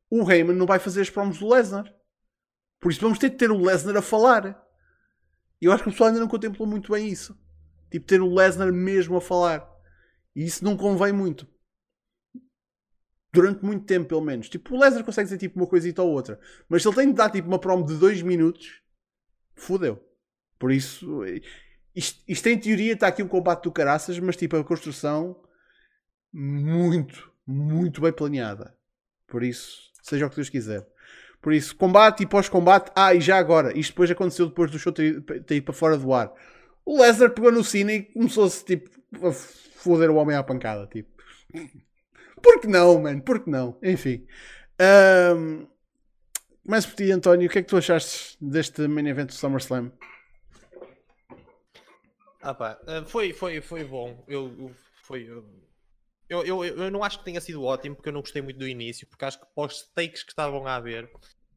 [0.09, 1.93] o Heyman não vai fazer as promos do Lesnar.
[2.79, 4.61] Por isso vamos ter de ter o Lesnar a falar.
[5.61, 7.37] Eu acho que o pessoal ainda não contemplou muito bem isso.
[7.91, 9.67] Tipo, ter o Lesnar mesmo a falar.
[10.35, 11.47] E isso não convém muito.
[13.35, 14.47] Durante muito tempo, pelo menos.
[14.47, 16.39] Tipo, o Lesnar consegue dizer tipo uma coisita ou outra.
[16.69, 18.81] Mas se ele tem de dar tipo uma promo de 2 minutos,
[19.55, 20.01] fodeu.
[20.57, 21.23] Por isso,
[21.93, 25.41] isto, isto em teoria está aqui um combate do caraças, mas tipo a construção
[26.33, 28.75] muito, muito bem planeada.
[29.27, 30.87] Por isso, seja o que Deus quiser.
[31.41, 32.91] Por isso, combate e pós-combate.
[32.95, 35.97] Ah, e já agora, isto depois aconteceu depois do show ter, ter ido para fora
[35.97, 36.33] do ar.
[36.85, 38.89] O Lesnar pegou no sino e começou-se tipo
[39.25, 40.87] a foder o homem à pancada.
[40.87, 41.09] Tipo,
[42.41, 43.21] por que não, mano?
[43.21, 43.77] Por que não?
[43.81, 44.25] Enfim.
[44.79, 45.67] Um,
[46.65, 47.47] começo por ti, António.
[47.47, 49.91] O que é que tu achaste deste main event do SummerSlam?
[52.41, 54.23] Ah pá, eh, foi, foi, foi bom.
[54.27, 54.71] Eu,
[55.01, 55.27] foi,
[56.29, 58.67] eu, eu, eu não acho que tenha sido ótimo porque eu não gostei muito do
[58.67, 61.09] início, porque acho que os takes que estavam a haver,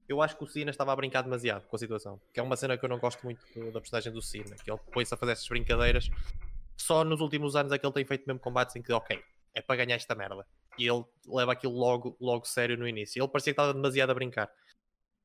[0.09, 2.21] eu acho que o Cena estava a brincar demasiado com a situação.
[2.33, 4.81] Que é uma cena que eu não gosto muito da personagem do Cena, que ele
[4.91, 6.09] põe-se a fazer essas brincadeiras.
[6.77, 9.23] Só nos últimos anos é que ele tem feito mesmo combates em que, ok,
[9.55, 10.47] é para ganhar esta merda.
[10.79, 13.21] E ele leva aquilo logo, logo sério no início.
[13.21, 14.51] Ele parecia que estava demasiado a brincar.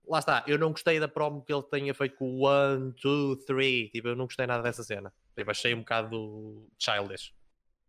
[0.05, 3.45] Lá está, eu não gostei da promo que ele tenha feito com o 1, 2,
[3.45, 3.89] 3.
[3.91, 5.13] Tipo, eu não gostei nada dessa cena.
[5.35, 7.33] Tipo, achei um bocado childish.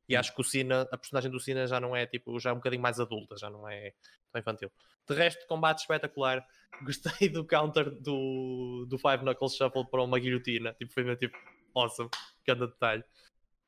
[0.08, 2.52] E acho que o Cena, a personagem do Cena já não é tipo, já é
[2.52, 3.94] um bocadinho mais adulta, já não é
[4.30, 4.70] tão infantil.
[5.08, 6.46] De resto, combate espetacular.
[6.84, 10.74] Gostei do counter do, do Five Knuckles Shuffle para uma guilhotina.
[10.74, 11.36] Tipo, foi meu tipo,
[11.74, 12.10] awesome,
[12.46, 13.04] cada detalhe.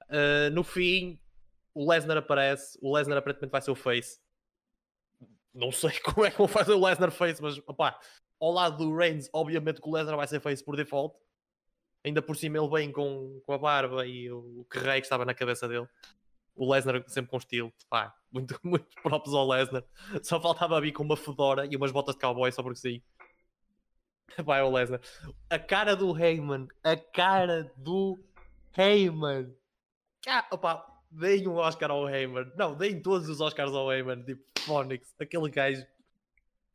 [0.09, 1.19] Uh, no fim,
[1.77, 2.79] o Lesnar aparece.
[2.81, 4.19] O Lesnar aparentemente vai ser o face.
[5.53, 8.01] Não sei como é que vou fazer o Lesnar face, mas opá,
[8.41, 11.15] ao lado do Reigns, obviamente que o Lesnar vai ser face por default.
[12.03, 15.35] Ainda por cima ele vem com, com a barba e o, o que estava na
[15.35, 15.87] cabeça dele
[16.57, 19.85] o Lesnar sempre com estilo, pá, muito, muito próprios ao Lesnar.
[20.23, 23.03] Só faltava vir com uma fedora e umas botas de cowboy só porque sim.
[24.43, 25.01] Vai o Lesnar.
[25.51, 28.19] A cara do Heyman, a cara do
[28.77, 29.55] Heyman.
[30.27, 32.53] Ah, opa, deem um Oscar ao Heyman.
[32.57, 34.23] Não, deem todos os Oscars ao Heyman.
[34.25, 35.87] Tipo, Phonics, aquele gajo.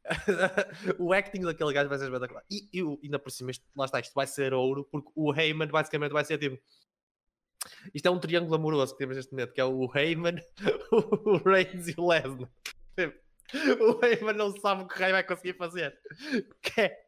[0.97, 2.43] o acting daquele gajo vai ser espetacular.
[2.49, 5.67] E, e ainda por cima, isto, lá está, isto vai ser ouro, porque o Heyman
[5.67, 6.59] basicamente vai ser tipo
[7.93, 10.35] isto é um triângulo amoroso que temos neste momento, que é o Heyman,
[10.91, 12.49] o Reigns e o Lesnar.
[13.79, 15.97] O Heyman não sabe o que o Rey vai conseguir fazer.
[16.61, 17.05] Que é,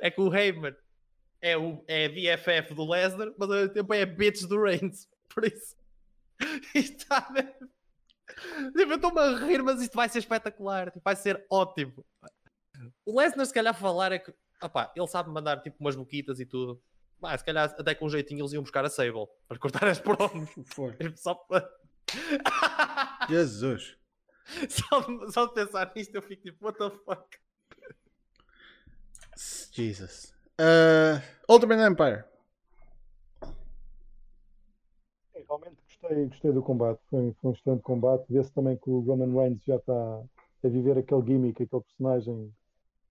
[0.00, 0.74] é que o Heyman
[1.40, 5.08] é, o, é BFF do Lesnar, mas ao mesmo tempo é bitch do Reigns.
[5.32, 5.76] Por isso,
[6.74, 7.70] isto está mesmo.
[8.76, 10.90] Tipo, eu estou-me a rir, mas isto vai ser espetacular.
[10.90, 12.04] Tipo, vai ser ótimo.
[13.04, 16.46] O Lesnar, se calhar, falar é que opá, ele sabe mandar tipo umas boquitas e
[16.46, 16.82] tudo.
[17.22, 19.98] Ah, se calhar até com um jeitinho eles iam buscar a Sable para cortar as
[19.98, 20.50] promos.
[20.74, 20.96] Foi.
[21.16, 21.68] Só para...
[23.28, 23.96] Jesus.
[24.68, 27.38] Só, só de pensar nisto eu fico tipo, what the fuck?
[29.72, 30.34] Jesus.
[30.60, 32.24] Uh, Ultimate Empire.
[35.46, 37.00] realmente gostei, gostei do combate.
[37.08, 38.24] Foi, foi um excelente combate.
[38.28, 40.22] Vê-se também que o Roman Reigns já está
[40.62, 42.52] a viver aquele gimmick, aquele personagem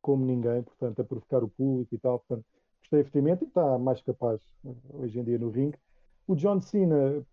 [0.01, 2.19] como ninguém, portanto, a provocar o público e tal.
[2.19, 2.45] Portanto,
[2.81, 5.77] gostei efetivamente e está mais capaz eh, hoje em dia no ringue.
[6.27, 7.25] O John Cena,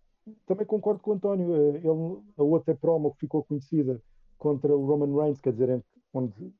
[0.45, 4.01] também concordo com o António, eh, ele, a outra promo que ficou conhecida
[4.37, 5.83] contra o Roman Reigns, quer dizer,
[6.13, 6.53] onde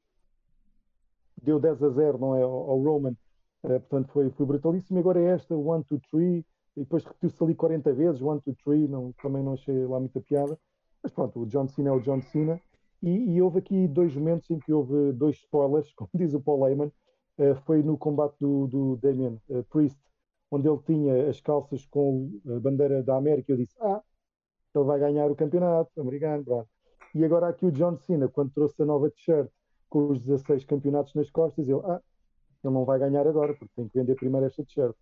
[1.41, 3.15] deu 10 a 0 não é, ao, Roman,
[3.63, 4.99] uh, portanto foi, foi brutalíssimo.
[4.99, 6.43] Agora é esta, 1, 2, 3,
[6.75, 10.21] e depois repetiu-se ali 40 vezes, 1, 2, 3, não, também não achei lá muita
[10.21, 10.57] piada.
[11.03, 12.61] Mas pronto, o John Cena é o John Cena.
[13.01, 16.67] E, e houve aqui dois momentos em que houve dois spoilers, como diz o Paul
[16.67, 16.91] Heyman,
[17.39, 19.99] uh, foi no combate do, do Damien uh, Priest,
[20.51, 23.51] onde ele tinha as calças com a bandeira da América.
[23.51, 24.01] Eu disse: Ah,
[24.75, 26.67] ele vai ganhar o campeonato americano.
[27.13, 29.49] E agora aqui o John Cena, quando trouxe a nova t-shirt
[29.89, 32.01] com os 16 campeonatos nas costas, eu, ah,
[32.63, 34.95] ele não vai ganhar agora, porque tem que vender primeiro esta t-shirt.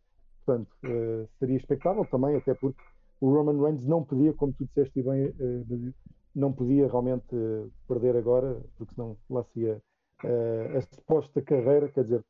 [0.49, 2.81] Portanto, uh, seria expectável também, até porque
[3.21, 5.93] o Roman Reigns não podia, como tu disseste bem, uh,
[6.33, 9.81] não podia realmente uh, perder agora, porque senão lá se ia
[10.21, 12.25] a suposta carreira, quer dizer,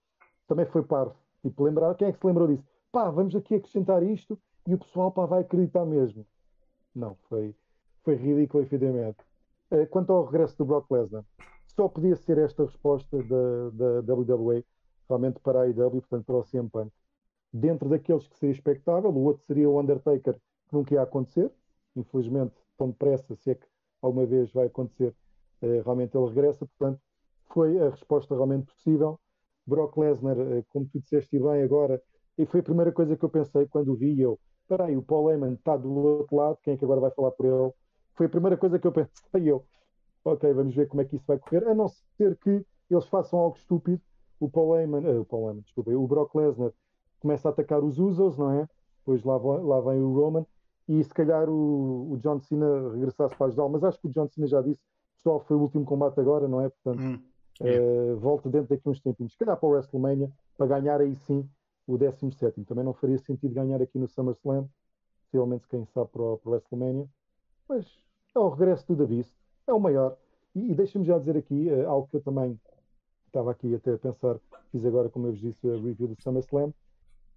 [0.47, 1.11] também foi par.
[1.41, 2.63] Tipo, lembrar, quem é que se lembrou disso?
[2.91, 4.37] Pá, vamos aqui acrescentar isto
[4.67, 6.23] e o pessoal pá, vai acreditar mesmo.
[6.93, 7.55] Não, foi,
[8.03, 9.17] foi ridículo, evidentemente.
[9.89, 11.23] Quanto ao regresso do Brock Lesnar,
[11.67, 14.63] só podia ser esta resposta da, da WWE,
[15.07, 16.91] realmente para a AEW, portanto para o CM Punk.
[17.51, 21.51] Dentro daqueles que seria expectável, o outro seria o Undertaker, que nunca ia acontecer.
[21.95, 23.65] Infelizmente, tão depressa, se é que
[24.01, 25.15] alguma vez vai acontecer,
[25.61, 26.65] uh, realmente ele regressa.
[26.65, 27.01] Portanto,
[27.51, 29.19] foi a resposta realmente possível.
[29.65, 32.01] Brock Lesnar, eh, como tu disseste bem agora,
[32.37, 34.39] e foi a primeira coisa que eu pensei quando o vi eu.
[34.61, 37.31] Espera aí, o Paul Heyman está do outro lado, quem é que agora vai falar
[37.31, 37.71] por ele?
[38.15, 39.11] Foi a primeira coisa que eu pensei
[39.43, 39.63] eu.
[40.23, 43.39] Ok, vamos ver como é que isso vai correr, a não ser que eles façam
[43.39, 44.01] algo estúpido.
[44.39, 46.71] O Paul Heyman, uh, o Paul Heyman, desculpa, o Brock Lesnar
[47.19, 48.67] começa a atacar os Usos, não é?
[48.99, 50.45] Depois lá, lá vem o Roman
[50.87, 54.27] e se calhar o, o John Cena regressasse para ajudar, mas acho que o John
[54.27, 54.81] Cena já disse
[55.17, 56.69] só foi o último combate agora, não é?
[56.69, 57.19] Portanto, Hum.
[57.61, 59.33] eh, volta dentro daqui uns tempinhos.
[59.33, 61.47] Se calhar para o WrestleMania, para ganhar aí sim
[61.85, 62.63] o 17.
[62.63, 64.67] Também não faria sentido ganhar aqui no SummerSlam,
[65.25, 67.05] possivelmente quem sabe para o, para o WrestleMania.
[67.67, 67.85] Mas
[68.35, 69.35] é o regresso do Davis,
[69.67, 70.15] é o maior.
[70.55, 72.57] E, e deixa-me já dizer aqui eh, algo que eu também
[73.27, 74.39] estava aqui até a pensar,
[74.71, 76.73] fiz agora, como eu vos disse, a review do SummerSlam.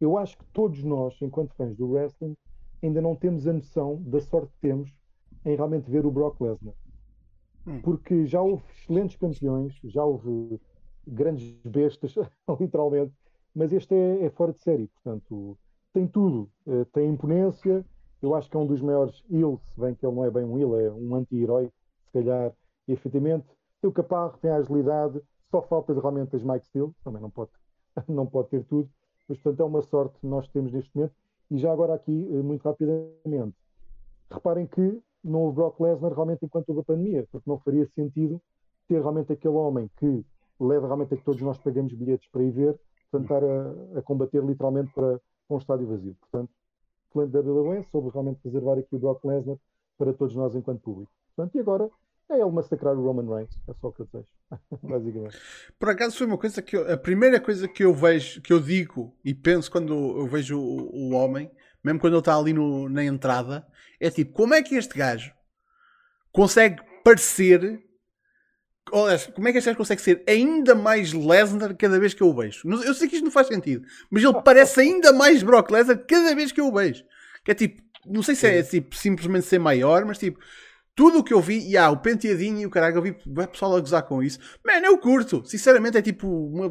[0.02, 2.36] Eu acho que todos nós, enquanto fãs do wrestling,
[2.82, 4.92] ainda não temos a noção da sorte que temos
[5.44, 6.74] em realmente ver o Brock Lesnar.
[7.64, 7.80] Hum.
[7.82, 10.60] Porque já houve excelentes campeões, já houve
[11.06, 12.16] grandes bestas,
[12.58, 13.12] literalmente,
[13.54, 14.88] mas este é, é fora de série.
[14.88, 15.56] Portanto,
[15.92, 16.50] tem tudo.
[16.66, 17.86] Eh, tem imponência.
[18.20, 20.42] Eu acho que é um dos maiores heels, se bem que ele não é bem
[20.42, 21.70] um heel, é um anti-herói,
[22.06, 22.52] se calhar,
[22.88, 23.46] e efetivamente.
[23.80, 27.52] Tem o caparro, tem a agilidade, só falta realmente as Mike Steel, também não pode,
[28.08, 28.90] não pode ter tudo,
[29.32, 31.14] mas portanto é uma sorte que nós temos neste momento.
[31.50, 33.56] E já agora aqui, eh, muito rapidamente,
[34.30, 38.40] reparem que não houve Brock Lesnar realmente enquanto houve a pandemia, porque não faria sentido
[38.86, 40.24] ter realmente aquele homem que
[40.60, 42.78] leva realmente a que todos nós paguemos bilhetes para ir ver,
[43.14, 45.18] estar a, a combater literalmente para,
[45.48, 46.14] um estádio vazio.
[46.20, 46.50] Portanto,
[47.08, 49.56] excelente WWE soube realmente reservar aqui o Brock Lesnar
[49.96, 51.10] para todos nós enquanto público.
[51.34, 51.90] Portanto, e agora
[52.30, 54.28] é ele massacrar o Roman Reigns, é só o que eu desejo,
[54.82, 55.36] basicamente.
[55.78, 58.60] Por acaso foi uma coisa que eu, a primeira coisa que eu vejo, que eu
[58.60, 61.50] digo e penso quando eu vejo o, o homem,
[61.82, 63.66] mesmo quando ele está ali no- na entrada,
[64.00, 65.32] é tipo, como é que este gajo
[66.32, 67.80] consegue parecer
[69.34, 72.34] como é que este gajo consegue ser ainda mais Lesnar cada vez que eu o
[72.34, 72.68] vejo?
[72.84, 76.34] Eu sei que isto não faz sentido, mas ele parece ainda mais Brock Lesnar cada
[76.34, 77.04] vez que eu o vejo.
[77.44, 80.38] Que é tipo, não sei se é tipo, simplesmente ser maior, mas tipo,
[80.94, 83.48] tudo o que eu vi, e há o penteadinho e o caralho, eu vi o
[83.48, 84.38] pessoal a gozar com isso.
[84.64, 85.44] Man, eu curto.
[85.44, 86.66] Sinceramente, é tipo uma,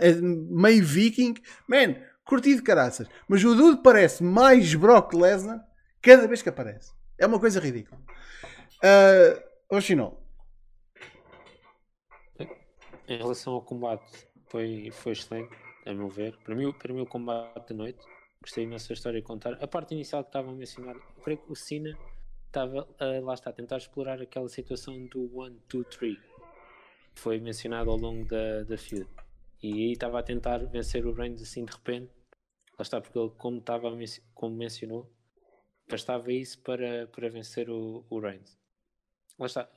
[0.00, 1.34] é meio viking.
[1.66, 3.08] Man, curti de caraças.
[3.28, 5.64] Mas o Dude parece mais Brock Lesnar
[6.02, 6.92] cada vez que aparece.
[7.18, 8.00] É uma coisa ridícula.
[8.82, 10.22] Uh, Oxinol.
[13.08, 15.54] Em relação ao combate, foi, foi excelente,
[15.86, 16.36] a meu ver.
[16.44, 17.98] Para mim, para mim, o combate da noite,
[18.42, 19.62] gostei imenso da história de contar.
[19.62, 21.96] A parte inicial que estavam a mencionar, eu creio que o Cena
[22.54, 27.40] estava, ah, lá está, a tentar explorar aquela situação do 1, 2, 3, que foi
[27.40, 29.08] mencionado ao longo da, da feud.
[29.60, 32.12] E estava a tentar vencer o Reigns assim de repente.
[32.78, 33.90] Lá está, porque ele, como, estava
[34.34, 35.10] como mencionou,
[35.88, 38.58] bastava isso para, para vencer o, o Reigns.
[39.38, 39.68] Lá está,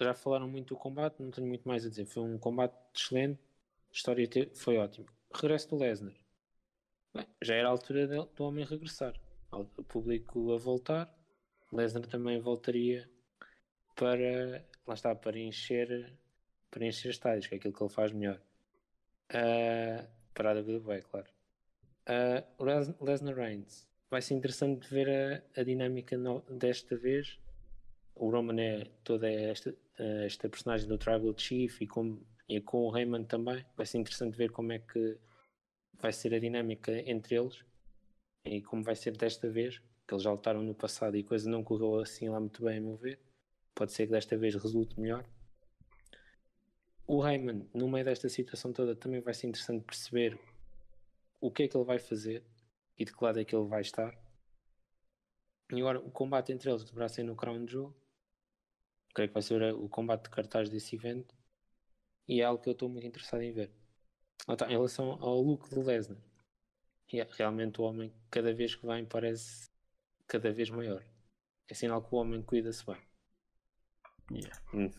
[0.00, 2.06] já falaram muito do combate, não tenho muito mais a dizer.
[2.06, 3.38] Foi um combate excelente,
[3.90, 5.06] a história foi ótima.
[5.32, 6.14] Regresso do Lesnar.
[7.14, 9.14] Bem, já era a altura do homem regressar.
[9.52, 11.23] O público a voltar.
[11.74, 13.08] Lesnar também voltaria
[13.96, 14.64] para.
[14.86, 16.12] Lá está, para encher,
[16.70, 18.40] para encher estádios, que é aquilo que ele faz melhor.
[19.30, 21.28] Ah, para a WWE, claro.
[22.06, 23.88] Ah, Les- Lesnar Reigns.
[24.10, 25.08] Vai ser interessante ver
[25.56, 27.38] a, a dinâmica no- desta vez
[28.14, 32.88] o Roman é toda esta, eh, esta personagem do Tribal Chief e com, e com
[32.88, 33.64] o Heyman também.
[33.76, 35.18] Vai ser interessante ver como é que
[36.00, 37.64] vai ser a dinâmica entre eles
[38.44, 41.48] e como vai ser desta vez, que eles já lutaram no passado e a coisa
[41.48, 43.18] não correu assim lá muito bem, a meu ver.
[43.74, 45.24] Pode ser que desta vez resulte melhor.
[47.06, 50.38] O Heyman, no meio desta situação toda, também vai ser interessante perceber
[51.40, 52.42] o que é que ele vai fazer
[52.98, 54.16] e de que lado é que ele vai estar.
[55.70, 57.94] E agora o combate entre eles deverá ser no Crown Jewel.
[59.14, 61.34] Creio que vai ser o combate de cartaz desse evento.
[62.26, 63.70] E é algo que eu estou muito interessado em ver.
[64.58, 66.18] Tá, em relação ao look do Lesnar.
[67.12, 69.68] é, realmente o homem, cada vez que vem, parece
[70.26, 71.02] cada vez maior.
[71.68, 72.98] É sinal que o homem cuida-se bem.
[74.30, 74.60] Yeah.
[74.72, 74.90] Hum.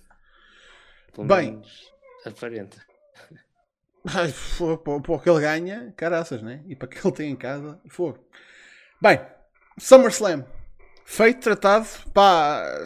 [1.13, 1.51] Pelo Bem.
[1.51, 1.93] menos
[2.25, 2.77] aparenta.
[4.07, 6.63] Ai, Para para o que ele ganha, caraças, né?
[6.67, 8.23] E para o que ele tem em casa, fogo.
[9.01, 9.19] Bem,
[9.79, 10.45] SummerSlam.
[11.05, 11.87] Feito, tratado.
[12.13, 12.85] Pá.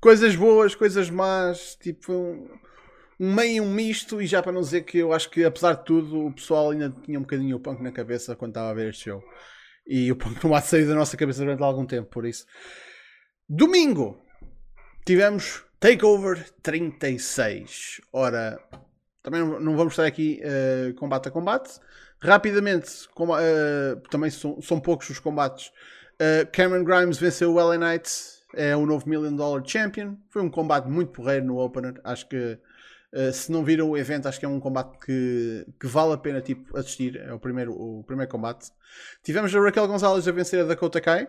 [0.00, 1.76] Coisas boas, coisas más.
[1.76, 2.58] Tipo, um,
[3.18, 4.20] um meio um misto.
[4.20, 6.90] E já para não dizer que eu acho que, apesar de tudo, o pessoal ainda
[6.90, 9.22] tinha um bocadinho o punk na cabeça quando estava a ver este show.
[9.86, 12.44] E o punk não há sair da nossa cabeça durante algum tempo, por isso.
[13.48, 14.20] Domingo.
[15.04, 18.00] Tivemos Takeover 36.
[18.12, 18.58] Ora,
[19.22, 21.78] também não, vamos estar aqui eh, combate a combate.
[22.20, 25.70] Rapidamente, como, eh, também são, são poucos os combates.
[26.18, 28.10] Eh, Cameron Grimes venceu o LA Knight,
[28.54, 30.16] é o novo Million Dollar Champion.
[30.30, 32.00] Foi um combate muito porreiro no Opener.
[32.02, 32.58] Acho que
[33.12, 36.18] eh, se não viram o evento, acho que é um combate que, que vale a
[36.18, 37.16] pena tipo, assistir.
[37.16, 38.70] É o primeiro, o primeiro combate.
[39.22, 41.28] Tivemos a Raquel Gonzalez a vencer a Dakota Kai.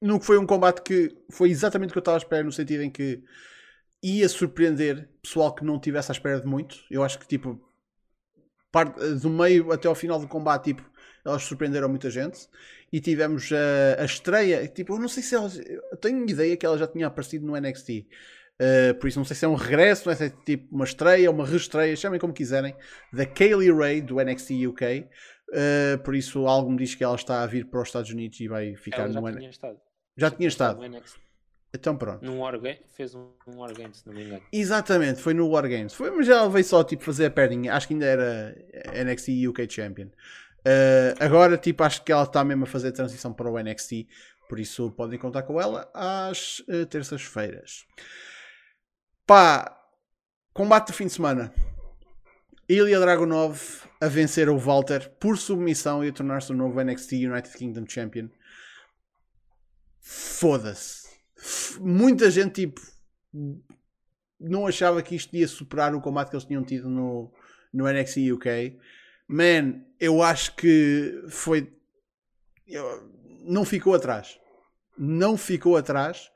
[0.00, 2.52] No que foi um combate que foi exatamente o que eu estava à espera, no
[2.52, 3.22] sentido em que
[4.02, 6.76] ia surpreender pessoal que não estivesse à espera de muito.
[6.90, 7.60] Eu acho que, tipo,
[8.70, 10.88] parte, do meio até ao final do combate, tipo,
[11.24, 12.48] elas surpreenderam muita gente.
[12.92, 15.58] E tivemos a, a estreia, tipo, eu não sei se elas.
[15.58, 18.06] Eu tenho ideia que ela já tinha aparecido no NXT.
[18.60, 20.84] Uh, por isso não sei se é um regresso, não é se é tipo uma
[20.84, 22.74] estreia, uma reestreia, chamem como quiserem,
[23.12, 25.08] da Kaylee Ray do NXT UK.
[25.48, 28.40] Uh, por isso algo me diz que ela está a vir para os Estados Unidos
[28.40, 29.80] e vai ficar Ela já no tinha estado.
[30.16, 30.80] Já tinha estado.
[31.74, 32.24] Então pronto.
[32.24, 34.42] Num Wargame, fez um, um Wargame, se não me engano.
[34.50, 35.92] Exatamente, foi no Wargames.
[35.92, 37.74] Foi, mas ela veio só tipo fazer a perninha.
[37.74, 38.56] Acho que ainda era
[39.04, 40.06] NXT UK Champion.
[40.06, 44.06] Uh, agora, tipo, acho que ela está mesmo a fazer a transição para o NXT.
[44.48, 47.84] Por isso podem contar com ela às uh, terças-feiras.
[49.26, 49.76] Pá,
[50.54, 51.52] combate do fim de semana.
[52.68, 53.60] Ilya Dragunov
[54.00, 58.28] a vencer o Walter por submissão e a tornar-se o novo NXT United Kingdom Champion.
[60.00, 61.08] Foda-se.
[61.80, 62.80] Muita gente, tipo,
[64.38, 67.32] não achava que isto ia superar o combate que eles tinham tido no,
[67.72, 68.78] no NXT UK.
[69.26, 71.76] Man, eu acho que foi.
[73.42, 74.38] não ficou atrás.
[74.96, 76.30] Não ficou atrás.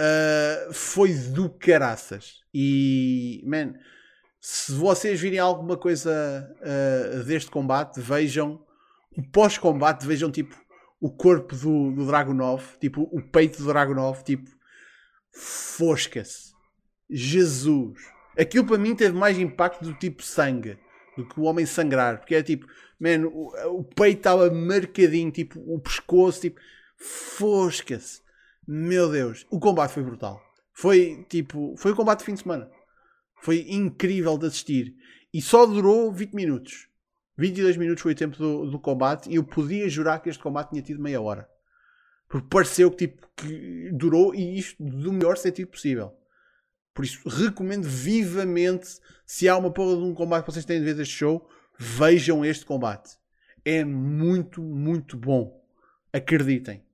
[0.00, 2.40] Uh, foi do caraças.
[2.54, 3.74] E, man,
[4.40, 8.64] se vocês virem alguma coisa uh, deste combate, vejam
[9.16, 10.54] o pós-combate, vejam tipo
[11.00, 14.48] o corpo do, do Dragunov, tipo o peito do Dragunov, tipo
[15.32, 16.52] fosca-se.
[17.10, 17.98] Jesus.
[18.38, 20.78] Aquilo para mim teve mais impacto do tipo sangue
[21.16, 22.66] do que o homem sangrar, porque é tipo,
[23.00, 26.60] man, o, o peito estava marcadinho, tipo o pescoço, tipo
[26.96, 28.20] fosca-se.
[28.70, 30.42] Meu Deus, o combate foi brutal.
[30.74, 32.70] Foi tipo, foi o combate de fim de semana.
[33.40, 34.94] Foi incrível de assistir.
[35.32, 36.86] E só durou 20 minutos.
[37.38, 40.68] 22 minutos foi o tempo do, do combate e eu podia jurar que este combate
[40.68, 41.48] tinha tido meia hora.
[42.28, 46.12] Porque pareceu que, tipo, que durou e isto do melhor sentido possível.
[46.92, 50.84] Por isso, recomendo vivamente, se há uma porra de um combate que vocês têm de
[50.84, 53.16] ver deste show, vejam este combate.
[53.64, 55.58] É muito, muito bom.
[56.12, 56.84] Acreditem.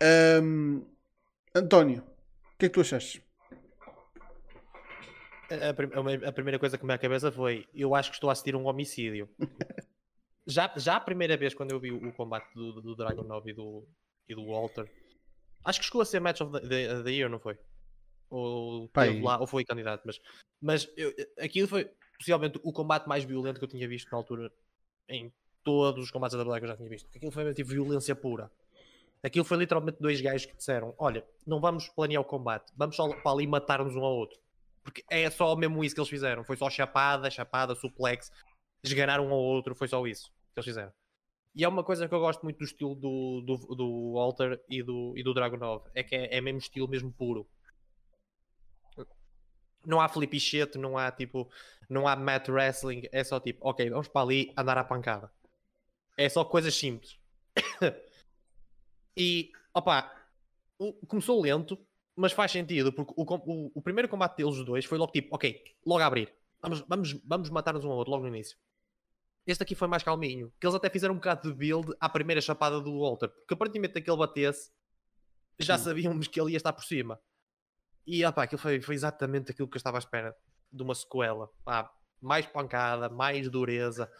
[0.00, 0.93] Ahm,
[1.54, 3.22] António, o que é que tu achaste?
[5.50, 7.94] A, a prim- a me- a primeira coisa que me veio à cabeça foi: eu
[7.94, 9.28] acho que estou a assistir um homicídio.
[10.46, 13.52] já, já a primeira vez quando eu vi o, o combate do, do Dragonov e
[13.52, 13.86] do,
[14.28, 14.90] e do Walter,
[15.64, 17.58] acho que chegou a ser Match of the, the, the Year, não foi?
[18.30, 18.88] Ou,
[19.22, 20.18] lá, ou foi candidato, mas,
[20.60, 24.50] mas eu, aquilo foi possivelmente o combate mais violento que eu tinha visto na altura
[25.08, 25.32] em
[25.62, 27.08] todos os combates da WWE que eu já tinha visto.
[27.14, 28.50] Aquilo foi tipo violência pura.
[29.24, 33.08] Aquilo foi literalmente dois gajos que disseram: Olha, não vamos planear o combate, vamos só
[33.08, 34.38] para ali matar-nos um ao outro.
[34.82, 36.44] Porque é só mesmo isso que eles fizeram.
[36.44, 38.30] Foi só chapada, chapada, suplex,
[38.82, 40.92] esganaram um ao outro, foi só isso que eles fizeram.
[41.54, 44.82] E é uma coisa que eu gosto muito do estilo do, do, do Walter e
[44.82, 45.84] do, e do Dragonov.
[45.94, 47.48] É que é, é mesmo estilo mesmo puro.
[49.86, 51.48] Não há flipichete, não há tipo,
[51.88, 55.30] não há mat wrestling, é só tipo, ok, vamos para ali andar à pancada.
[56.14, 57.18] É só coisas simples.
[59.16, 60.12] e, opá,
[60.78, 61.78] o- começou lento,
[62.16, 65.62] mas faz sentido, porque o, o- o primeiro combate deles dois foi logo tipo, ok,
[65.86, 66.32] logo a abrir.
[66.60, 68.56] Vamos, vamos, vamos matar-nos um ao outro logo no início.
[69.46, 72.40] Este aqui foi mais calminho, que eles até fizeram um bocado de build à primeira
[72.40, 74.70] chapada do Walter, porque aparentemente que ele batesse,
[75.58, 75.84] já Sim.
[75.84, 77.20] sabíamos que ele ia estar por cima.
[78.06, 80.34] E opá, aquilo foi, foi exatamente aquilo que eu estava à espera
[80.72, 81.48] de uma sequela.
[81.64, 84.10] Pá, mais pancada, mais dureza.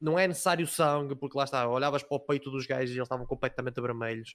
[0.00, 3.04] Não é necessário sangue, porque lá está, olhavas para o peito dos gajos e eles
[3.04, 4.34] estavam completamente vermelhos.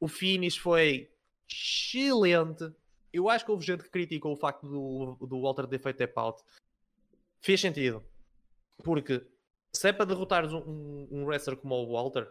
[0.00, 1.10] O finish foi
[1.48, 2.70] excelente.
[3.12, 6.18] Eu acho que houve gente que criticou o facto do, do Walter ter feito tap
[6.18, 6.42] out.
[7.40, 8.04] Fez sentido.
[8.82, 9.24] Porque
[9.72, 12.28] se é para derrotares um, um, um wrestler como o Walter,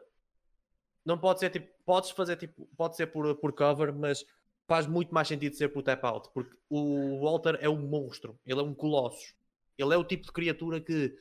[1.06, 4.26] não pode ser tipo, podes fazer tipo, pode ser por, por cover, mas
[4.68, 8.60] faz muito mais sentido ser por tap out, porque o Walter é um monstro, ele
[8.60, 9.34] é um colosso,
[9.78, 11.16] ele é o tipo de criatura que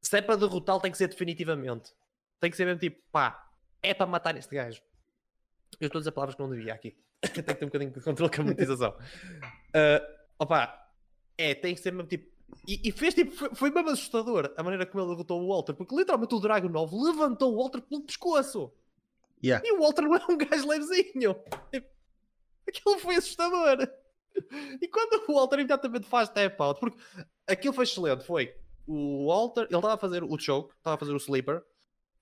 [0.00, 1.92] se é para derrotá-lo tem que ser definitivamente,
[2.40, 3.50] tem que ser mesmo tipo, pá,
[3.82, 4.80] é para matar este gajo.
[5.80, 8.00] Eu estou a dizer palavras que não devia aqui, tenho que ter um bocadinho de
[8.00, 8.90] controle com a monetização.
[8.90, 10.90] Uh, opa,
[11.36, 12.36] é, tem que ser mesmo tipo.
[12.66, 15.74] E, e fez tipo, foi, foi mesmo assustador a maneira como ele derrotou o Walter,
[15.74, 18.72] porque literalmente o Dragon 9 levantou o Walter pelo pescoço.
[19.44, 19.64] Yeah.
[19.66, 21.36] E o Walter não é um gajo levezinho.
[21.70, 21.88] Tipo,
[22.68, 23.88] Aquilo foi assustador.
[24.80, 26.98] E quando o Walter imediatamente faz tap out, porque
[27.46, 28.54] aquilo foi excelente, foi
[28.88, 31.62] o Walter, ele estava a fazer o choke, estava a fazer o sleeper,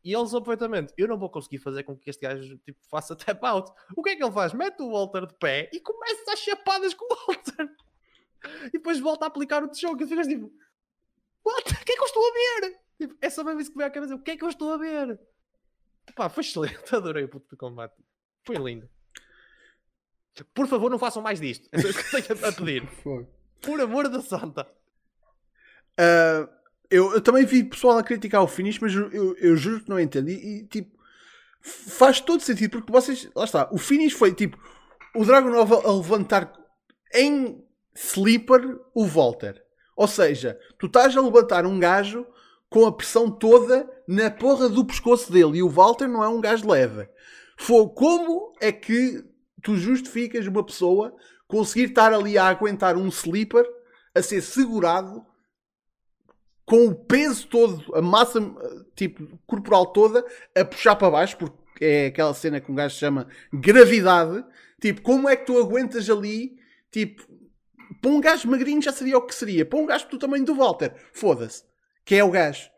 [0.05, 3.14] e ele soube perfeitamente, eu não vou conseguir fazer com que este gajo tipo, faça
[3.16, 3.72] tap out.
[3.97, 4.52] O que é que ele faz?
[4.52, 7.70] Mete o Walter de pé e começa as chapadas com o Walter.
[8.66, 10.52] E depois volta a aplicar o choke e ficas tipo,
[11.44, 11.72] what?
[11.72, 12.80] O que é que eu estou a ver?
[12.98, 14.48] Tipo, é só mesmo isso que me veio à cabeça, o que é que eu
[14.48, 15.20] estou a ver?
[16.14, 17.94] Pá, foi excelente, adorei o puto do combate.
[18.44, 18.88] Foi lindo.
[20.55, 21.68] Por favor, não façam mais disto.
[21.72, 22.88] É só isso que eu tenho a pedir.
[23.60, 24.68] Por amor da santa.
[25.98, 26.56] Uh,
[26.91, 30.01] eu, eu também vi pessoal a criticar o finish, mas eu, eu, juro que não
[30.01, 30.29] entendo.
[30.29, 30.97] E, tipo,
[31.61, 33.29] faz todo sentido, porque vocês.
[33.35, 34.59] Lá está, o finish foi tipo
[35.15, 36.53] o Dragon Nova a levantar
[37.15, 37.65] em
[37.95, 39.63] sleeper o Walter.
[39.97, 42.27] Ou seja, tu estás a levantar um gajo
[42.69, 46.41] com a pressão toda na porra do pescoço dele e o Walter não é um
[46.41, 47.09] gajo leve.
[47.57, 49.25] Foi como é que
[49.63, 51.15] tu justificas uma pessoa
[51.49, 53.65] conseguir estar ali a aguentar um sleeper
[54.15, 55.25] a ser segurado
[56.66, 58.40] com o peso todo, a massa
[58.97, 63.28] tipo corporal toda a puxar para baixo, porque é aquela cena que um gajo chama
[63.52, 64.44] gravidade.
[64.80, 66.59] Tipo, como é que tu aguentas ali?
[66.90, 67.22] Tipo,
[68.02, 69.64] para um gajo magrinho já seria o que seria.
[69.64, 71.62] Para um gajo do tamanho do Walter, foda-se,
[72.05, 72.68] que é o gajo.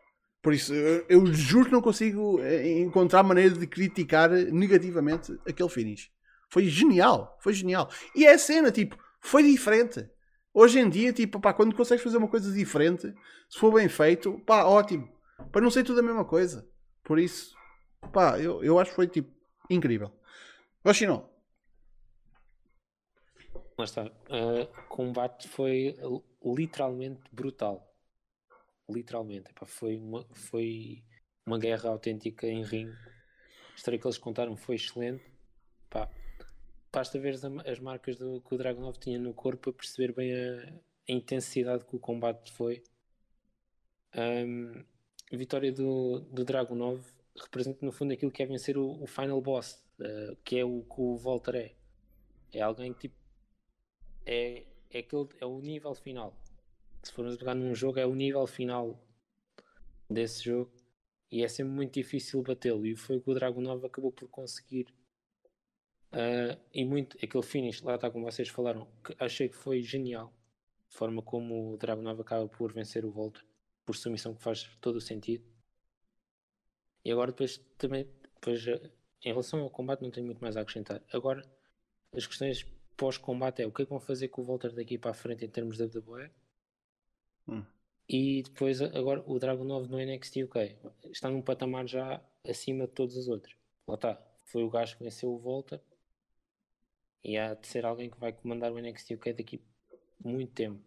[0.41, 5.67] Por isso, eu, eu juro que não consigo eh, encontrar maneira de criticar negativamente aquele
[5.67, 6.11] finish.
[6.49, 7.89] Foi genial, foi genial.
[8.15, 10.07] E é a cena, tipo, foi diferente.
[10.53, 13.13] Hoje em dia, tipo, pá, quando consegues fazer uma coisa diferente,
[13.49, 15.11] se for bem feito, pá, ótimo.
[15.51, 16.67] Para não ser tudo a mesma coisa.
[17.03, 17.55] Por isso,
[18.11, 19.31] pá, eu, eu acho que foi, tipo,
[19.69, 20.11] incrível.
[20.83, 21.29] Oxinó.
[23.77, 24.05] Mas está.
[24.05, 25.95] Uh, combate foi
[26.43, 27.95] literalmente brutal.
[28.89, 29.51] Literalmente.
[29.51, 31.03] Epá, foi, uma, foi
[31.45, 32.97] uma guerra autêntica em ringue.
[33.71, 35.23] A história que eles contaram foi excelente.
[35.89, 36.09] Pá,
[36.91, 37.35] basta ver
[37.65, 40.73] as marcas do, que o Dragonov tinha no corpo para perceber bem a,
[41.09, 42.83] a intensidade que o combate foi.
[44.15, 44.83] Um,
[45.31, 47.01] a vitória do, do Dragonov
[47.35, 50.81] representa no fundo aquilo que é vencer o, o final boss, uh, que é o
[50.83, 51.75] que o Volter é.
[52.51, 53.15] É alguém que tipo
[54.25, 56.35] é, é, aquele, é o nível final.
[57.03, 58.99] Se formos pegar num jogo, é o nível final
[60.09, 60.71] desse jogo
[61.31, 62.85] e é sempre muito difícil batê-lo.
[62.85, 64.87] E foi o que o Dragonov acabou por conseguir
[66.11, 70.33] Uh, e muito, aquele finish, lá está como vocês falaram, que achei que foi genial.
[70.89, 73.41] A forma como o Dragunov acaba por vencer o Volta,
[73.85, 75.45] por submissão que faz todo o sentido.
[77.05, 78.89] E agora depois também, depois, ah,
[79.23, 81.01] em relação ao combate não tenho muito mais a acrescentar.
[81.13, 81.43] Agora,
[82.13, 82.65] as questões
[82.97, 85.45] pós-combate é o que é que vão fazer com o Volta daqui para a frente
[85.45, 86.31] em termos de WWE.
[87.47, 87.63] Hum.
[88.07, 90.75] E depois agora o Dragon 9 no NXT UK
[91.11, 93.55] está num patamar já acima de todos os outros.
[93.87, 95.81] Lá está, foi o gajo que venceu o Volta
[97.23, 99.61] e há de ser alguém que vai comandar o NXT UK daqui
[100.23, 100.81] muito tempo.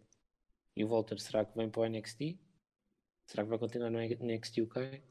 [0.75, 2.37] E o Walter, será que vem para o NXT?
[3.25, 5.01] Será que vai continuar no NXT UK?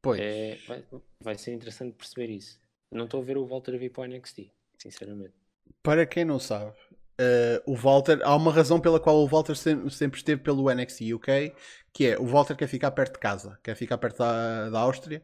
[0.00, 0.20] Pois.
[0.20, 0.84] É, vai,
[1.20, 2.60] vai, ser interessante perceber isso.
[2.90, 5.34] Não estou a ver o Walter vir para o NXT, sinceramente.
[5.82, 9.90] Para quem não sabe, uh, o Walter, há uma razão pela qual o Walter sempre,
[9.90, 11.54] sempre esteve pelo NXT UK,
[11.92, 15.22] que é o Walter quer ficar perto de casa, quer ficar perto da, da Áustria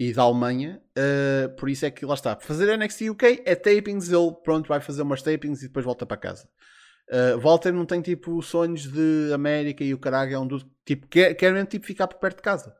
[0.00, 2.34] e da Alemanha, uh, por isso é que lá está.
[2.34, 6.16] Fazer NXT UK é tapings, ele pronto vai fazer umas tapings e depois volta para
[6.16, 6.48] casa.
[7.10, 11.06] Uh, Walter não tem tipo sonhos de América e o caralho é um do tipo,
[11.06, 12.74] quer, quer mesmo tipo, ficar por perto de casa.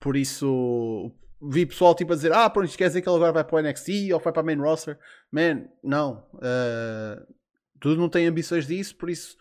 [0.00, 3.44] Por isso vi pessoal tipo a dizer: Ah, pronto, quer dizer que ele agora vai
[3.44, 4.98] para o NXT ou vai para a main roster.
[5.30, 6.26] Man, não.
[6.34, 7.32] Uh,
[7.78, 9.36] tudo não tem ambições disso, por isso.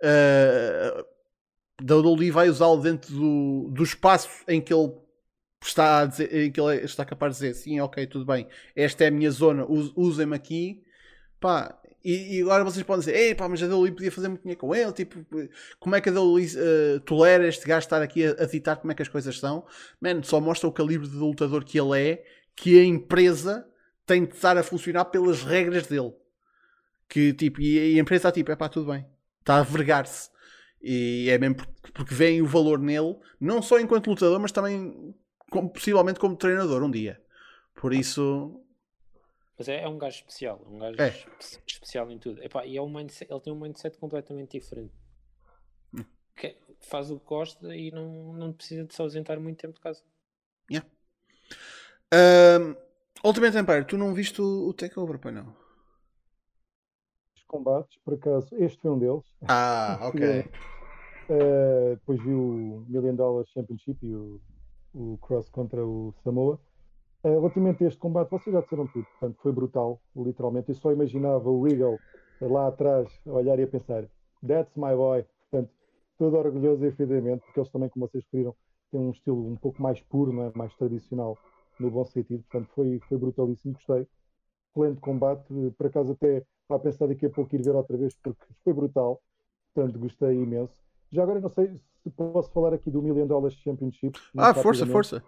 [0.00, 1.04] Uh,
[1.82, 4.92] WWE vai usá-lo dentro do, do espaço em que ele
[5.60, 9.08] está a dizer, que ele está capaz de dizer sim, ok, tudo bem, esta é
[9.08, 10.82] a minha zona, usem-me aqui,
[11.40, 14.42] pá, e, e, agora vocês podem dizer, ei pá, mas a Dolly podia fazer muito
[14.42, 15.24] dinheiro com ele, tipo,
[15.80, 18.92] como é que a Dolly uh, tolera este gajo estar aqui a, a ditar como
[18.92, 19.66] é que as coisas são?
[20.00, 22.24] Man, só mostra o calibre de lutador que ele é,
[22.54, 23.66] que a empresa
[24.06, 26.12] tem de estar a funcionar pelas regras dele.
[27.08, 29.04] Que tipo, e a empresa está tipo, é pá, tudo bem,
[29.40, 30.30] está a vergar-se.
[30.80, 35.14] E é mesmo porque, porque veem o valor nele, não só enquanto lutador, mas também
[35.50, 37.22] como, possivelmente como treinador um dia.
[37.74, 38.64] Por isso.
[39.58, 41.08] Mas é, é um gajo especial, um gajo é.
[41.66, 42.42] especial em tudo.
[42.42, 44.94] Epá, e é um mindset, ele tem um mindset completamente diferente.
[45.92, 46.04] Hum.
[46.36, 49.80] Que faz o que gosta e não, não precisa de se ausentar muito tempo de
[49.80, 50.02] casa.
[50.70, 50.88] Yeah.
[52.14, 52.76] Um,
[53.24, 55.54] Ultimate Empire, tu não viste o, o Takeover, pai não?
[57.34, 59.24] Os combates, por acaso, este foi um deles.
[59.48, 60.40] Ah, ok.
[61.30, 64.40] uh, depois vi o Million Dollar Championship e o
[64.98, 66.58] o Cross contra o Samoa.
[67.22, 70.68] Uh, relativamente a este combate, vocês já disseram tudo, portanto, foi brutal, literalmente.
[70.68, 71.98] Eu só imaginava o Regal
[72.40, 74.04] lá atrás a olhar e a pensar:
[74.46, 75.24] That's my boy.
[75.50, 75.72] Portanto,
[76.18, 78.54] todo orgulhoso, efetivamente, porque eles também, como vocês referiram,
[78.90, 80.52] têm um estilo um pouco mais puro, não é?
[80.54, 81.38] mais tradicional,
[81.78, 82.42] no bom sentido.
[82.50, 84.06] Portanto, foi, foi brutalíssimo, gostei.
[84.70, 85.44] Excelente combate,
[85.76, 89.20] por acaso, até a pensar daqui a pouco ir ver outra vez, porque foi brutal.
[89.74, 90.74] Portanto, gostei imenso.
[91.10, 94.18] Já agora, não sei se posso falar aqui do Million Dollars Championship.
[94.36, 95.22] Ah, força, força.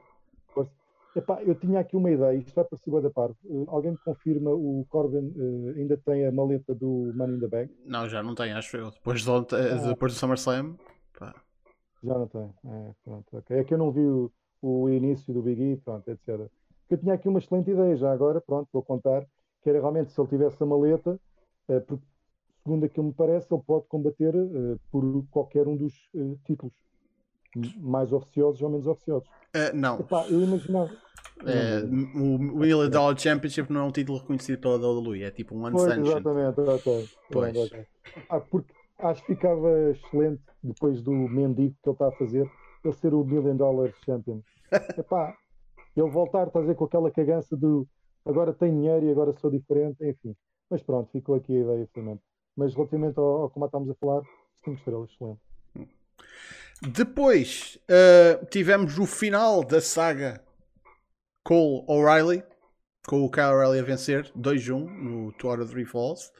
[0.49, 0.73] força.
[1.15, 3.37] Epá, eu tinha aqui uma ideia, isto vai para cima da parte.
[3.45, 7.49] Uh, alguém me confirma o Corbin uh, ainda tem a maleta do Money in the
[7.49, 7.75] Bank?
[7.85, 8.91] Não, já não tem, acho eu.
[8.93, 9.89] Depois, de ontem, ah.
[9.89, 10.77] depois do SummerSlam.
[11.19, 11.35] Pá.
[12.05, 12.55] Já não tem.
[12.65, 13.59] É, pronto, okay.
[13.59, 14.31] é que eu não vi o,
[14.63, 16.49] o início do Big E, pronto, etc.
[16.89, 19.27] Eu tinha aqui uma excelente ideia já agora, pronto, vou contar,
[19.63, 21.21] que era realmente se ele tivesse a maleta,
[21.71, 22.05] Uh, porque,
[22.71, 26.73] segundo aquilo me parece, ele pode combater uh, por qualquer um dos uh, títulos,
[27.79, 29.29] mais oficiosos ou menos oficiosos.
[29.75, 29.99] não.
[29.99, 30.91] Epá, eu imaginava.
[31.45, 35.67] É, o Million Dollar Championship não é um título reconhecido pela WWE, é tipo um
[35.67, 36.11] unsanctioned.
[36.11, 37.09] Exatamente, ok.
[37.33, 37.57] Pois.
[38.29, 42.49] Ah, porque acho que ficava excelente depois do mendigo que ele está a fazer,
[42.85, 44.43] ele ser o Million Dollar Champion.
[44.97, 45.35] Epá,
[45.97, 47.89] ele voltar, a dizer, com aquela cagança do
[48.25, 50.37] agora tenho dinheiro e agora sou diferente, enfim.
[50.69, 52.30] Mas pronto, ficou aqui a ideia, finalmente.
[52.57, 54.23] Mas relativamente ao, ao como estamos a falar,
[54.65, 55.41] 5 estrelas, excelente.
[56.83, 60.43] Depois uh, tivemos o final da saga
[61.45, 62.43] Cole O'Reilly,
[63.07, 66.33] com o Kyle O'Reilly a vencer 2-1 no Two Out of Three Falls.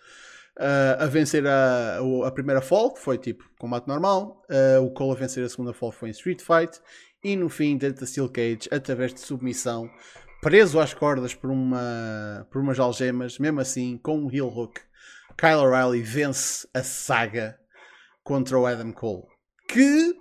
[0.59, 4.43] Uh, a vencer a, a, primeira fall, que foi tipo combate normal.
[4.51, 6.81] Uh, o Cole a vencer a segunda fall foi em Street Fight.
[7.23, 9.91] E no fim, dentro da Steel Cage, através de submissão,
[10.41, 14.81] preso às cordas por, uma, por umas algemas, mesmo assim, com um heel hook,
[15.41, 17.59] Kyle O'Reilly vence a saga
[18.23, 19.27] contra o Adam Cole.
[19.67, 20.15] Que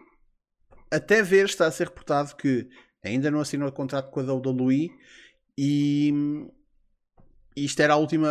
[0.89, 2.69] até ver está a ser reportado que
[3.03, 4.89] ainda não assinou o contrato com a WWE
[5.57, 6.13] e
[7.53, 8.29] isto era a última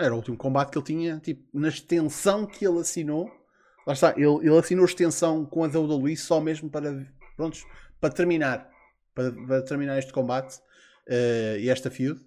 [0.00, 3.30] era o último combate que ele tinha tipo, na extensão que ele assinou
[3.86, 7.06] lá está, ele, ele assinou extensão com a WWE só mesmo para
[7.36, 7.64] prontos,
[8.00, 8.68] para terminar
[9.14, 10.56] para, para terminar este combate
[11.08, 12.18] uh, e esta feud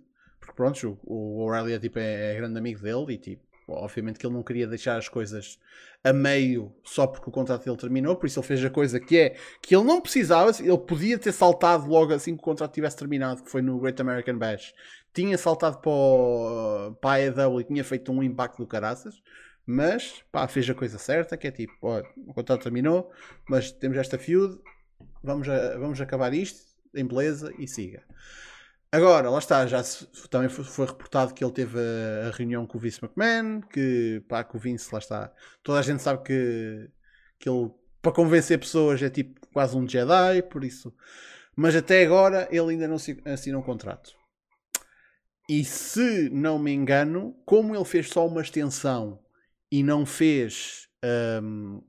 [0.46, 4.20] porque pronto, o, o O'Reilly é, tipo, é, é grande amigo dele e tipo Obviamente
[4.20, 5.60] que ele não queria deixar as coisas
[6.04, 9.18] a meio só porque o contrato dele terminou, por isso ele fez a coisa que
[9.18, 12.96] é que ele não precisava, ele podia ter saltado logo assim que o contrato tivesse
[12.96, 14.74] terminado, que foi no Great American Bash.
[15.12, 19.20] Tinha saltado para, o, para a AEW e tinha feito um impacto do caraças,
[19.66, 23.12] mas pá, fez a coisa certa, que é tipo, ó, o contrato terminou,
[23.50, 24.60] mas temos esta feud,
[25.24, 26.62] vamos, a, vamos acabar isto
[26.94, 28.04] em beleza e siga.
[28.96, 32.66] Agora, lá está, já se, também foi, foi, reportado que ele teve a, a, reunião
[32.66, 36.24] com o Vince McMahon, que pá, que o Vince, lá está, toda a gente sabe
[36.24, 36.90] que,
[37.38, 40.96] que ele, para convencer pessoas, é tipo quase um Jedi, por isso.
[41.58, 42.96] Mas até agora ele ainda não
[43.26, 44.14] assinou um contrato.
[45.50, 49.20] E se não me engano, como ele fez só uma extensão
[49.70, 50.88] e não fez.
[51.44, 51.82] Um,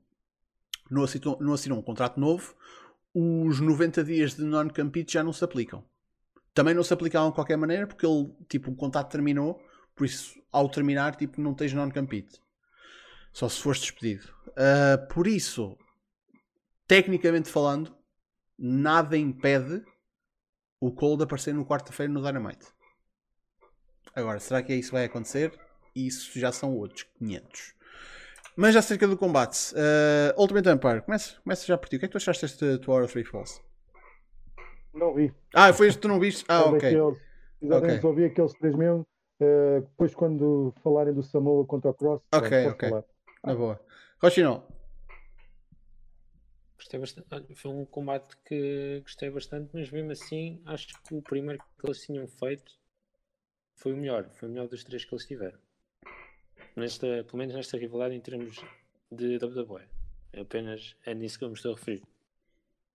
[0.91, 2.53] não, assinou, não assinou um contrato novo,
[3.15, 5.85] os 90 dias de non-compete já não se aplicam
[6.57, 9.61] também não se aplicavam de qualquer maneira porque ele, tipo, o contrato terminou,
[9.95, 12.41] por isso, ao terminar, tipo, não tens non-compete.
[13.31, 14.33] Só se fores despedido.
[14.47, 15.77] Uh, por isso,
[16.87, 17.95] tecnicamente falando,
[18.57, 19.85] nada impede
[20.79, 22.65] o Cole de aparecer no quarta-feira no Dynamite.
[24.15, 25.53] Agora, será que é isso vai acontecer?
[25.95, 27.75] Isso já são outros 500.
[28.55, 31.97] Mas acerca do combate, uh, Ultimate Empire, começa, começa já por ti.
[31.97, 33.61] O que é que tu achaste deste Two Hour 3 Falls?
[34.97, 35.31] Não vi.
[35.53, 36.43] Ah, foi este que tu não viste?
[36.47, 36.89] Ah, ok.
[37.61, 38.01] Exatamente, okay.
[38.01, 39.05] só vi aqueles três mesmo.
[39.39, 42.89] Uh, depois, quando falarem do Samoa contra o Cross, ok, ok.
[42.89, 43.03] Falar.
[43.43, 43.79] Na boa.
[44.21, 44.63] Rochino.
[46.75, 47.55] Gostei bastante.
[47.55, 52.01] Foi um combate que gostei bastante, mas mesmo assim, acho que o primeiro que eles
[52.01, 52.71] tinham feito
[53.75, 54.27] foi o melhor.
[54.33, 55.59] Foi o melhor dos três que eles tiveram.
[56.75, 58.59] Nesta, pelo menos nesta rivalidade em termos
[59.11, 59.83] de WWE.
[60.33, 62.03] É apenas é nisso que eu me estou a referir.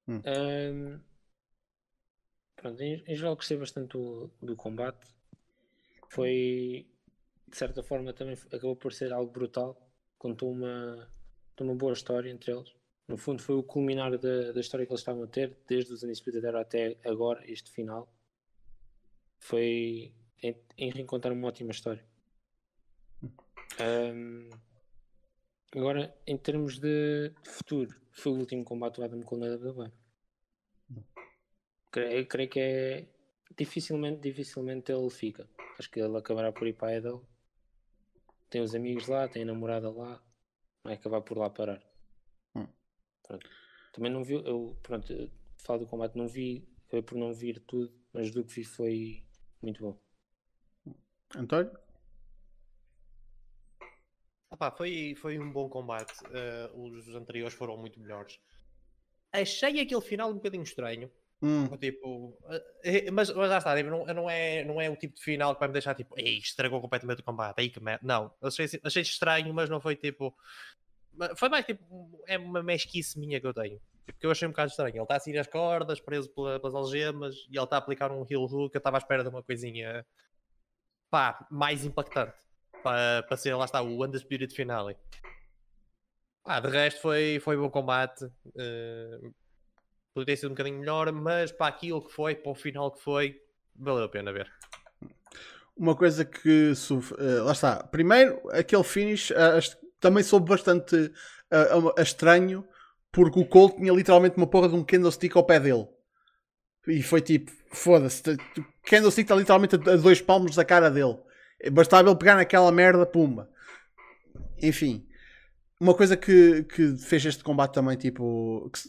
[0.08, 0.20] Hum.
[0.26, 1.00] Um,
[2.62, 5.05] Pronto, em, geral gostei bastante do, do combate.
[6.09, 6.86] Foi
[7.48, 9.76] de certa forma também acabou por ser algo brutal.
[10.16, 11.09] Contou uma,
[11.60, 12.72] uma boa história entre eles.
[13.09, 16.05] No fundo foi o culminar da, da história que eles estavam a ter, desde os
[16.05, 18.09] Undisputed Era até agora, este final.
[19.40, 22.05] Foi em, em reencontrar uma ótima história.
[23.80, 24.51] Um,
[25.74, 30.01] agora, em termos de futuro, foi o último combate do Adam Cole na WWE.
[31.93, 33.06] Creio, creio que é
[33.56, 35.47] dificilmente, dificilmente ele fica.
[35.78, 37.23] Acho que ele acabará por ir para a Edel.
[38.48, 40.23] Tem os amigos lá, tem a namorada lá,
[40.82, 41.82] vai acabar por lá parar.
[42.55, 42.66] Hum.
[43.93, 47.93] Também não vi, eu pronto, falo do combate, não vi, acabei por não vir tudo,
[48.12, 49.23] mas do que vi foi
[49.62, 49.98] muito bom.
[51.36, 51.78] António?
[54.59, 56.12] Ah, foi, foi um bom combate.
[56.24, 58.39] Uh, os anteriores foram muito melhores.
[59.32, 61.10] Achei aquele final um bocadinho estranho.
[61.43, 61.66] Hum.
[61.77, 65.16] Tipo, eh, eh, mas, mas já está, tipo, não, não, é, não é o tipo
[65.16, 67.60] de final que vai me deixar tipo, Ei, estragou completamente o combate.
[67.60, 70.35] Aí que Não, achei, achei estranho, mas não foi tipo.
[71.36, 73.81] Foi mais tipo, é uma mesquice minha que eu tenho.
[74.05, 74.94] Porque tipo, eu achei um bocado estranho.
[74.94, 78.43] Ele está assim nas cordas, preso pelas algemas, e ele está a aplicar um heel
[78.44, 78.74] hook.
[78.74, 80.06] Eu estava à espera de uma coisinha
[81.10, 82.39] pá, mais impactante
[82.85, 84.97] para, para ser, lá está, o Undisputed Finale.
[86.44, 88.24] Ah, de resto foi, foi bom combate.
[88.24, 89.32] Uh,
[90.14, 93.01] poderia ter sido um bocadinho melhor, mas para aquilo que foi, para o final que
[93.01, 93.40] foi,
[93.74, 94.51] valeu a pena ver.
[95.76, 96.72] uma coisa que.
[97.18, 97.82] eh, lá está.
[97.84, 101.12] Primeiro, aquele finish que também soube bastante
[101.97, 102.66] a estranho
[103.12, 105.86] porque o Colt tinha literalmente uma porra de um candlestick ao pé dele.
[106.89, 111.18] E foi tipo, foda-se, o candlestick está literalmente a dois palmos da cara dele.
[111.70, 113.48] Bastava ele pegar naquela merda, pumba.
[114.60, 115.06] Enfim,
[115.78, 118.80] uma coisa que, que fez este combate também, tipo, que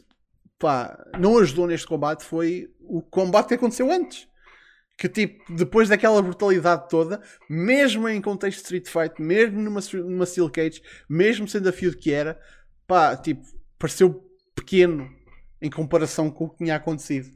[0.64, 4.30] pá, não ajudou neste combate foi o combate que aconteceu antes.
[4.98, 10.50] Que tipo, depois daquela brutalidade toda, mesmo em contexto Street Fight, mesmo numa, numa Steel
[10.50, 12.40] Cage, mesmo sendo a feud que era,
[12.88, 13.46] pá, tipo,
[13.78, 14.26] pareceu
[14.56, 15.14] pequeno
[15.62, 17.36] em comparação com o que tinha acontecido.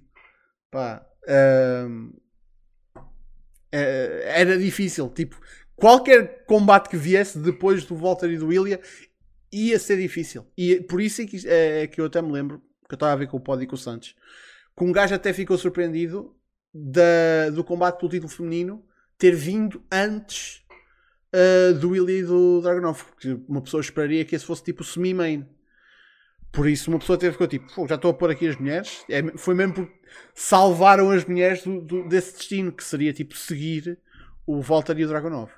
[0.72, 2.14] Pá, ahm,
[3.74, 5.10] eh, era difícil.
[5.10, 5.38] Tipo,
[5.76, 8.80] qualquer combate que viesse depois do Walter e do Ilya
[9.52, 10.46] ia ser difícil.
[10.58, 13.16] E por isso é que, é que eu até me lembro, que eu estava a
[13.16, 14.16] ver com o Pod e com o Santos,
[14.78, 16.36] que um gajo até ficou surpreendido
[16.74, 18.86] da, do combate pelo título feminino
[19.18, 20.64] ter vindo antes
[21.34, 23.04] uh, do Ilya e do Dragunov.
[23.04, 25.48] Porque uma pessoa esperaria que esse fosse tipo o semi-main.
[26.52, 29.04] Por isso uma pessoa até ficou tipo, "Pô, já estou a pôr aqui as mulheres.
[29.10, 30.00] É, foi mesmo porque
[30.34, 34.00] salvaram as mulheres do- do- desse destino, que seria tipo seguir
[34.46, 35.52] o Walter e o Dragunov.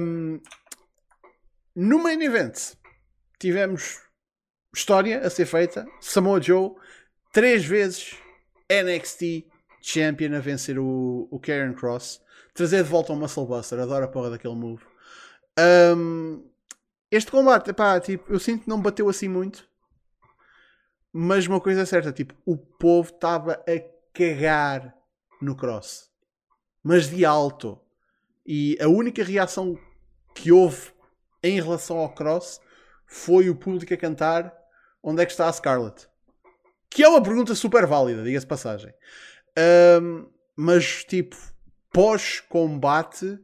[0.00, 0.40] Um,
[1.74, 2.74] no main event
[3.38, 4.00] tivemos
[4.74, 5.86] história a ser feita.
[6.00, 6.72] Samoa Joe,
[7.32, 8.16] três vezes
[8.70, 9.46] NXT
[9.80, 12.20] Champion a vencer o, o Karen Cross.
[12.54, 13.78] Trazer de volta o Muscle Buster.
[13.78, 14.84] Adoro a porra daquele move.
[15.96, 16.44] Um,
[17.10, 19.66] este combate, pá, tipo, eu sinto que não bateu assim muito.
[21.12, 23.80] Mas uma coisa é certa, tipo, o povo estava a
[24.12, 24.94] cagar
[25.40, 26.10] no Cross.
[26.82, 27.80] Mas de alto.
[28.46, 29.78] E a única reação
[30.34, 30.92] que houve
[31.42, 32.60] em relação ao Cross
[33.08, 34.54] foi o público a cantar
[35.02, 36.06] onde é que está a Scarlett.
[36.90, 38.92] Que é uma pergunta super válida, diga-se passagem.
[39.56, 41.36] Ahm, mas, tipo,
[41.92, 43.38] pós-combate,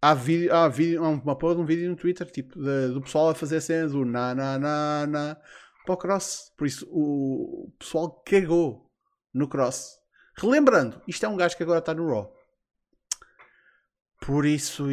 [0.00, 3.02] há, vídeo, há, vídeo, há uma porra de um vídeo no Twitter tipo, de- do
[3.02, 5.36] pessoal a fazer a cena do na na na na
[5.84, 6.52] para o Cross.
[6.56, 8.90] Por isso, o, o pessoal cagou
[9.34, 9.98] no Cross.
[10.36, 12.34] Relembrando, isto é um gajo que agora está no Raw.
[14.20, 14.86] Por isso,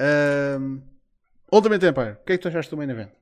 [0.00, 0.58] Yeah.
[0.60, 0.93] Um,
[1.54, 3.12] Ultimate Empire, o que é que tu achaste do main event?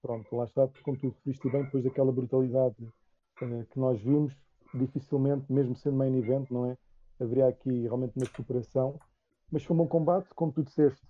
[0.00, 2.76] Pronto, lá está, como tu referiste bem, depois daquela brutalidade
[3.42, 4.32] eh, que nós vimos,
[4.72, 6.78] dificilmente, mesmo sendo main event, não é?
[7.18, 9.00] Haveria aqui realmente uma superação.
[9.50, 11.04] Mas foi um bom combate, como tu disseste,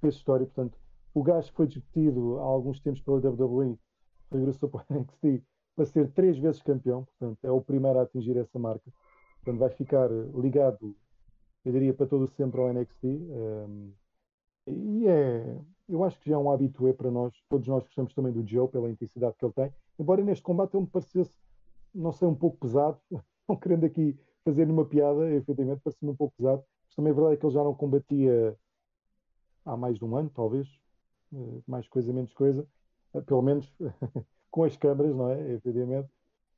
[0.00, 0.44] fez história.
[0.44, 0.76] Portanto,
[1.14, 3.78] o gajo que foi discutido há alguns tempos pela WWE
[4.32, 5.44] regressou para o NXT
[5.76, 7.04] para ser três vezes campeão.
[7.04, 8.92] Portanto, é o primeiro a atingir essa marca.
[9.44, 10.96] Portanto, vai ficar ligado,
[11.64, 13.04] eu diria, para todo sempre ao NXT.
[13.04, 13.92] Um,
[14.66, 15.58] e é,
[15.88, 17.34] eu acho que já é um habitué para nós.
[17.48, 19.72] Todos nós gostamos também do Joe pela intensidade que ele tem.
[19.98, 21.34] Embora neste combate ele me parecesse,
[21.94, 22.98] não sei, um pouco pesado.
[23.46, 26.64] Não querendo aqui fazer nenhuma piada, efetivamente, parecia-me um pouco pesado.
[26.86, 28.56] Mas também é verdade que ele já não combatia
[29.64, 30.66] há mais de um ano, talvez.
[31.32, 32.66] Eh, Mais coisa, menos coisa.
[33.14, 33.70] Eh, Pelo menos
[34.50, 35.52] com as câmaras, não é?
[35.52, 36.08] Efetivamente.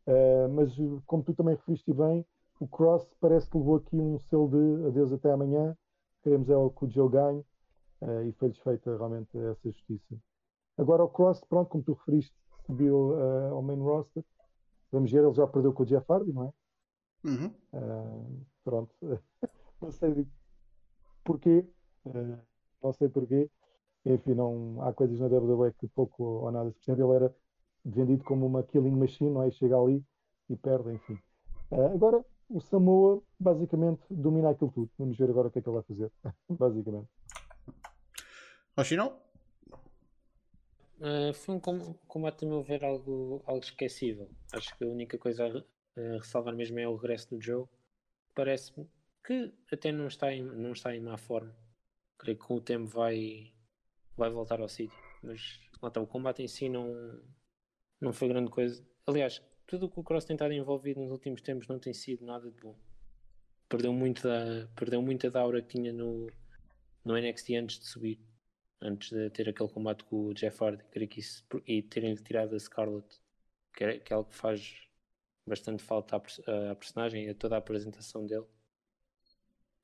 [0.06, 0.74] Eh, mas
[1.06, 2.24] como tu também referiste bem,
[2.60, 5.76] o Cross parece que levou aqui um selo de adeus até amanhã.
[6.22, 7.44] Queremos é o que o Joe ganhe.
[8.02, 10.16] eh, e foi-lhes feita realmente essa justiça.
[10.78, 12.34] Agora o Cross, pronto, como tu referiste,
[12.66, 14.24] subiu eh, ao main roster.
[14.92, 16.52] Vamos ver, ele já perdeu com o Jeff Hardy, não é?
[17.24, 17.54] Uhum.
[17.72, 18.24] Ah,
[18.64, 18.94] pronto,
[19.80, 20.26] não sei
[21.24, 21.66] porquê,
[22.82, 23.50] não sei porquê.
[24.04, 27.02] Enfim, não, há coisas na WWE que pouco ou nada se percebe.
[27.02, 27.34] Ele era
[27.84, 29.50] vendido como uma killing machine, não é?
[29.50, 30.04] Chega ali
[30.48, 31.18] e perde, enfim.
[31.94, 34.90] Agora, o Samoa basicamente domina aquilo tudo.
[34.98, 36.12] Vamos ver agora o que é que ele vai fazer,
[36.48, 37.08] basicamente.
[38.76, 39.12] Oshino?
[40.98, 44.30] Uh, foi um com- combate, a meu ver, algo, algo esquecível.
[44.52, 47.66] Acho que a única coisa a ressalvar mesmo é o regresso do Joe.
[48.34, 48.88] Parece-me
[49.24, 51.54] que até não está, em, não está em má forma.
[52.18, 53.52] Creio que com o tempo vai,
[54.16, 54.98] vai voltar ao sítio.
[55.22, 56.94] Mas lá está, o combate em si não,
[58.00, 58.86] não foi grande coisa.
[59.06, 62.24] Aliás, tudo o que o Cross tem estado envolvido nos últimos tempos não tem sido
[62.24, 62.76] nada de bom.
[63.68, 66.28] Perdeu muito da, perdeu muita da aura que tinha no,
[67.04, 68.20] no NXT antes de subir
[68.80, 70.84] antes de ter aquele combate com o Jeff Hardy,
[71.66, 73.20] e terem-lhe tirado a Scarlett,
[73.74, 74.88] que é, que é algo que faz
[75.46, 78.46] bastante falta à, à personagem e a toda a apresentação dele.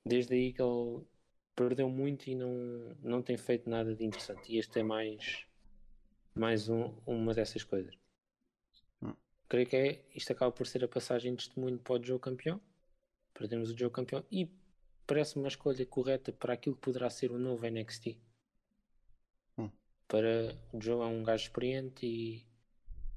[0.05, 1.05] Desde aí que ele
[1.55, 4.53] perdeu muito e não, não tem feito nada de interessante.
[4.53, 5.47] E este é mais,
[6.35, 8.02] mais um- uma dessas coisas.
[9.53, 9.65] Hum.
[9.65, 12.61] Creio que é, isto acaba por ser a passagem de testemunho para o Joe campeão,
[13.35, 14.51] para termos o Joe campeão, e
[15.07, 18.17] parece-me uma escolha correta para aquilo que poderá ser o novo NXT
[20.13, 22.47] para o Joe é um gajo experiente e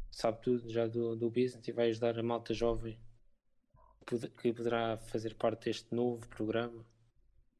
[0.09, 2.97] sabe tudo já do, do business e vai ajudar a malta jovem
[4.41, 6.85] que poderá fazer parte deste novo programa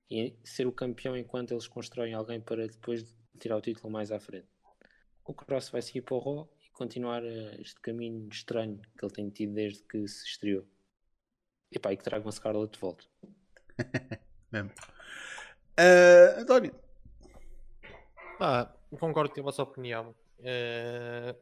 [0.10, 4.22] e ser o campeão enquanto eles constroem alguém para depois tirar o título mais à
[4.22, 4.48] frente.
[5.26, 9.30] O Cross vai seguir para o Raw continuar eh, este caminho estranho que ele tem
[9.30, 10.66] tido desde que se estreou.
[11.72, 13.06] E pá, e que traga uma Scarlett de volta.
[14.52, 14.72] Mesmo.
[15.78, 16.74] Ah, António,
[18.38, 20.14] Pá, concordo com a vossa opinião.
[20.40, 21.36] Eh,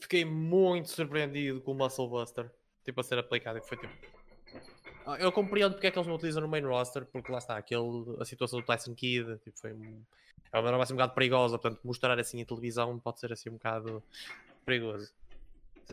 [0.00, 2.50] fiquei muito surpreendido com o Muscle Buster
[2.84, 3.60] tipo, a ser aplicado.
[3.60, 3.92] que Foi, tipo...
[5.06, 7.56] Ah, Eu compreendo porque é que eles não utilizam no main roster, porque lá está,
[7.56, 10.02] aquele, a situação do Tyson Kidd tipo, foi um-
[10.52, 13.50] é uma norma assim um bocado perigosa, portanto, mostrar assim em televisão pode ser assim
[13.50, 14.02] um bocado
[14.64, 15.12] perigoso.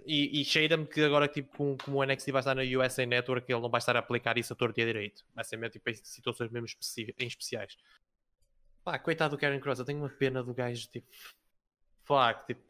[0.06, 3.52] E, e cheira-me que agora, tipo, como, como o NXT vai estar na USA Network,
[3.52, 5.26] ele não vai estar a aplicar isso a torto e a direito.
[5.36, 7.78] Vai ser mesmo tipo, em situações mesmo especi- em especiais.
[8.84, 11.08] Pá, coitado do Karen Cross, eu tenho uma pena do gajo, tipo.
[12.06, 12.62] Fuck, tipo.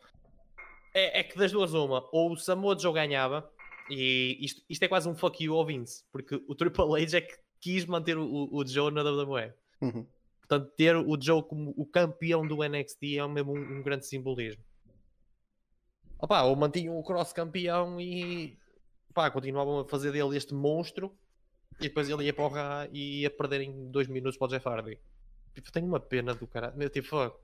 [0.93, 3.49] É, é que das duas, uma, ou o Samoa Joe ganhava,
[3.89, 7.21] e isto, isto é quase um fuck you ao Vince, porque o Triple H é
[7.21, 9.53] que quis manter o, o, o Joe na WWE.
[9.79, 10.05] Uhum.
[10.39, 14.63] Portanto, ter o Joe como o campeão do NXT é mesmo um, um grande simbolismo.
[16.21, 18.57] Opa, ou mantinham o Cross campeão e
[19.13, 21.17] pá, continuavam a fazer dele este monstro
[21.79, 24.67] e depois ele ia para o e ia perder em dois minutos para o Jeff
[24.67, 24.99] Hardy.
[25.53, 26.71] Tipo, tenho uma pena do cara.
[26.71, 27.35] Meu, Tipo,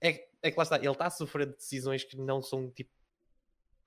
[0.00, 2.90] é, é que lá está, ele está a sofrer de decisões que não são tipo.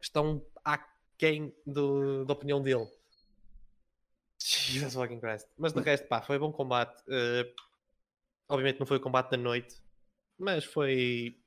[0.01, 2.89] estão aquém do, da opinião dele.
[4.39, 5.47] Jesus fucking Christ.
[5.57, 7.03] Mas de resto, pá, foi bom combate.
[7.09, 7.53] Eh,
[8.47, 9.81] obviamente não foi o combate da noite,
[10.37, 11.39] mas foi.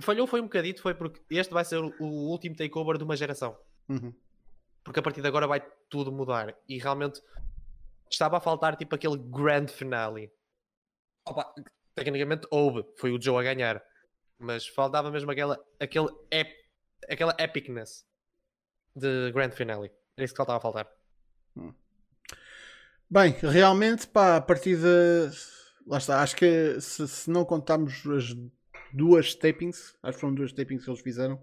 [0.00, 3.56] Falhou foi um bocadito, foi porque este vai ser o, último takeover de uma geração.
[3.88, 4.14] Uhum.
[4.82, 6.56] Porque a partir de agora vai tudo mudar.
[6.68, 7.20] E realmente
[8.10, 10.32] estava a faltar tipo aquele grand finale.
[11.26, 11.52] Opa,
[11.94, 13.82] tecnicamente houve, foi o Joe a ganhar.
[14.38, 16.52] Mas faltava mesmo aquela, aquele ep,
[17.08, 18.04] aquela epicness
[18.96, 19.90] de grand finale.
[20.16, 20.88] Era isso que faltava a faltar.
[23.08, 25.30] Bem, realmente, pá, a partir de.
[25.86, 28.34] Lá está, acho que se, se não contarmos as
[28.94, 31.40] duas tapings, acho que foram duas tapings que eles fizeram,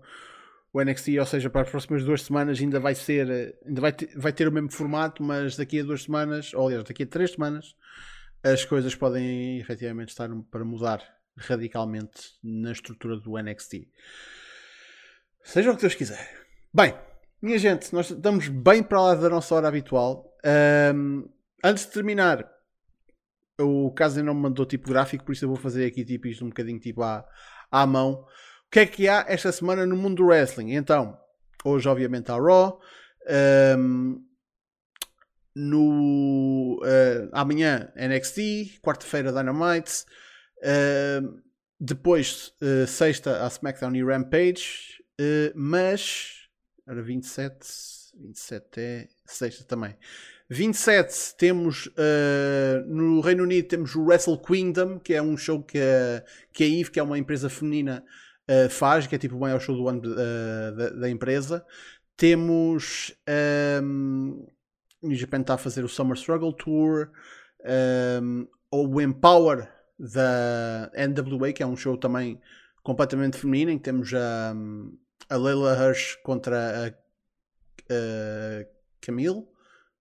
[0.72, 3.92] o NXT, ou seja, para as próximas duas semanas ainda vai ser, eh, ainda vai
[3.92, 7.08] ter, vai ter o mesmo formato, mas daqui a duas semanas, ou aliás, daqui a
[7.08, 7.76] três semanas,
[8.44, 11.02] as coisas podem efetivamente estar para mudar
[11.36, 13.88] radicalmente na estrutura do NXT.
[15.44, 16.30] Seja o que Deus quiser.
[16.74, 16.94] Bem,
[17.42, 20.38] minha gente, nós estamos bem para lá da nossa hora habitual.
[20.44, 21.24] Ahm,
[21.64, 22.48] antes de terminar,
[23.60, 26.46] o caso não me mandou tipo gráfico, por isso eu vou fazer aqui tipo isto
[26.46, 27.26] um bocadinho tipo à,
[27.72, 28.26] à mão.
[28.68, 30.74] O que é que há esta semana no mundo do wrestling?
[30.74, 31.18] Então,
[31.64, 32.80] hoje obviamente há Raw.
[33.28, 34.24] Ahm,
[35.56, 40.06] no eh, amanhã NXT, quarta-feira Dynamite,
[40.64, 41.42] ahm,
[41.80, 46.48] depois eh, sexta a SmackDown e Rampage, eh, mas
[46.88, 47.68] era 27,
[48.16, 49.96] 27 é sexta também.
[50.50, 55.78] 27 temos eh, no Reino Unido temos o Wrestle Kingdom, que é um show que,
[55.78, 58.04] a- que a que é uma empresa feminina,
[58.48, 61.64] eh, faz, que é tipo o maior show do ano eh, da, da empresa.
[62.18, 64.44] Temos ehm,
[65.04, 67.10] New Japan está a fazer o Summer Struggle Tour,
[67.64, 69.70] ehm, ou o Empower
[70.00, 72.42] da NWA, que é um show também
[72.82, 74.56] completamente feminino, em que temos a,
[75.30, 78.66] a Leila Hirsch contra a, a
[79.02, 79.46] Camille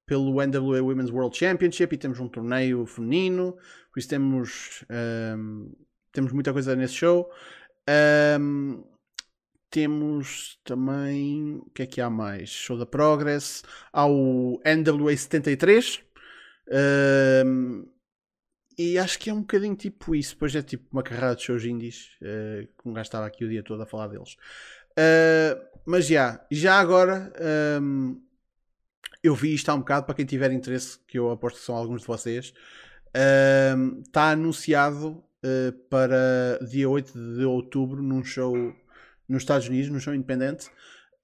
[0.09, 3.53] pelo NWA Women's World Championship e temos um torneio feminino,
[3.93, 5.69] por isso temos, ehm,
[6.13, 7.31] temos muita coisa nesse show.
[7.87, 8.83] Ehm,
[9.71, 11.57] temos também.
[11.59, 12.49] O que é que há mais?
[12.51, 13.63] Show da Progress.
[13.93, 16.03] Há o NWA 73.
[16.71, 17.85] ehm,
[18.79, 20.35] e acho que é um bocadinho tipo isso.
[20.35, 22.11] Depois é tipo uma carrada de shows indies.
[22.23, 24.37] eh, que um gajo estava aqui o dia todo a falar deles.
[24.97, 25.57] Eh,
[25.87, 27.33] mas já, já agora.
[27.39, 28.17] ehm,
[29.23, 31.75] eu vi isto há um bocado para quem tiver interesse, que eu aposto que são
[31.77, 32.53] alguns de vocês.
[33.15, 38.55] ehm, Está anunciado eh, para dia 8 de outubro num show
[39.29, 40.69] nos Estados Unidos, num show independente.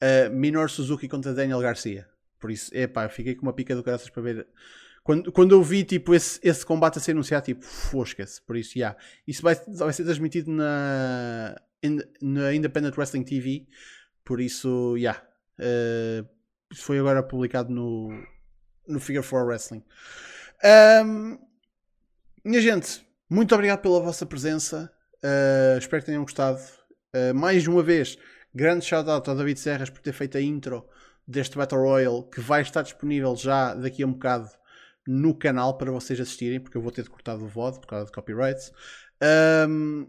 [0.00, 2.06] eh, Minor Suzuki contra Daniel Garcia.
[2.38, 4.46] Por isso, epá, fiquei com uma pica do caraças para ver.
[5.02, 8.40] Quando, quando eu vi tipo, esse, esse combate a ser anunciado, tipo, fosca-se.
[8.42, 8.96] Por isso, já.
[9.26, 13.66] Isso vai, vai ser transmitido na, in- na Independent Wrestling TV.
[14.24, 15.22] Por isso, já.
[15.58, 16.33] Eh, isso
[16.74, 18.10] foi agora publicado no,
[18.86, 19.84] no Figure 4 Wrestling.
[20.62, 21.38] Ahm,
[22.44, 24.92] minha gente, muito obrigado pela vossa presença.
[25.16, 26.60] Uh, espero que tenham gostado.
[27.14, 28.18] Uh, mais uma vez,
[28.54, 30.86] grande shout out ao David Serras por ter feito a intro
[31.26, 34.48] deste Battle Royale que vai estar disponível já daqui a um bocado
[35.06, 38.06] no canal para vocês assistirem, porque eu vou ter de cortar o VOD por causa
[38.06, 38.72] de copyrights.
[39.68, 40.06] Um,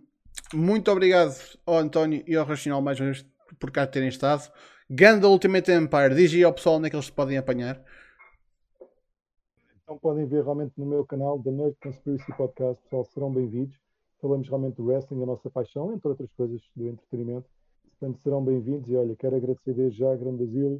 [0.53, 1.35] muito obrigado
[1.65, 3.25] ao António e ao Racional mais uma vez
[3.59, 4.51] por cá terem estado.
[4.89, 7.83] Ganda Ultimate Empire, diz aí ao pessoal onde é que eles podem apanhar.
[9.81, 13.75] então podem ver realmente no meu canal, The Nerd Conspiracy Podcast, pessoal, serão bem-vindos.
[14.21, 17.49] Falamos realmente do wrestling, a nossa paixão, entre outras coisas do entretenimento.
[17.97, 20.79] Portanto, serão bem-vindos e olha, quero agradecer desde já a Grande Asilo,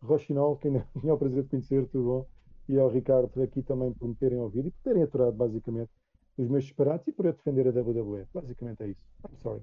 [0.00, 2.26] Rochinol, que ainda tinha o prazer de conhecer, tudo bom,
[2.68, 5.90] e ao Ricardo aqui também por me terem ouvido e por terem aturado basicamente
[6.38, 8.24] os meus disparates e por eu defender a WWE.
[8.32, 9.04] Basicamente é isso.
[9.28, 9.62] I'm sorry.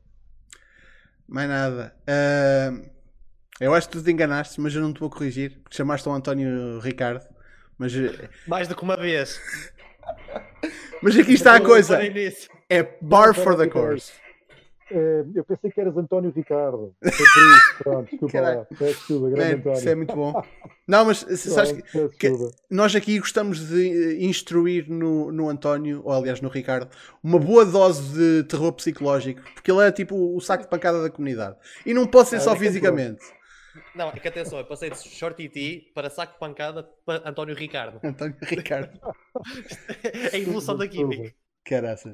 [1.29, 1.95] Mais nada.
[2.01, 2.98] Uh,
[3.59, 6.11] eu acho que tu te enganaste, mas eu não te vou corrigir, porque chamaste o
[6.13, 7.25] António Ricardo.
[7.77, 9.39] Mas, eh, Mais do que uma vez.
[11.01, 11.99] mas aqui está a coisa.
[12.69, 14.11] É Não, for the course.
[14.91, 16.95] Eh, eu pensei que eras António Ricardo.
[17.01, 17.83] Foi por isso.
[17.83, 18.57] Pronto, desculpa Caralho.
[18.59, 18.65] lá.
[18.77, 19.77] Peço desculpa, grande Man, António.
[19.77, 20.43] isso é muito bom.
[20.87, 26.41] Não, mas sabes que que- nós aqui gostamos de instruir no, no António, ou aliás
[26.41, 26.89] no Ricardo,
[27.23, 31.09] uma boa dose de terror psicológico, porque ele é tipo o saco de pancada da
[31.11, 31.55] comunidade.
[31.85, 33.21] E não pode ser Ah, só é é fisicamente.
[33.95, 37.55] Não, é que atenção, eu passei de short ET para saco de pancada para António
[37.55, 37.99] Ricardo.
[38.05, 38.99] António Ricardo.
[40.31, 41.33] É a evolução da química.
[41.63, 42.11] Caraca.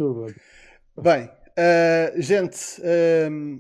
[1.02, 3.60] Bem, eh, gente, ehm,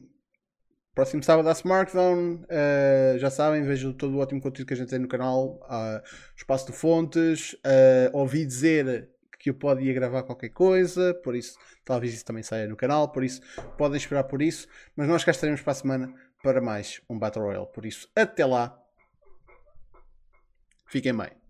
[0.93, 4.89] próximo sábado à SmackDown, eh, já sabem, vejam todo o ótimo conteúdo que a gente
[4.89, 6.01] tem no canal, ah,
[6.35, 9.09] Espaço de Fontes, eh, ouvi dizer
[9.39, 13.11] que o Pod ia gravar qualquer coisa, por isso talvez isso também saia no canal,
[13.11, 13.41] por isso
[13.77, 16.13] podem esperar por isso, mas nós cá estaremos para a semana
[16.45, 18.79] para mais um Battle Royale, por isso até lá,
[20.85, 21.44] fiquem bem.